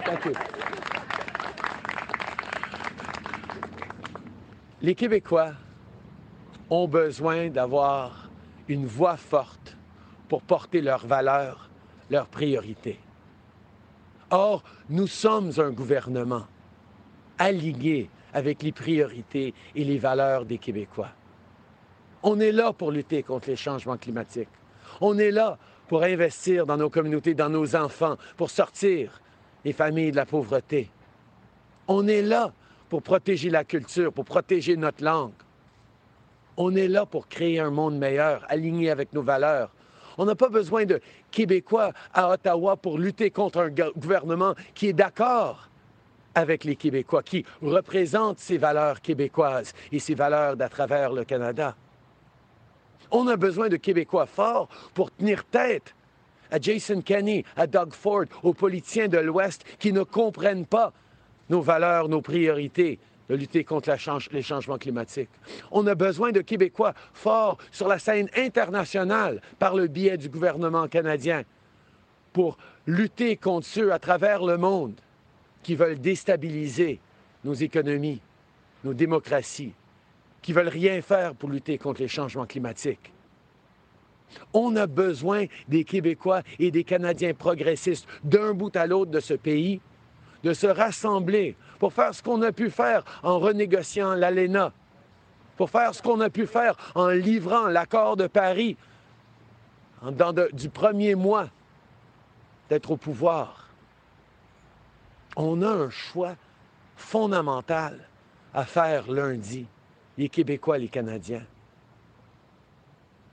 Thank 0.04 0.24
you. 0.24 0.67
Les 4.80 4.94
Québécois 4.94 5.54
ont 6.70 6.86
besoin 6.86 7.48
d'avoir 7.48 8.30
une 8.68 8.86
voix 8.86 9.16
forte 9.16 9.76
pour 10.28 10.42
porter 10.42 10.80
leurs 10.80 11.04
valeurs, 11.04 11.68
leurs 12.10 12.28
priorités. 12.28 13.00
Or, 14.30 14.62
nous 14.88 15.08
sommes 15.08 15.50
un 15.58 15.70
gouvernement 15.70 16.46
aligné 17.38 18.08
avec 18.32 18.62
les 18.62 18.70
priorités 18.70 19.52
et 19.74 19.84
les 19.84 19.98
valeurs 19.98 20.44
des 20.44 20.58
Québécois. 20.58 21.10
On 22.22 22.38
est 22.38 22.52
là 22.52 22.72
pour 22.72 22.92
lutter 22.92 23.24
contre 23.24 23.48
les 23.48 23.56
changements 23.56 23.96
climatiques. 23.96 24.48
On 25.00 25.18
est 25.18 25.32
là 25.32 25.58
pour 25.88 26.04
investir 26.04 26.66
dans 26.66 26.76
nos 26.76 26.90
communautés, 26.90 27.34
dans 27.34 27.48
nos 27.48 27.74
enfants, 27.74 28.16
pour 28.36 28.50
sortir 28.50 29.22
les 29.64 29.72
familles 29.72 30.12
de 30.12 30.16
la 30.16 30.26
pauvreté. 30.26 30.90
On 31.88 32.06
est 32.06 32.22
là 32.22 32.52
pour 32.88 33.02
protéger 33.02 33.50
la 33.50 33.64
culture, 33.64 34.12
pour 34.12 34.24
protéger 34.24 34.76
notre 34.76 35.04
langue. 35.04 35.32
On 36.56 36.74
est 36.74 36.88
là 36.88 37.06
pour 37.06 37.28
créer 37.28 37.60
un 37.60 37.70
monde 37.70 37.98
meilleur, 37.98 38.44
aligné 38.48 38.90
avec 38.90 39.12
nos 39.12 39.22
valeurs. 39.22 39.70
On 40.16 40.24
n'a 40.24 40.34
pas 40.34 40.48
besoin 40.48 40.84
de 40.84 41.00
Québécois 41.30 41.92
à 42.12 42.30
Ottawa 42.30 42.76
pour 42.76 42.98
lutter 42.98 43.30
contre 43.30 43.60
un 43.60 43.70
go- 43.70 43.92
gouvernement 43.96 44.54
qui 44.74 44.88
est 44.88 44.92
d'accord 44.92 45.68
avec 46.34 46.64
les 46.64 46.74
Québécois, 46.76 47.22
qui 47.22 47.44
représente 47.62 48.38
ces 48.38 48.58
valeurs 48.58 49.00
québécoises 49.00 49.72
et 49.92 49.98
ces 49.98 50.14
valeurs 50.14 50.56
d'à 50.56 50.68
travers 50.68 51.12
le 51.12 51.24
Canada. 51.24 51.76
On 53.10 53.26
a 53.28 53.36
besoin 53.36 53.68
de 53.68 53.76
Québécois 53.76 54.26
forts 54.26 54.68
pour 54.94 55.10
tenir 55.14 55.44
tête 55.44 55.94
à 56.50 56.60
Jason 56.60 57.00
Kenney, 57.00 57.44
à 57.56 57.66
Doug 57.66 57.92
Ford, 57.92 58.24
aux 58.42 58.54
politiciens 58.54 59.08
de 59.08 59.18
l'Ouest 59.18 59.64
qui 59.78 59.92
ne 59.92 60.02
comprennent 60.02 60.66
pas 60.66 60.92
nos 61.50 61.60
valeurs, 61.60 62.08
nos 62.08 62.22
priorités 62.22 62.98
de 63.28 63.34
lutter 63.34 63.64
contre 63.64 63.94
les 64.32 64.42
changements 64.42 64.78
climatiques. 64.78 65.28
On 65.70 65.86
a 65.86 65.94
besoin 65.94 66.32
de 66.32 66.40
Québécois 66.40 66.94
forts 67.12 67.58
sur 67.70 67.88
la 67.88 67.98
scène 67.98 68.28
internationale 68.36 69.40
par 69.58 69.74
le 69.74 69.86
biais 69.86 70.16
du 70.16 70.28
gouvernement 70.28 70.88
canadien 70.88 71.42
pour 72.32 72.56
lutter 72.86 73.36
contre 73.36 73.66
ceux 73.66 73.92
à 73.92 73.98
travers 73.98 74.42
le 74.44 74.56
monde 74.56 74.94
qui 75.62 75.74
veulent 75.74 75.98
déstabiliser 75.98 77.00
nos 77.44 77.54
économies, 77.54 78.20
nos 78.84 78.94
démocraties, 78.94 79.74
qui 80.40 80.52
veulent 80.52 80.68
rien 80.68 81.02
faire 81.02 81.34
pour 81.34 81.50
lutter 81.50 81.78
contre 81.78 82.00
les 82.00 82.08
changements 82.08 82.46
climatiques. 82.46 83.12
On 84.52 84.76
a 84.76 84.86
besoin 84.86 85.46
des 85.68 85.84
Québécois 85.84 86.42
et 86.58 86.70
des 86.70 86.84
Canadiens 86.84 87.34
progressistes 87.34 88.06
d'un 88.24 88.52
bout 88.52 88.74
à 88.76 88.86
l'autre 88.86 89.10
de 89.10 89.20
ce 89.20 89.34
pays 89.34 89.80
de 90.42 90.52
se 90.52 90.66
rassembler 90.66 91.56
pour 91.78 91.92
faire 91.92 92.14
ce 92.14 92.22
qu'on 92.22 92.42
a 92.42 92.52
pu 92.52 92.70
faire 92.70 93.04
en 93.22 93.38
renégociant 93.38 94.14
l'ALENA, 94.14 94.72
pour 95.56 95.70
faire 95.70 95.94
ce 95.94 96.02
qu'on 96.02 96.20
a 96.20 96.30
pu 96.30 96.46
faire 96.46 96.76
en 96.94 97.08
livrant 97.08 97.66
l'accord 97.66 98.16
de 98.16 98.26
Paris 98.26 98.76
dans 100.02 100.32
du 100.52 100.68
premier 100.68 101.14
mois 101.14 101.48
d'être 102.68 102.92
au 102.92 102.96
pouvoir. 102.96 103.68
On 105.36 105.62
a 105.62 105.68
un 105.68 105.90
choix 105.90 106.36
fondamental 106.96 108.08
à 108.54 108.64
faire 108.64 109.10
lundi, 109.10 109.66
les 110.16 110.28
Québécois 110.28 110.78
les 110.78 110.88
Canadiens. 110.88 111.44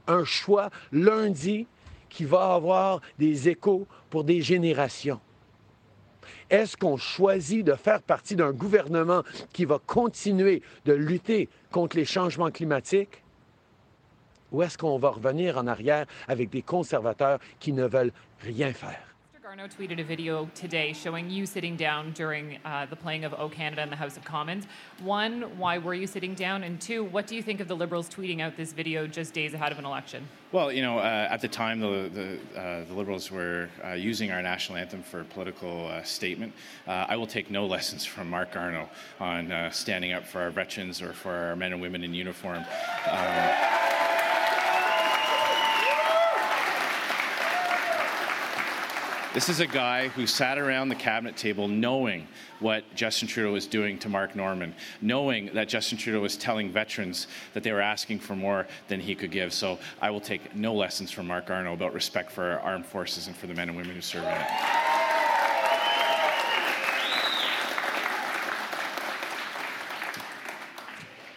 Un 0.07 0.23
choix 0.23 0.69
lundi 0.91 1.67
qui 2.09 2.25
va 2.25 2.53
avoir 2.53 3.01
des 3.17 3.49
échos 3.49 3.87
pour 4.09 4.23
des 4.23 4.41
générations. 4.41 5.19
Est-ce 6.49 6.77
qu'on 6.77 6.97
choisit 6.97 7.65
de 7.65 7.73
faire 7.73 8.01
partie 8.01 8.35
d'un 8.35 8.51
gouvernement 8.51 9.23
qui 9.53 9.65
va 9.65 9.79
continuer 9.85 10.61
de 10.85 10.93
lutter 10.93 11.49
contre 11.71 11.97
les 11.97 12.05
changements 12.05 12.51
climatiques? 12.51 13.23
Ou 14.51 14.63
est-ce 14.63 14.77
qu'on 14.77 14.97
va 14.99 15.09
revenir 15.09 15.57
en 15.57 15.67
arrière 15.67 16.05
avec 16.27 16.49
des 16.49 16.61
conservateurs 16.61 17.39
qui 17.59 17.73
ne 17.73 17.85
veulent 17.85 18.13
rien 18.41 18.73
faire? 18.73 19.14
Garneau 19.55 19.73
tweeted 19.73 20.01
a 20.01 20.03
video 20.03 20.49
today 20.53 20.91
showing 20.91 21.29
you 21.29 21.45
sitting 21.45 21.77
down 21.77 22.11
during 22.11 22.59
uh, 22.65 22.87
the 22.87 22.95
playing 22.95 23.23
of 23.23 23.33
O 23.35 23.47
Canada 23.47 23.83
in 23.83 23.89
the 23.89 23.95
House 23.95 24.17
of 24.17 24.25
Commons. 24.25 24.65
One, 25.01 25.43
why 25.57 25.77
were 25.77 25.93
you 25.93 26.07
sitting 26.07 26.33
down? 26.33 26.63
And 26.63 26.81
two, 26.81 27.05
what 27.05 27.25
do 27.25 27.37
you 27.37 27.41
think 27.41 27.61
of 27.61 27.69
the 27.69 27.75
Liberals 27.75 28.09
tweeting 28.09 28.41
out 28.41 28.57
this 28.57 28.73
video 28.73 29.07
just 29.07 29.33
days 29.33 29.53
ahead 29.53 29.71
of 29.71 29.79
an 29.79 29.85
election? 29.85 30.27
Well, 30.51 30.73
you 30.73 30.81
know, 30.81 30.97
uh, 30.97 31.29
at 31.31 31.39
the 31.39 31.47
time, 31.47 31.79
the, 31.79 32.09
the, 32.53 32.59
uh, 32.59 32.83
the 32.83 32.93
Liberals 32.93 33.31
were 33.31 33.69
uh, 33.81 33.93
using 33.93 34.29
our 34.29 34.41
national 34.41 34.77
anthem 34.77 35.01
for 35.01 35.23
political 35.23 35.87
uh, 35.87 36.03
statement. 36.03 36.51
Uh, 36.85 37.05
I 37.07 37.15
will 37.15 37.27
take 37.27 37.49
no 37.49 37.65
lessons 37.65 38.03
from 38.03 38.29
Mark 38.29 38.51
Garneau 38.51 38.89
on 39.21 39.69
standing 39.71 40.11
up 40.11 40.27
for 40.27 40.41
our 40.41 40.49
veterans 40.49 41.01
or 41.01 41.13
for 41.13 41.31
our 41.31 41.55
men 41.55 41.71
and 41.71 41.81
women 41.81 42.03
in 42.03 42.13
uniform. 42.13 42.65
Um, 43.09 43.84
This 49.35 49.49
is 49.49 49.59
a 49.59 49.67
guy 49.67 50.07
who 50.07 50.27
sat 50.27 50.57
around 50.57 50.87
the 50.87 50.95
cabinet 50.95 51.35
table 51.35 51.67
knowing 51.67 52.25
what 52.61 52.85
Justin 52.95 53.27
Trudeau 53.27 53.51
was 53.51 53.67
doing 53.67 53.99
to 53.99 54.07
Mark 54.07 54.33
Norman, 54.33 54.73
knowing 55.01 55.47
that 55.55 55.67
Justin 55.67 55.97
Trudeau 55.97 56.21
was 56.21 56.37
telling 56.37 56.71
veterans 56.71 57.27
that 57.53 57.61
they 57.61 57.73
were 57.73 57.81
asking 57.81 58.19
for 58.19 58.33
more 58.33 58.65
than 58.87 59.01
he 59.01 59.13
could 59.13 59.31
give. 59.31 59.51
So 59.51 59.77
I 60.01 60.09
will 60.09 60.21
take 60.21 60.55
no 60.55 60.73
lessons 60.73 61.11
from 61.11 61.27
Mark 61.27 61.47
Garneau 61.47 61.73
about 61.73 61.93
respect 61.93 62.31
for 62.31 62.45
our 62.45 62.59
armed 62.61 62.85
forces 62.85 63.27
and 63.27 63.35
for 63.35 63.47
the 63.47 63.53
men 63.53 63.67
and 63.67 63.77
women 63.77 63.93
who 63.93 64.01
serve 64.01 64.23
in 64.23 64.29
it. 64.29 64.94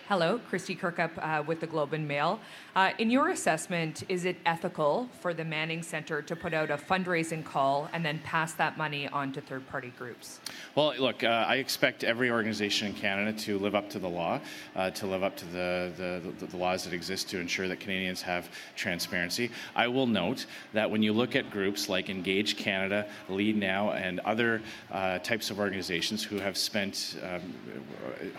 Hello, 0.08 0.40
Christy 0.48 0.74
Kirkup 0.74 1.10
uh, 1.18 1.42
with 1.42 1.60
the 1.60 1.66
Globe 1.66 1.92
and 1.92 2.08
Mail. 2.08 2.40
Uh, 2.74 2.92
in 2.96 3.10
your 3.10 3.28
assessment, 3.28 4.04
is 4.08 4.24
it 4.24 4.38
ethical 4.46 5.06
for 5.20 5.34
the 5.34 5.44
Manning 5.44 5.82
Centre 5.82 6.22
to 6.22 6.34
put 6.34 6.54
out 6.54 6.70
a 6.70 6.78
fundraising 6.78 7.44
call 7.44 7.90
and 7.92 8.02
then 8.02 8.18
pass 8.20 8.54
that 8.54 8.78
money 8.78 9.06
on 9.08 9.32
to 9.32 9.42
third 9.42 9.68
party 9.68 9.92
groups? 9.98 10.40
Well, 10.74 10.94
look, 10.98 11.24
uh, 11.24 11.44
I 11.46 11.56
expect 11.56 12.04
every 12.04 12.30
organization 12.30 12.86
in 12.88 12.94
Canada 12.94 13.38
to 13.40 13.58
live 13.58 13.74
up 13.74 13.90
to 13.90 13.98
the 13.98 14.08
law, 14.08 14.40
uh, 14.74 14.88
to 14.92 15.06
live 15.06 15.22
up 15.22 15.36
to 15.36 15.44
the, 15.44 15.92
the, 15.98 16.32
the, 16.38 16.46
the, 16.46 16.56
laws 16.56 16.84
that 16.84 16.94
exist 16.94 17.28
to 17.28 17.38
ensure 17.38 17.68
that 17.68 17.78
Canadians 17.78 18.22
have 18.22 18.48
transparency. 18.76 19.50
I 19.76 19.88
will 19.88 20.06
note 20.06 20.46
that 20.72 20.90
when 20.90 21.02
you 21.02 21.12
look 21.12 21.36
at 21.36 21.50
groups 21.50 21.90
like 21.90 22.08
Engage 22.08 22.56
Canada, 22.56 23.06
Lead 23.28 23.58
Now, 23.58 23.90
and 23.90 24.20
other 24.20 24.62
uh, 24.90 25.18
types 25.18 25.50
of 25.50 25.58
organizations 25.58 26.24
who 26.24 26.38
have 26.38 26.56
spent 26.56 27.18
um, 27.22 27.52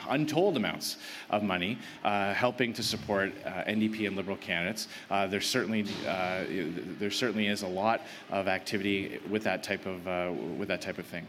untold 0.09 0.57
amounts 0.57 0.97
of 1.30 1.43
money 1.43 1.59
money, 1.60 1.78
uh, 2.05 2.34
helping 2.34 2.72
to 2.74 2.82
support 2.82 3.34
uh, 3.45 3.64
NDP 3.68 4.07
and 4.07 4.16
Liberal 4.16 4.38
candidates. 4.38 4.88
Uh, 5.12 5.28
there 5.28 5.41
certainly 5.41 5.84
uh, 6.07 6.43
there 6.99 7.12
certainly 7.12 7.47
is 7.47 7.64
a 7.64 7.68
lot 7.68 8.01
of 8.32 8.47
activity 8.47 9.20
with 9.30 9.43
that 9.43 9.62
type 9.62 9.86
of 9.86 10.07
uh, 10.07 10.32
with 10.57 10.70
that 10.70 10.82
type 10.82 10.97
of 10.97 11.05
thing. 11.05 11.28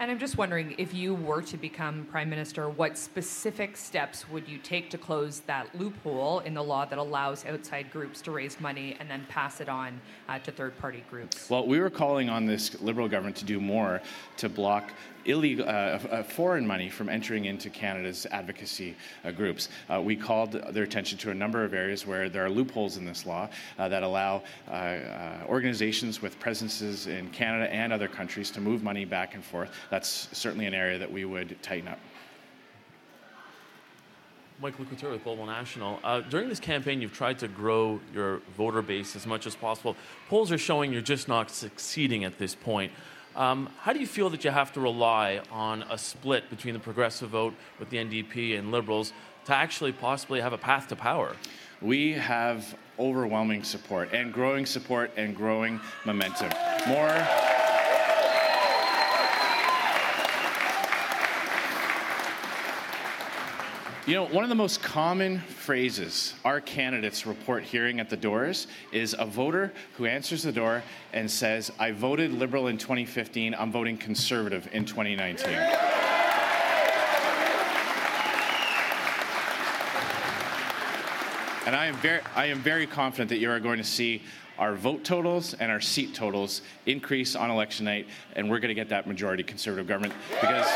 And 0.00 0.10
I'm 0.10 0.18
just 0.18 0.36
wondering 0.36 0.74
if 0.76 0.92
you 0.92 1.14
were 1.14 1.40
to 1.42 1.56
become 1.56 2.04
prime 2.10 2.28
minister, 2.28 2.68
what 2.68 2.98
specific 2.98 3.76
steps 3.76 4.28
would 4.28 4.48
you 4.48 4.58
take 4.58 4.90
to 4.90 4.98
close 4.98 5.38
that 5.46 5.72
loophole 5.78 6.40
in 6.40 6.52
the 6.52 6.64
law 6.64 6.84
that 6.84 6.98
allows 6.98 7.46
outside 7.46 7.92
groups 7.92 8.20
to 8.22 8.32
raise 8.32 8.58
money 8.58 8.96
and 8.98 9.08
then 9.08 9.24
pass 9.28 9.60
it 9.60 9.68
on 9.68 10.00
uh, 10.28 10.36
to 10.40 10.50
third 10.50 10.76
party 10.78 11.04
groups? 11.08 11.48
Well, 11.48 11.64
we 11.64 11.78
were 11.78 11.90
calling 11.90 12.28
on 12.28 12.44
this 12.44 12.80
Liberal 12.82 13.08
government 13.08 13.36
to 13.36 13.44
do 13.44 13.60
more 13.60 14.00
to 14.38 14.48
block 14.48 14.90
illegal 15.26 15.66
uh, 15.66 15.70
uh, 15.70 16.22
foreign 16.22 16.66
money 16.66 16.88
from 16.88 17.08
entering 17.08 17.46
into 17.46 17.70
Canada's 17.70 18.26
advocacy 18.30 18.94
uh, 19.24 19.30
groups. 19.30 19.68
Uh, 19.88 20.00
we 20.00 20.16
called 20.16 20.52
their 20.52 20.84
attention 20.84 21.18
to 21.18 21.30
a 21.30 21.34
number 21.34 21.64
of 21.64 21.74
areas 21.74 22.06
where 22.06 22.28
there 22.28 22.44
are 22.44 22.50
loopholes 22.50 22.96
in 22.96 23.04
this 23.04 23.26
law 23.26 23.48
that 23.76 24.02
allow 24.02 24.42
organizations 25.48 26.22
with 26.22 26.38
presences 26.38 27.06
in 27.06 27.28
Canada 27.30 27.72
and 27.72 27.92
other 27.92 28.08
countries 28.08 28.50
to 28.50 28.60
move 28.60 28.82
money 28.82 29.04
back 29.04 29.34
and 29.34 29.44
forth. 29.44 29.70
That's 29.90 30.28
certainly 30.32 30.66
an 30.66 30.74
area 30.74 30.98
that 30.98 31.10
we 31.10 31.24
would 31.24 31.60
tighten 31.62 31.88
up. 31.88 31.98
Mike 34.60 34.76
Couture 34.76 35.10
with 35.10 35.24
Global 35.24 35.46
National. 35.46 35.98
Uh, 36.04 36.20
during 36.20 36.48
this 36.48 36.60
campaign, 36.60 37.02
you've 37.02 37.12
tried 37.12 37.40
to 37.40 37.48
grow 37.48 38.00
your 38.14 38.40
voter 38.56 38.82
base 38.82 39.16
as 39.16 39.26
much 39.26 39.46
as 39.46 39.56
possible. 39.56 39.96
Polls 40.28 40.52
are 40.52 40.58
showing 40.58 40.92
you're 40.92 41.02
just 41.02 41.26
not 41.26 41.50
succeeding 41.50 42.22
at 42.22 42.38
this 42.38 42.54
point. 42.54 42.92
Um, 43.36 43.68
how 43.80 43.92
do 43.92 43.98
you 43.98 44.06
feel 44.06 44.30
that 44.30 44.44
you 44.44 44.50
have 44.50 44.72
to 44.74 44.80
rely 44.80 45.40
on 45.50 45.82
a 45.90 45.98
split 45.98 46.48
between 46.50 46.74
the 46.74 46.80
progressive 46.80 47.30
vote 47.30 47.54
with 47.78 47.90
the 47.90 47.96
NDP 47.96 48.58
and 48.58 48.70
Liberals 48.70 49.12
to 49.46 49.54
actually 49.54 49.92
possibly 49.92 50.40
have 50.40 50.52
a 50.52 50.58
path 50.58 50.88
to 50.88 50.96
power? 50.96 51.34
We 51.82 52.12
have 52.12 52.76
overwhelming 52.98 53.64
support 53.64 54.10
and 54.12 54.32
growing 54.32 54.66
support 54.66 55.10
and 55.16 55.36
growing 55.36 55.80
momentum. 56.04 56.50
More. 56.86 57.53
You 64.06 64.16
know, 64.16 64.26
one 64.26 64.44
of 64.44 64.50
the 64.50 64.54
most 64.54 64.82
common 64.82 65.38
phrases 65.38 66.34
our 66.44 66.60
candidates 66.60 67.24
report 67.24 67.62
hearing 67.62 68.00
at 68.00 68.10
the 68.10 68.18
doors 68.18 68.66
is 68.92 69.16
a 69.18 69.24
voter 69.24 69.72
who 69.96 70.04
answers 70.04 70.42
the 70.42 70.52
door 70.52 70.82
and 71.14 71.30
says, 71.30 71.72
I 71.78 71.92
voted 71.92 72.30
Liberal 72.30 72.66
in 72.66 72.76
2015, 72.76 73.54
I'm 73.54 73.72
voting 73.72 73.96
Conservative 73.96 74.68
in 74.72 74.84
2019. 74.84 75.54
And 81.64 81.74
I 81.74 81.86
am, 81.86 81.94
very, 81.94 82.20
I 82.36 82.44
am 82.44 82.58
very 82.58 82.86
confident 82.86 83.30
that 83.30 83.38
you 83.38 83.50
are 83.50 83.58
going 83.58 83.78
to 83.78 83.84
see 83.84 84.20
our 84.58 84.74
vote 84.74 85.02
totals 85.02 85.54
and 85.54 85.72
our 85.72 85.80
seat 85.80 86.14
totals 86.14 86.60
increase 86.84 87.34
on 87.34 87.50
election 87.50 87.86
night, 87.86 88.06
and 88.36 88.50
we're 88.50 88.60
going 88.60 88.68
to 88.68 88.74
get 88.74 88.90
that 88.90 89.06
majority 89.06 89.42
conservative 89.42 89.86
government 89.86 90.12
because. 90.42 90.66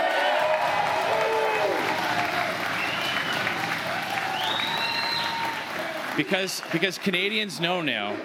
Because, 6.18 6.62
because 6.72 6.98
Canadians 6.98 7.60
know 7.60 7.80
now, 7.80 8.16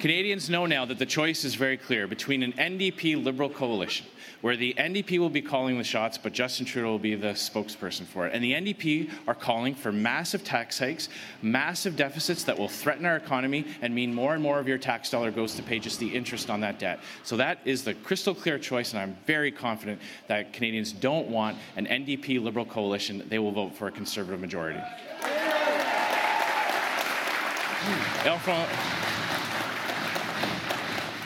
Canadians 0.00 0.50
know 0.50 0.66
now 0.66 0.84
that 0.84 0.98
the 0.98 1.06
choice 1.06 1.44
is 1.44 1.54
very 1.54 1.76
clear 1.76 2.08
between 2.08 2.42
an 2.42 2.52
NDP 2.54 3.24
Liberal 3.24 3.48
coalition, 3.48 4.06
where 4.40 4.56
the 4.56 4.74
NDP 4.76 5.20
will 5.20 5.30
be 5.30 5.40
calling 5.40 5.78
the 5.78 5.84
shots, 5.84 6.18
but 6.18 6.32
Justin 6.32 6.66
Trudeau 6.66 6.90
will 6.90 6.98
be 6.98 7.14
the 7.14 7.28
spokesperson 7.28 8.06
for 8.06 8.26
it. 8.26 8.34
And 8.34 8.42
the 8.42 8.54
NDP 8.54 9.12
are 9.28 9.36
calling 9.36 9.76
for 9.76 9.92
massive 9.92 10.42
tax 10.42 10.80
hikes, 10.80 11.08
massive 11.40 11.94
deficits 11.94 12.42
that 12.42 12.58
will 12.58 12.68
threaten 12.68 13.06
our 13.06 13.16
economy 13.16 13.66
and 13.82 13.94
mean 13.94 14.12
more 14.12 14.34
and 14.34 14.42
more 14.42 14.58
of 14.58 14.66
your 14.66 14.78
tax 14.78 15.08
dollar 15.08 15.30
goes 15.30 15.54
to 15.54 15.62
pay 15.62 15.78
just 15.78 16.00
the 16.00 16.08
interest 16.08 16.50
on 16.50 16.58
that 16.62 16.80
debt. 16.80 16.98
So 17.22 17.36
that 17.36 17.60
is 17.64 17.84
the 17.84 17.94
crystal 17.94 18.34
clear 18.34 18.58
choice, 18.58 18.92
and 18.92 19.00
I'm 19.00 19.16
very 19.26 19.52
confident 19.52 20.00
that 20.26 20.52
Canadians 20.52 20.90
don't 20.90 21.28
want 21.28 21.56
an 21.76 21.86
NDP 21.86 22.42
Liberal 22.42 22.64
coalition. 22.64 23.22
They 23.28 23.38
will 23.38 23.52
vote 23.52 23.76
for 23.76 23.86
a 23.86 23.92
Conservative 23.92 24.40
majority. 24.40 24.80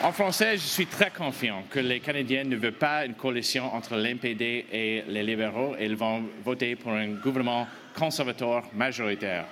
En, 0.03 0.11
français, 0.11 0.57
je 0.57 0.67
suis 0.67 0.85
très 0.85 1.09
confiant 1.09 1.63
que 1.69 1.79
les 1.79 1.99
Canadiens 1.99 2.43
ne 2.43 2.55
veulent 2.55 2.73
pas 2.73 3.05
une 3.05 3.15
coalition 3.15 3.73
entre 3.73 3.95
l'NPD 3.95 4.65
et 4.71 5.03
les 5.07 5.23
libéraux 5.23 5.75
ils 5.79 5.95
vont 5.95 6.23
voter 6.43 6.75
pour 6.75 6.91
un 6.91 7.15
gouvernement 7.15 7.67
conservateur 7.95 8.63
majoritaire. 8.73 9.45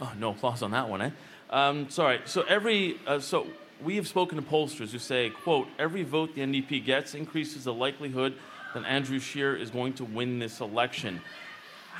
Oh, 0.00 0.08
no 0.18 0.30
applause 0.30 0.62
on 0.62 0.70
that 0.70 0.88
one, 0.88 1.02
eh? 1.02 1.10
Um, 1.50 1.90
sorry. 1.90 2.20
So 2.24 2.42
every 2.48 2.96
uh, 3.06 3.18
so 3.20 3.46
we 3.84 3.96
have 3.96 4.08
spoken 4.08 4.36
to 4.36 4.42
pollsters 4.42 4.92
who 4.92 4.98
say, 4.98 5.30
"quote 5.44 5.68
Every 5.78 6.04
vote 6.04 6.34
the 6.34 6.40
NDP 6.40 6.84
gets 6.84 7.14
increases 7.14 7.64
the 7.64 7.74
likelihood 7.74 8.34
that 8.72 8.84
Andrew 8.86 9.18
Scheer 9.18 9.54
is 9.54 9.70
going 9.70 9.92
to 9.94 10.04
win 10.04 10.38
this 10.38 10.60
election." 10.60 11.20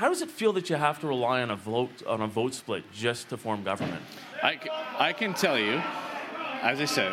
How 0.00 0.08
does 0.08 0.22
it 0.22 0.30
feel 0.30 0.54
that 0.54 0.70
you 0.70 0.76
have 0.76 0.98
to 1.00 1.06
rely 1.06 1.42
on 1.42 1.50
a 1.50 1.56
vote 1.56 2.02
on 2.06 2.22
a 2.22 2.26
vote 2.26 2.54
split 2.54 2.90
just 2.90 3.28
to 3.28 3.36
form 3.36 3.62
government? 3.62 4.00
I, 4.42 4.58
I 4.98 5.12
can 5.12 5.34
tell 5.34 5.58
you, 5.58 5.82
as 6.62 6.80
I 6.80 6.86
said, 6.86 7.12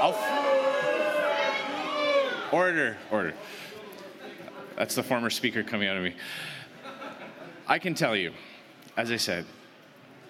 I'll, 0.00 0.14
order, 2.52 2.96
order. 3.10 3.34
That's 4.76 4.94
the 4.94 5.02
former 5.02 5.30
speaker 5.30 5.64
coming 5.64 5.88
out 5.88 5.96
of 5.96 6.04
me. 6.04 6.14
I 7.66 7.80
can 7.80 7.94
tell 7.94 8.14
you, 8.14 8.32
as 8.96 9.10
I 9.10 9.16
said, 9.16 9.46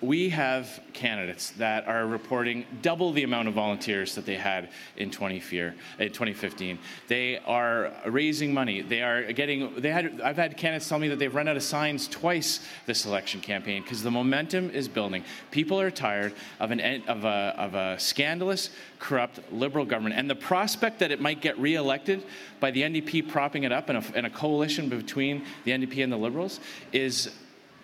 we 0.00 0.28
have 0.28 0.80
candidates 0.92 1.50
that 1.52 1.86
are 1.88 2.06
reporting 2.06 2.64
double 2.82 3.12
the 3.12 3.24
amount 3.24 3.48
of 3.48 3.54
volunteers 3.54 4.14
that 4.14 4.26
they 4.26 4.36
had 4.36 4.68
in 4.96 5.10
2015. 5.10 6.76
Uh, 6.76 6.80
they 7.08 7.38
are 7.38 7.92
raising 8.06 8.54
money. 8.54 8.82
They 8.82 9.02
are 9.02 9.32
getting. 9.32 9.80
They 9.80 9.90
had. 9.90 10.20
I've 10.20 10.36
had 10.36 10.56
candidates 10.56 10.88
tell 10.88 10.98
me 10.98 11.08
that 11.08 11.18
they've 11.18 11.34
run 11.34 11.48
out 11.48 11.56
of 11.56 11.62
signs 11.62 12.06
twice 12.08 12.60
this 12.86 13.06
election 13.06 13.40
campaign 13.40 13.82
because 13.82 14.02
the 14.02 14.10
momentum 14.10 14.70
is 14.70 14.88
building. 14.88 15.24
People 15.50 15.80
are 15.80 15.90
tired 15.90 16.34
of 16.60 16.70
an 16.70 16.80
of 17.08 17.24
a 17.24 17.54
of 17.56 17.74
a 17.74 17.98
scandalous, 17.98 18.70
corrupt 18.98 19.40
liberal 19.52 19.84
government, 19.84 20.14
and 20.16 20.28
the 20.28 20.36
prospect 20.36 20.98
that 21.00 21.10
it 21.10 21.20
might 21.20 21.40
get 21.40 21.58
reelected 21.58 22.22
by 22.60 22.70
the 22.70 22.82
NDP 22.82 23.28
propping 23.28 23.64
it 23.64 23.72
up 23.72 23.90
in 23.90 23.96
a, 23.96 24.04
in 24.14 24.24
a 24.24 24.30
coalition 24.30 24.88
between 24.88 25.44
the 25.64 25.72
NDP 25.72 26.02
and 26.02 26.12
the 26.12 26.16
Liberals 26.16 26.60
is 26.92 27.30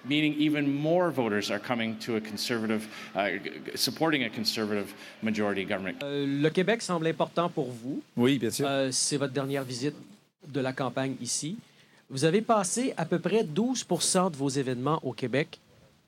meaning 0.05 0.35
even 0.39 0.67
more 0.67 1.11
voters 1.11 1.51
are 1.51 1.61
coming 1.61 1.97
to 1.99 2.17
a 2.17 2.21
conservative, 2.21 2.87
uh, 3.17 3.39
supporting 3.75 4.25
a 4.25 4.31
conservative 4.31 4.93
majority 5.23 5.65
government. 5.65 6.03
Euh, 6.03 6.27
le 6.27 6.51
Québec 6.51 6.83
semble 6.83 7.07
important 7.07 7.49
pour 7.49 7.71
vous. 7.71 8.03
Oui, 8.17 8.39
bien 8.39 8.51
sûr. 8.51 8.67
Euh, 8.69 8.91
c'est 8.93 9.17
votre 9.17 9.33
dernière 9.33 9.65
visite 9.65 9.95
de 10.47 10.61
la 10.61 10.73
campagne 10.73 11.17
ici. 11.21 11.57
Vous 12.11 12.25
avez 12.25 12.43
passé 12.43 12.95
à 12.97 13.05
peu 13.05 13.19
près 13.19 13.43
12% 13.45 14.31
de 14.31 14.37
vos 14.37 14.49
événements 14.49 15.01
au 15.03 15.13
Québec 15.13 15.59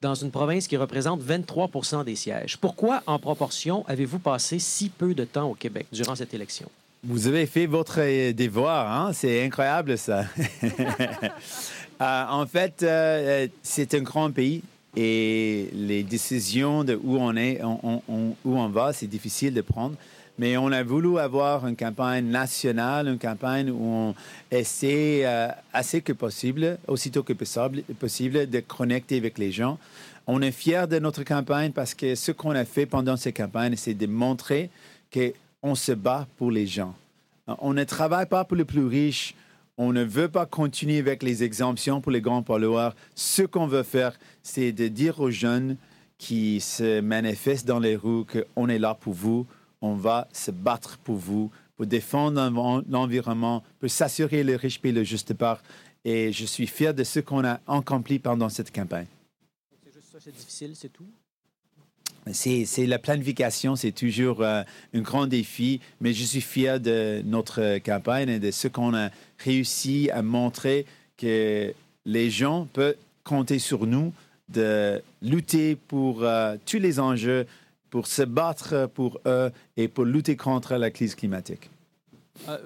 dans 0.02 0.14
une 0.14 0.30
province 0.30 0.68
qui 0.68 0.76
représente 0.76 1.22
23% 1.22 2.04
des 2.04 2.16
sièges. 2.16 2.58
Pourquoi, 2.58 3.02
en 3.06 3.18
proportion, 3.18 3.84
avez-vous 3.88 4.18
passé 4.18 4.58
si 4.58 4.90
peu 4.90 5.14
de 5.14 5.24
temps 5.24 5.50
au 5.50 5.54
Québec 5.54 5.86
durant 5.90 6.14
cette 6.14 6.34
élection? 6.34 6.70
Vous 7.02 7.26
avez 7.28 7.46
fait 7.46 7.66
votre 7.66 8.00
euh, 8.00 8.32
devoir, 8.32 8.90
hein? 8.90 9.12
c'est 9.12 9.44
incroyable 9.44 9.96
ça. 9.96 10.24
Euh, 12.00 12.24
en 12.28 12.46
fait, 12.46 12.82
euh, 12.82 13.48
c'est 13.62 13.94
un 13.94 14.00
grand 14.00 14.30
pays 14.30 14.62
et 14.96 15.68
les 15.72 16.02
décisions 16.02 16.84
de 16.84 16.98
où 17.02 17.18
on 17.18 17.36
est, 17.36 17.60
où 17.62 18.32
on 18.44 18.68
va, 18.68 18.92
c'est 18.92 19.06
difficile 19.06 19.54
de 19.54 19.60
prendre. 19.60 19.96
Mais 20.38 20.56
on 20.58 20.70
a 20.70 20.82
voulu 20.82 21.18
avoir 21.18 21.66
une 21.66 21.76
campagne 21.76 22.26
nationale, 22.26 23.08
une 23.08 23.18
campagne 23.18 23.70
où 23.70 23.82
on 23.82 24.14
essaie 24.50 25.24
assez 25.72 26.02
que 26.02 26.12
possible, 26.12 26.78
aussitôt 26.88 27.22
que 27.22 27.32
possible, 27.32 27.82
possible, 27.98 28.48
de 28.48 28.60
connecter 28.60 29.16
avec 29.16 29.38
les 29.38 29.50
gens. 29.50 29.78
On 30.26 30.42
est 30.42 30.50
fiers 30.50 30.86
de 30.88 30.98
notre 30.98 31.22
campagne 31.24 31.72
parce 31.72 31.94
que 31.94 32.14
ce 32.14 32.32
qu'on 32.32 32.50
a 32.50 32.66
fait 32.66 32.84
pendant 32.84 33.16
cette 33.16 33.36
campagne, 33.36 33.76
c'est 33.76 33.94
de 33.94 34.06
montrer 34.06 34.70
que 35.10 35.32
on 35.62 35.74
se 35.74 35.92
bat 35.92 36.26
pour 36.36 36.50
les 36.50 36.66
gens. 36.66 36.94
On 37.46 37.72
ne 37.72 37.84
travaille 37.84 38.26
pas 38.26 38.44
pour 38.44 38.56
les 38.56 38.64
plus 38.64 38.86
riches. 38.86 39.34
On 39.78 39.92
ne 39.92 40.02
veut 40.02 40.28
pas 40.28 40.46
continuer 40.46 40.98
avec 40.98 41.22
les 41.22 41.42
exemptions 41.42 42.00
pour 42.00 42.10
les 42.10 42.22
grands 42.22 42.42
pollueurs. 42.42 42.96
Ce 43.14 43.42
qu'on 43.42 43.66
veut 43.66 43.82
faire, 43.82 44.18
c'est 44.42 44.72
de 44.72 44.88
dire 44.88 45.20
aux 45.20 45.30
jeunes 45.30 45.76
qui 46.16 46.60
se 46.60 47.00
manifestent 47.00 47.66
dans 47.66 47.78
les 47.78 47.94
rues 47.94 48.24
qu'on 48.24 48.68
est 48.68 48.78
là 48.78 48.94
pour 48.94 49.12
vous, 49.12 49.46
on 49.82 49.94
va 49.94 50.28
se 50.32 50.50
battre 50.50 50.96
pour 50.98 51.16
vous, 51.16 51.50
pour 51.76 51.86
défendre 51.86 52.84
l'environnement, 52.88 53.62
pour 53.78 53.90
s'assurer 53.90 54.42
le 54.42 54.56
riche 54.56 54.80
paye 54.80 54.92
le 54.92 55.04
juste 55.04 55.34
part. 55.34 55.62
Et 56.06 56.32
je 56.32 56.46
suis 56.46 56.66
fier 56.66 56.94
de 56.94 57.04
ce 57.04 57.20
qu'on 57.20 57.44
a 57.44 57.60
accompli 57.66 58.18
pendant 58.18 58.48
cette 58.48 58.74
campagne. 58.74 59.06
C'est 59.84 59.92
juste 59.92 60.10
ça, 60.10 60.18
c'est 60.20 60.34
difficile, 60.34 60.72
c'est 60.74 60.92
tout? 60.92 61.06
c'est 62.32 62.86
la 62.86 62.98
planification, 62.98 63.76
c'est 63.76 63.92
toujours 63.92 64.42
euh, 64.42 64.62
un 64.94 65.00
grand 65.00 65.26
défi, 65.26 65.80
mais 66.00 66.12
je 66.12 66.24
suis 66.24 66.40
fier 66.40 66.80
de 66.80 67.22
notre 67.24 67.78
campagne 67.78 68.28
et 68.28 68.38
de 68.38 68.50
ce 68.50 68.68
qu'on 68.68 68.94
a 68.94 69.10
réussi 69.38 70.10
à 70.10 70.22
montrer 70.22 70.86
que 71.16 71.72
les 72.04 72.30
gens 72.30 72.66
peuvent 72.72 72.96
compter 73.24 73.58
sur 73.58 73.86
nous 73.86 74.12
de 74.48 75.02
lutter 75.22 75.74
pour 75.74 76.22
euh, 76.22 76.56
tous 76.64 76.78
les 76.78 77.00
enjeux, 77.00 77.46
pour 77.90 78.06
se 78.06 78.22
battre 78.22 78.88
pour 78.94 79.20
eux 79.26 79.50
et 79.76 79.88
pour 79.88 80.04
lutter 80.04 80.36
contre 80.36 80.76
la 80.76 80.90
crise 80.90 81.14
climatique. 81.14 81.68
Euh, 82.48 82.58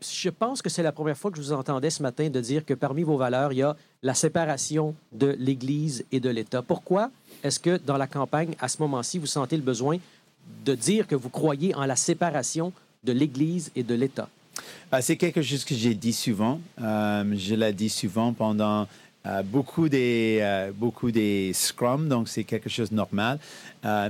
je 0.00 0.30
pense 0.30 0.62
que 0.62 0.68
c'est 0.70 0.82
la 0.82 0.92
première 0.92 1.16
fois 1.16 1.30
que 1.30 1.38
je 1.38 1.42
vous 1.42 1.52
entendais 1.52 1.90
ce 1.90 2.02
matin 2.02 2.28
de 2.28 2.40
dire 2.40 2.64
que 2.64 2.74
parmi 2.74 3.02
vos 3.02 3.16
valeurs, 3.16 3.52
il 3.52 3.58
y 3.58 3.62
a 3.62 3.76
la 4.02 4.14
séparation 4.14 4.94
de 5.12 5.34
l'Église 5.38 6.04
et 6.12 6.20
de 6.20 6.30
l'État. 6.30 6.62
Pourquoi 6.62 7.10
est-ce 7.42 7.58
que 7.58 7.78
dans 7.78 7.96
la 7.96 8.06
campagne, 8.06 8.54
à 8.60 8.68
ce 8.68 8.80
moment-ci, 8.80 9.18
vous 9.18 9.26
sentez 9.26 9.56
le 9.56 9.62
besoin 9.62 9.98
de 10.64 10.74
dire 10.74 11.06
que 11.06 11.16
vous 11.16 11.30
croyez 11.30 11.74
en 11.74 11.84
la 11.84 11.96
séparation 11.96 12.72
de 13.02 13.12
l'Église 13.12 13.70
et 13.74 13.82
de 13.82 13.94
l'État? 13.94 14.28
Euh, 14.92 14.98
c'est 15.00 15.16
quelque 15.16 15.42
chose 15.42 15.64
que 15.64 15.74
j'ai 15.74 15.94
dit 15.94 16.12
souvent. 16.12 16.60
Euh, 16.80 17.24
je 17.36 17.54
l'ai 17.54 17.72
dit 17.72 17.88
souvent 17.88 18.32
pendant 18.32 18.86
euh, 19.26 19.42
beaucoup, 19.42 19.88
des, 19.88 20.70
beaucoup 20.74 21.10
des 21.10 21.52
scrums, 21.52 22.08
donc 22.08 22.28
c'est 22.28 22.44
quelque 22.44 22.68
chose 22.68 22.90
de 22.90 22.96
normal. 22.96 23.38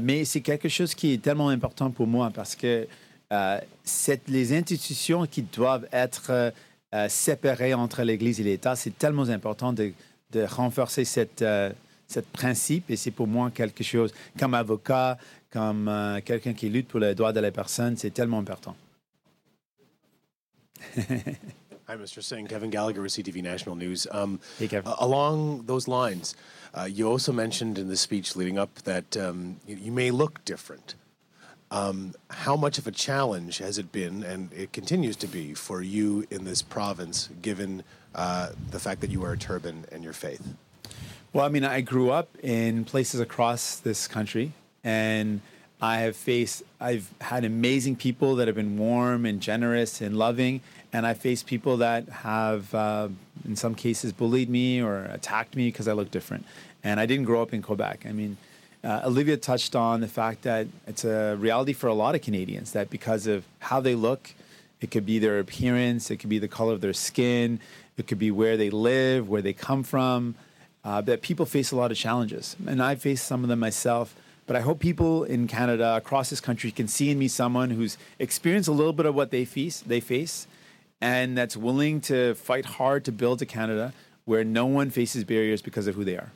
mais 0.01 0.25
c'est 0.25 0.41
quelque 0.41 0.69
chose 0.69 0.95
qui 0.95 1.15
est 1.15 1.23
tellement 1.23 1.49
important 1.49 1.91
pour 1.91 2.07
moi 2.07 2.31
parce 2.35 2.55
que 2.55 2.87
les 4.29 4.57
institutions 4.57 5.27
qui 5.27 5.43
doivent 5.43 5.87
être 5.93 6.53
séparées 7.09 7.75
entre 7.75 8.03
l'Église 8.03 8.41
et 8.41 8.45
l'État. 8.45 8.77
C'est 8.77 8.97
tellement 8.97 9.29
important 9.29 9.73
de, 9.73 9.93
renforcer 10.35 11.05
cette 11.05 11.45
ce 12.09 12.21
principe 12.21 12.91
et 12.91 12.97
c'est 12.97 13.11
pour 13.11 13.27
moi 13.27 13.51
quelque 13.51 13.85
chose, 13.85 14.13
comme 14.39 14.55
avocat, 14.55 15.19
comme 15.53 15.89
euh, 15.89 16.21
quelqu'un 16.25 16.53
qui 16.53 16.69
lutte 16.69 16.89
pour 16.89 17.01
les 17.01 17.15
droits 17.15 17.33
de 17.33 17.41
la 17.41 17.51
personne, 17.51 17.97
c'est 17.97 18.11
tellement 18.11 18.39
important. 18.39 18.75
Hi, 21.89 21.97
Mr. 21.97 22.23
Singh. 22.23 22.47
Kevin 22.47 22.69
Gallagher 22.69 23.01
with 23.01 23.13
CTV 23.13 23.43
National 23.43 23.75
News. 23.75 24.07
Um, 24.11 24.41
hey, 24.59 24.69
Kevin. 24.69 24.93
along 24.99 25.65
those 25.65 25.89
lines, 25.89 26.37
uh, 26.75 26.85
you 26.85 27.09
also 27.09 27.33
mentioned 27.33 27.79
in 27.79 27.89
the 27.89 27.97
speech 27.97 28.37
leading 28.37 28.59
up 28.59 28.75
that 28.81 29.17
um, 29.17 29.57
you, 29.67 29.77
you, 29.77 29.91
may 29.91 30.11
look 30.11 30.45
different. 30.45 30.97
Um, 31.71 32.15
how 32.29 32.57
much 32.57 32.77
of 32.77 32.87
a 32.87 32.91
challenge 32.91 33.57
has 33.57 33.79
it 33.79 33.91
been, 33.91 34.23
and 34.23 34.53
it 34.53 34.75
continues 34.75 35.17
to 35.17 35.27
be, 35.27 35.55
for 35.55 35.81
you 35.81 36.27
in 36.31 36.45
this 36.45 36.61
province, 36.61 37.31
given 37.41 37.85
uh, 38.15 38.51
the 38.71 38.79
fact 38.79 39.01
that 39.01 39.09
you 39.09 39.21
wear 39.21 39.33
a 39.33 39.39
turban 39.39 39.87
and 39.91 40.05
your 40.05 40.13
faith? 40.13 40.47
Well, 41.33 41.47
I 41.47 41.49
mean, 41.49 41.65
I 41.65 41.81
grew 41.81 42.11
up 42.11 42.29
in 42.43 42.85
places 42.85 43.21
across 43.21 43.77
this 43.77 44.07
country, 44.09 44.53
and 44.85 45.41
I 45.81 45.99
have 45.99 46.17
faced, 46.17 46.65
I've 46.81 47.13
had 47.21 47.45
amazing 47.45 47.97
people 47.97 48.37
that 48.37 48.49
have 48.49 48.57
been 48.57 48.77
warm 48.79 49.25
and 49.25 49.41
generous 49.41 50.01
and 50.01 50.17
loving, 50.17 50.61
and 50.93 51.07
I 51.07 51.15
faced 51.15 51.47
people 51.47 51.77
that 51.79 52.09
have, 52.09 52.75
uh, 52.75 53.09
in 53.45 53.55
some 53.55 53.75
cases, 53.75 54.13
bullied 54.13 54.49
me 54.49 54.83
or 54.83 55.05
attacked 55.05 55.55
me 55.55 55.69
because 55.69 55.87
I 55.87 55.93
look 55.93 56.11
different. 56.11 56.45
And 56.83 56.99
I 56.99 57.07
didn't 57.07 57.27
grow 57.27 57.43
up 57.43 57.53
in 57.53 57.63
Quebec. 57.63 58.07
I 58.09 58.13
mean, 58.13 58.37
uh, 58.83 59.03
Olivia 59.05 59.37
touched 59.37 59.77
on 59.77 60.01
the 60.01 60.09
fact 60.09 60.43
that 60.43 60.67
it's 60.87 61.05
a 61.05 61.37
reality 61.37 61.73
for 61.73 61.89
a 61.89 61.95
lot 61.95 62.15
of 62.15 62.23
Canadians 62.23 62.73
that 62.73 62.91
because 62.91 63.27
of 63.27 63.45
how 63.61 63.81
they 63.81 63.95
look, 63.95 64.33
it 64.81 64.91
could 64.91 65.05
be 65.05 65.19
their 65.19 65.39
appearance, 65.39 66.11
it 66.11 66.17
could 66.17 66.31
be 66.31 66.39
the 66.39 66.49
color 66.49 66.73
of 66.73 66.81
their 66.81 66.93
skin, 66.93 67.61
it 67.97 68.07
could 68.07 68.19
be 68.19 68.31
where 68.31 68.57
they 68.57 68.71
live, 68.71 69.29
where 69.29 69.43
they 69.43 69.53
come 69.53 69.83
from 69.83 70.37
uh, 70.85 71.01
that 71.03 71.23
people 71.23 71.45
face 71.45 71.73
a 71.73 71.77
lot 71.77 71.91
of 71.91 71.97
challenges. 71.97 72.57
And 72.67 72.83
I 72.83 72.95
face 72.95 73.23
some 73.23 73.43
of 73.43 73.49
them 73.49 73.59
myself. 73.59 74.15
But 74.49 74.57
I 74.57 74.61
hope 74.61 74.81
people 74.81 75.23
in 75.23 75.47
Canada, 75.47 75.95
across 75.95 76.31
this 76.31 76.41
country, 76.41 76.73
can 76.73 76.89
see 76.89 77.11
in 77.11 77.19
me 77.21 77.29
someone 77.29 77.71
who's 77.71 77.97
experienced 78.19 78.69
a 78.69 78.73
little 78.73 78.93
bit 78.93 79.07
of 79.07 79.15
what 79.15 79.31
they 79.31 79.45
face, 79.45 79.79
they 79.81 80.01
face 80.01 80.49
and 81.01 81.37
that's 81.37 81.57
willing 81.57 82.01
to 82.03 82.35
fight 82.35 82.65
hard 82.65 83.05
to 83.05 83.13
build 83.13 83.41
a 83.43 83.47
Canada 83.47 83.93
where 84.25 84.45
no 84.45 84.67
one 84.67 84.91
faces 84.91 85.25
barriers 85.25 85.63
because 85.63 85.87
of 85.87 85.95
who 85.95 86.05
they 86.05 86.17
are. 86.17 86.33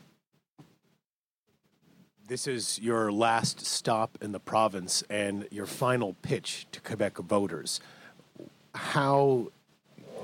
This 2.28 2.46
is 2.46 2.78
your 2.80 3.12
last 3.12 3.66
stop 3.66 4.16
in 4.22 4.32
the 4.32 4.40
province 4.40 5.02
and 5.10 5.46
your 5.50 5.66
final 5.66 6.14
pitch 6.22 6.66
to 6.72 6.80
Quebec 6.80 7.18
voters. 7.18 7.80
How 8.74 9.48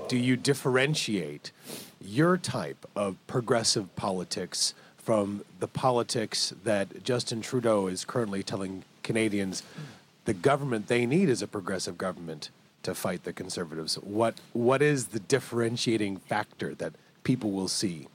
do 0.06 0.16
you 0.16 0.36
differentiate 0.36 1.52
your 2.00 2.38
type 2.38 2.86
of 2.96 3.16
progressive 3.26 3.94
politics 3.96 4.72
from 5.08 5.42
the 5.58 5.66
politics 5.66 6.52
that 6.64 7.02
Justin 7.02 7.40
Trudeau 7.40 7.86
is 7.86 8.04
currently 8.04 8.42
telling 8.42 8.84
Canadians 9.02 9.62
the 10.26 10.34
government 10.34 10.88
they 10.88 11.06
need 11.06 11.30
is 11.30 11.40
a 11.40 11.46
progressive 11.46 11.96
government 11.96 12.50
to 12.82 12.94
fight 12.94 13.24
the 13.24 13.32
conservatives. 13.32 13.94
What 13.94 14.34
what 14.52 14.82
is 14.82 15.06
the 15.06 15.20
differentiating 15.20 16.18
factor 16.18 16.74
that 16.74 16.92
people 17.24 17.52
will 17.52 17.68
see? 17.68 18.08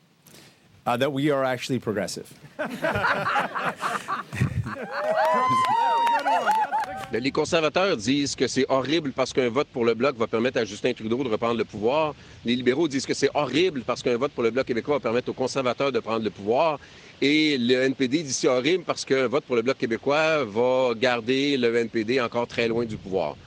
Uh, 0.86 0.96
that 0.98 1.12
we 1.12 1.32
are 1.32 1.44
actually 1.44 1.80
progressive. 1.80 2.32
Les 7.20 7.32
conservateurs 7.32 7.96
disent 7.96 8.34
que 8.36 8.48
c'est 8.48 8.66
horrible 8.70 9.12
parce 9.12 9.34
qu'un 9.34 9.50
vote 9.50 9.68
pour 9.72 9.86
le 9.86 9.94
Bloc 9.94 10.18
va 10.18 10.26
permettre 10.26 10.58
à 10.58 10.66
Justin 10.66 10.94
Trudeau 10.94 11.24
de 11.24 11.30
reprendre 11.30 11.60
le 11.60 11.64
pouvoir. 11.64 12.16
Les 12.44 12.56
libéraux 12.56 12.88
disent 12.88 13.06
que 13.06 13.14
c'est 13.14 13.30
horrible 13.36 13.84
parce 13.86 14.02
qu'un 14.02 14.18
vote 14.18 14.32
pour 14.32 14.42
le 14.42 14.50
Bloc 14.50 14.66
québécois 14.66 14.96
va 14.96 15.00
permettre 15.00 15.30
aux 15.30 15.34
conservateurs 15.34 15.92
de 15.92 16.00
prendre 16.00 16.24
le 16.24 16.32
pouvoir. 16.32 16.80
Et 17.22 17.56
le 17.60 17.84
NPD 17.84 18.24
dit 18.24 18.34
c'est 18.34 18.48
horrible 18.48 18.84
parce 18.84 19.06
qu'un 19.06 19.28
vote 19.28 19.44
pour 19.44 19.56
le 19.56 19.62
Bloc 19.62 19.78
québécois 19.78 20.44
va 20.44 20.96
garder 20.96 21.56
le 21.56 21.76
NPD 21.76 22.20
encore 22.20 22.48
très 22.48 22.68
loin 22.68 22.84
du 22.84 22.98
pouvoir. 22.98 23.38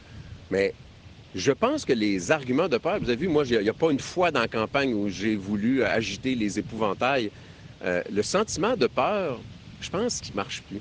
Mais 0.49 0.73
je 1.35 1.51
pense 1.51 1.85
que 1.85 1.93
les 1.93 2.31
arguments 2.31 2.69
de 2.69 2.79
peur, 2.79 3.01
vous 3.01 3.11
avez 3.11 3.17
vu, 3.17 3.27
moi, 3.27 3.43
il 3.51 3.59
n'y 3.59 3.69
a 3.69 3.75
pas 3.75 3.91
une 3.91 3.99
fois 3.99 4.31
dans 4.31 4.41
la 4.41 4.49
campagne 4.49 4.95
où 4.95 5.09
j'ai 5.09 5.35
voulu 5.35 5.83
agiter 5.83 6.37
les 6.37 6.61
épouvantails. 6.61 7.33
Euh, 7.85 8.01
le 8.13 8.23
sentiment 8.23 8.77
de 8.77 8.87
peur, 8.87 9.41
je 9.81 9.91
pense 9.91 10.21
qu'il 10.21 10.35
ne 10.35 10.37
marche 10.37 10.63
plus. 10.63 10.81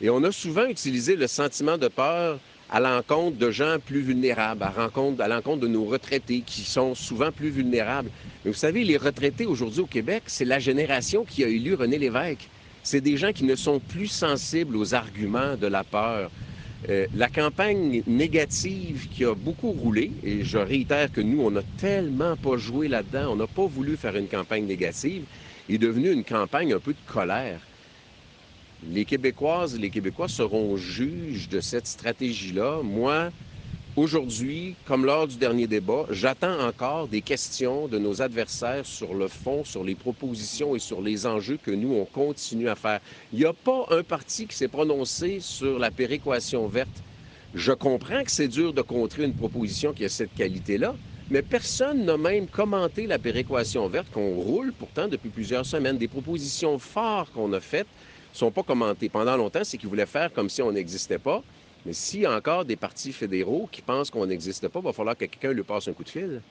Et 0.00 0.10
on 0.10 0.22
a 0.24 0.32
souvent 0.32 0.66
utilisé 0.66 1.16
le 1.16 1.26
sentiment 1.26 1.78
de 1.78 1.88
peur 1.88 2.38
à 2.68 2.80
l'encontre 2.80 3.38
de 3.38 3.50
gens 3.50 3.78
plus 3.84 4.00
vulnérables, 4.00 4.62
à, 4.62 4.68
à 4.68 5.28
l'encontre 5.28 5.60
de 5.60 5.68
nos 5.68 5.84
retraités 5.84 6.42
qui 6.42 6.62
sont 6.62 6.94
souvent 6.94 7.32
plus 7.32 7.48
vulnérables. 7.48 8.10
Mais 8.44 8.50
vous 8.50 8.56
savez, 8.56 8.84
les 8.84 8.96
retraités 8.96 9.46
aujourd'hui 9.46 9.80
au 9.80 9.86
Québec, 9.86 10.24
c'est 10.26 10.44
la 10.44 10.58
génération 10.58 11.24
qui 11.24 11.44
a 11.44 11.48
élu 11.48 11.74
René 11.74 11.98
Lévesque. 11.98 12.48
C'est 12.82 13.00
des 13.00 13.16
gens 13.16 13.32
qui 13.32 13.44
ne 13.44 13.56
sont 13.56 13.80
plus 13.80 14.08
sensibles 14.08 14.76
aux 14.76 14.94
arguments 14.94 15.56
de 15.56 15.66
la 15.66 15.82
peur. 15.82 16.30
Euh, 16.88 17.06
la 17.14 17.28
campagne 17.28 18.02
négative 18.06 19.08
qui 19.10 19.24
a 19.24 19.34
beaucoup 19.34 19.72
roulé, 19.72 20.12
et 20.22 20.44
je 20.44 20.58
réitère 20.58 21.10
que 21.10 21.20
nous, 21.20 21.40
on 21.40 21.50
n'a 21.50 21.62
tellement 21.78 22.36
pas 22.36 22.56
joué 22.56 22.86
là-dedans, 22.86 23.32
on 23.32 23.36
n'a 23.36 23.46
pas 23.46 23.66
voulu 23.66 23.96
faire 23.96 24.16
une 24.16 24.28
campagne 24.28 24.66
négative, 24.66 25.24
est 25.68 25.78
devenue 25.78 26.12
une 26.12 26.24
campagne 26.24 26.74
un 26.74 26.78
peu 26.78 26.92
de 26.92 27.12
colère. 27.12 27.60
Les 28.82 29.06
Québécoises 29.06 29.74
et 29.74 29.78
les 29.78 29.90
Québécois 29.90 30.28
seront 30.28 30.76
juges 30.76 31.48
de 31.48 31.60
cette 31.60 31.86
stratégie-là. 31.86 32.82
Moi, 32.82 33.30
aujourd'hui, 33.96 34.76
comme 34.84 35.06
lors 35.06 35.26
du 35.26 35.38
dernier 35.38 35.66
débat, 35.66 36.04
j'attends 36.10 36.60
encore 36.60 37.08
des 37.08 37.22
questions 37.22 37.88
de 37.88 37.98
nos 37.98 38.20
adversaires 38.20 38.84
sur 38.84 39.14
le 39.14 39.28
fond, 39.28 39.64
sur 39.64 39.82
les 39.82 39.94
propositions 39.94 40.76
et 40.76 40.78
sur 40.78 41.00
les 41.00 41.26
enjeux 41.26 41.56
que 41.56 41.70
nous, 41.70 41.94
on 41.94 42.04
continue 42.04 42.68
à 42.68 42.74
faire. 42.76 43.00
Il 43.32 43.38
n'y 43.38 43.46
a 43.46 43.54
pas 43.54 43.86
un 43.90 44.02
parti 44.02 44.46
qui 44.46 44.56
s'est 44.56 44.68
prononcé 44.68 45.40
sur 45.40 45.78
la 45.78 45.90
péréquation 45.90 46.68
verte. 46.68 47.02
Je 47.54 47.72
comprends 47.72 48.24
que 48.24 48.30
c'est 48.30 48.48
dur 48.48 48.74
de 48.74 48.82
contrer 48.82 49.24
une 49.24 49.34
proposition 49.34 49.94
qui 49.94 50.04
a 50.04 50.10
cette 50.10 50.34
qualité-là, 50.34 50.98
mais 51.30 51.42
personne 51.42 52.04
n'a 52.04 52.18
même 52.18 52.46
commenté 52.48 53.06
la 53.06 53.18
péréquation 53.18 53.88
verte 53.88 54.10
qu'on 54.10 54.36
roule 54.36 54.74
pourtant 54.74 55.08
depuis 55.08 55.30
plusieurs 55.30 55.64
semaines. 55.64 55.96
Des 55.96 56.08
propositions 56.08 56.78
fortes 56.78 57.32
qu'on 57.32 57.52
a 57.54 57.60
faites 57.60 57.88
sont 58.36 58.50
pas 58.50 58.62
commentées. 58.62 59.08
Pendant 59.08 59.36
longtemps, 59.36 59.64
c'est 59.64 59.78
qu'ils 59.78 59.88
voulaient 59.88 60.06
faire 60.06 60.32
comme 60.32 60.48
si 60.48 60.62
on 60.62 60.72
n'existait 60.72 61.18
pas. 61.18 61.42
Mais 61.84 61.92
s'il 61.92 62.20
y 62.20 62.26
a 62.26 62.36
encore 62.36 62.64
des 62.64 62.76
partis 62.76 63.12
fédéraux 63.12 63.68
qui 63.70 63.82
pensent 63.82 64.10
qu'on 64.10 64.26
n'existe 64.26 64.68
pas, 64.68 64.80
il 64.80 64.84
va 64.84 64.92
falloir 64.92 65.16
que 65.16 65.24
quelqu'un 65.24 65.52
lui 65.52 65.62
passe 65.62 65.88
un 65.88 65.92
coup 65.92 66.04
de 66.04 66.08
fil. 66.08 66.42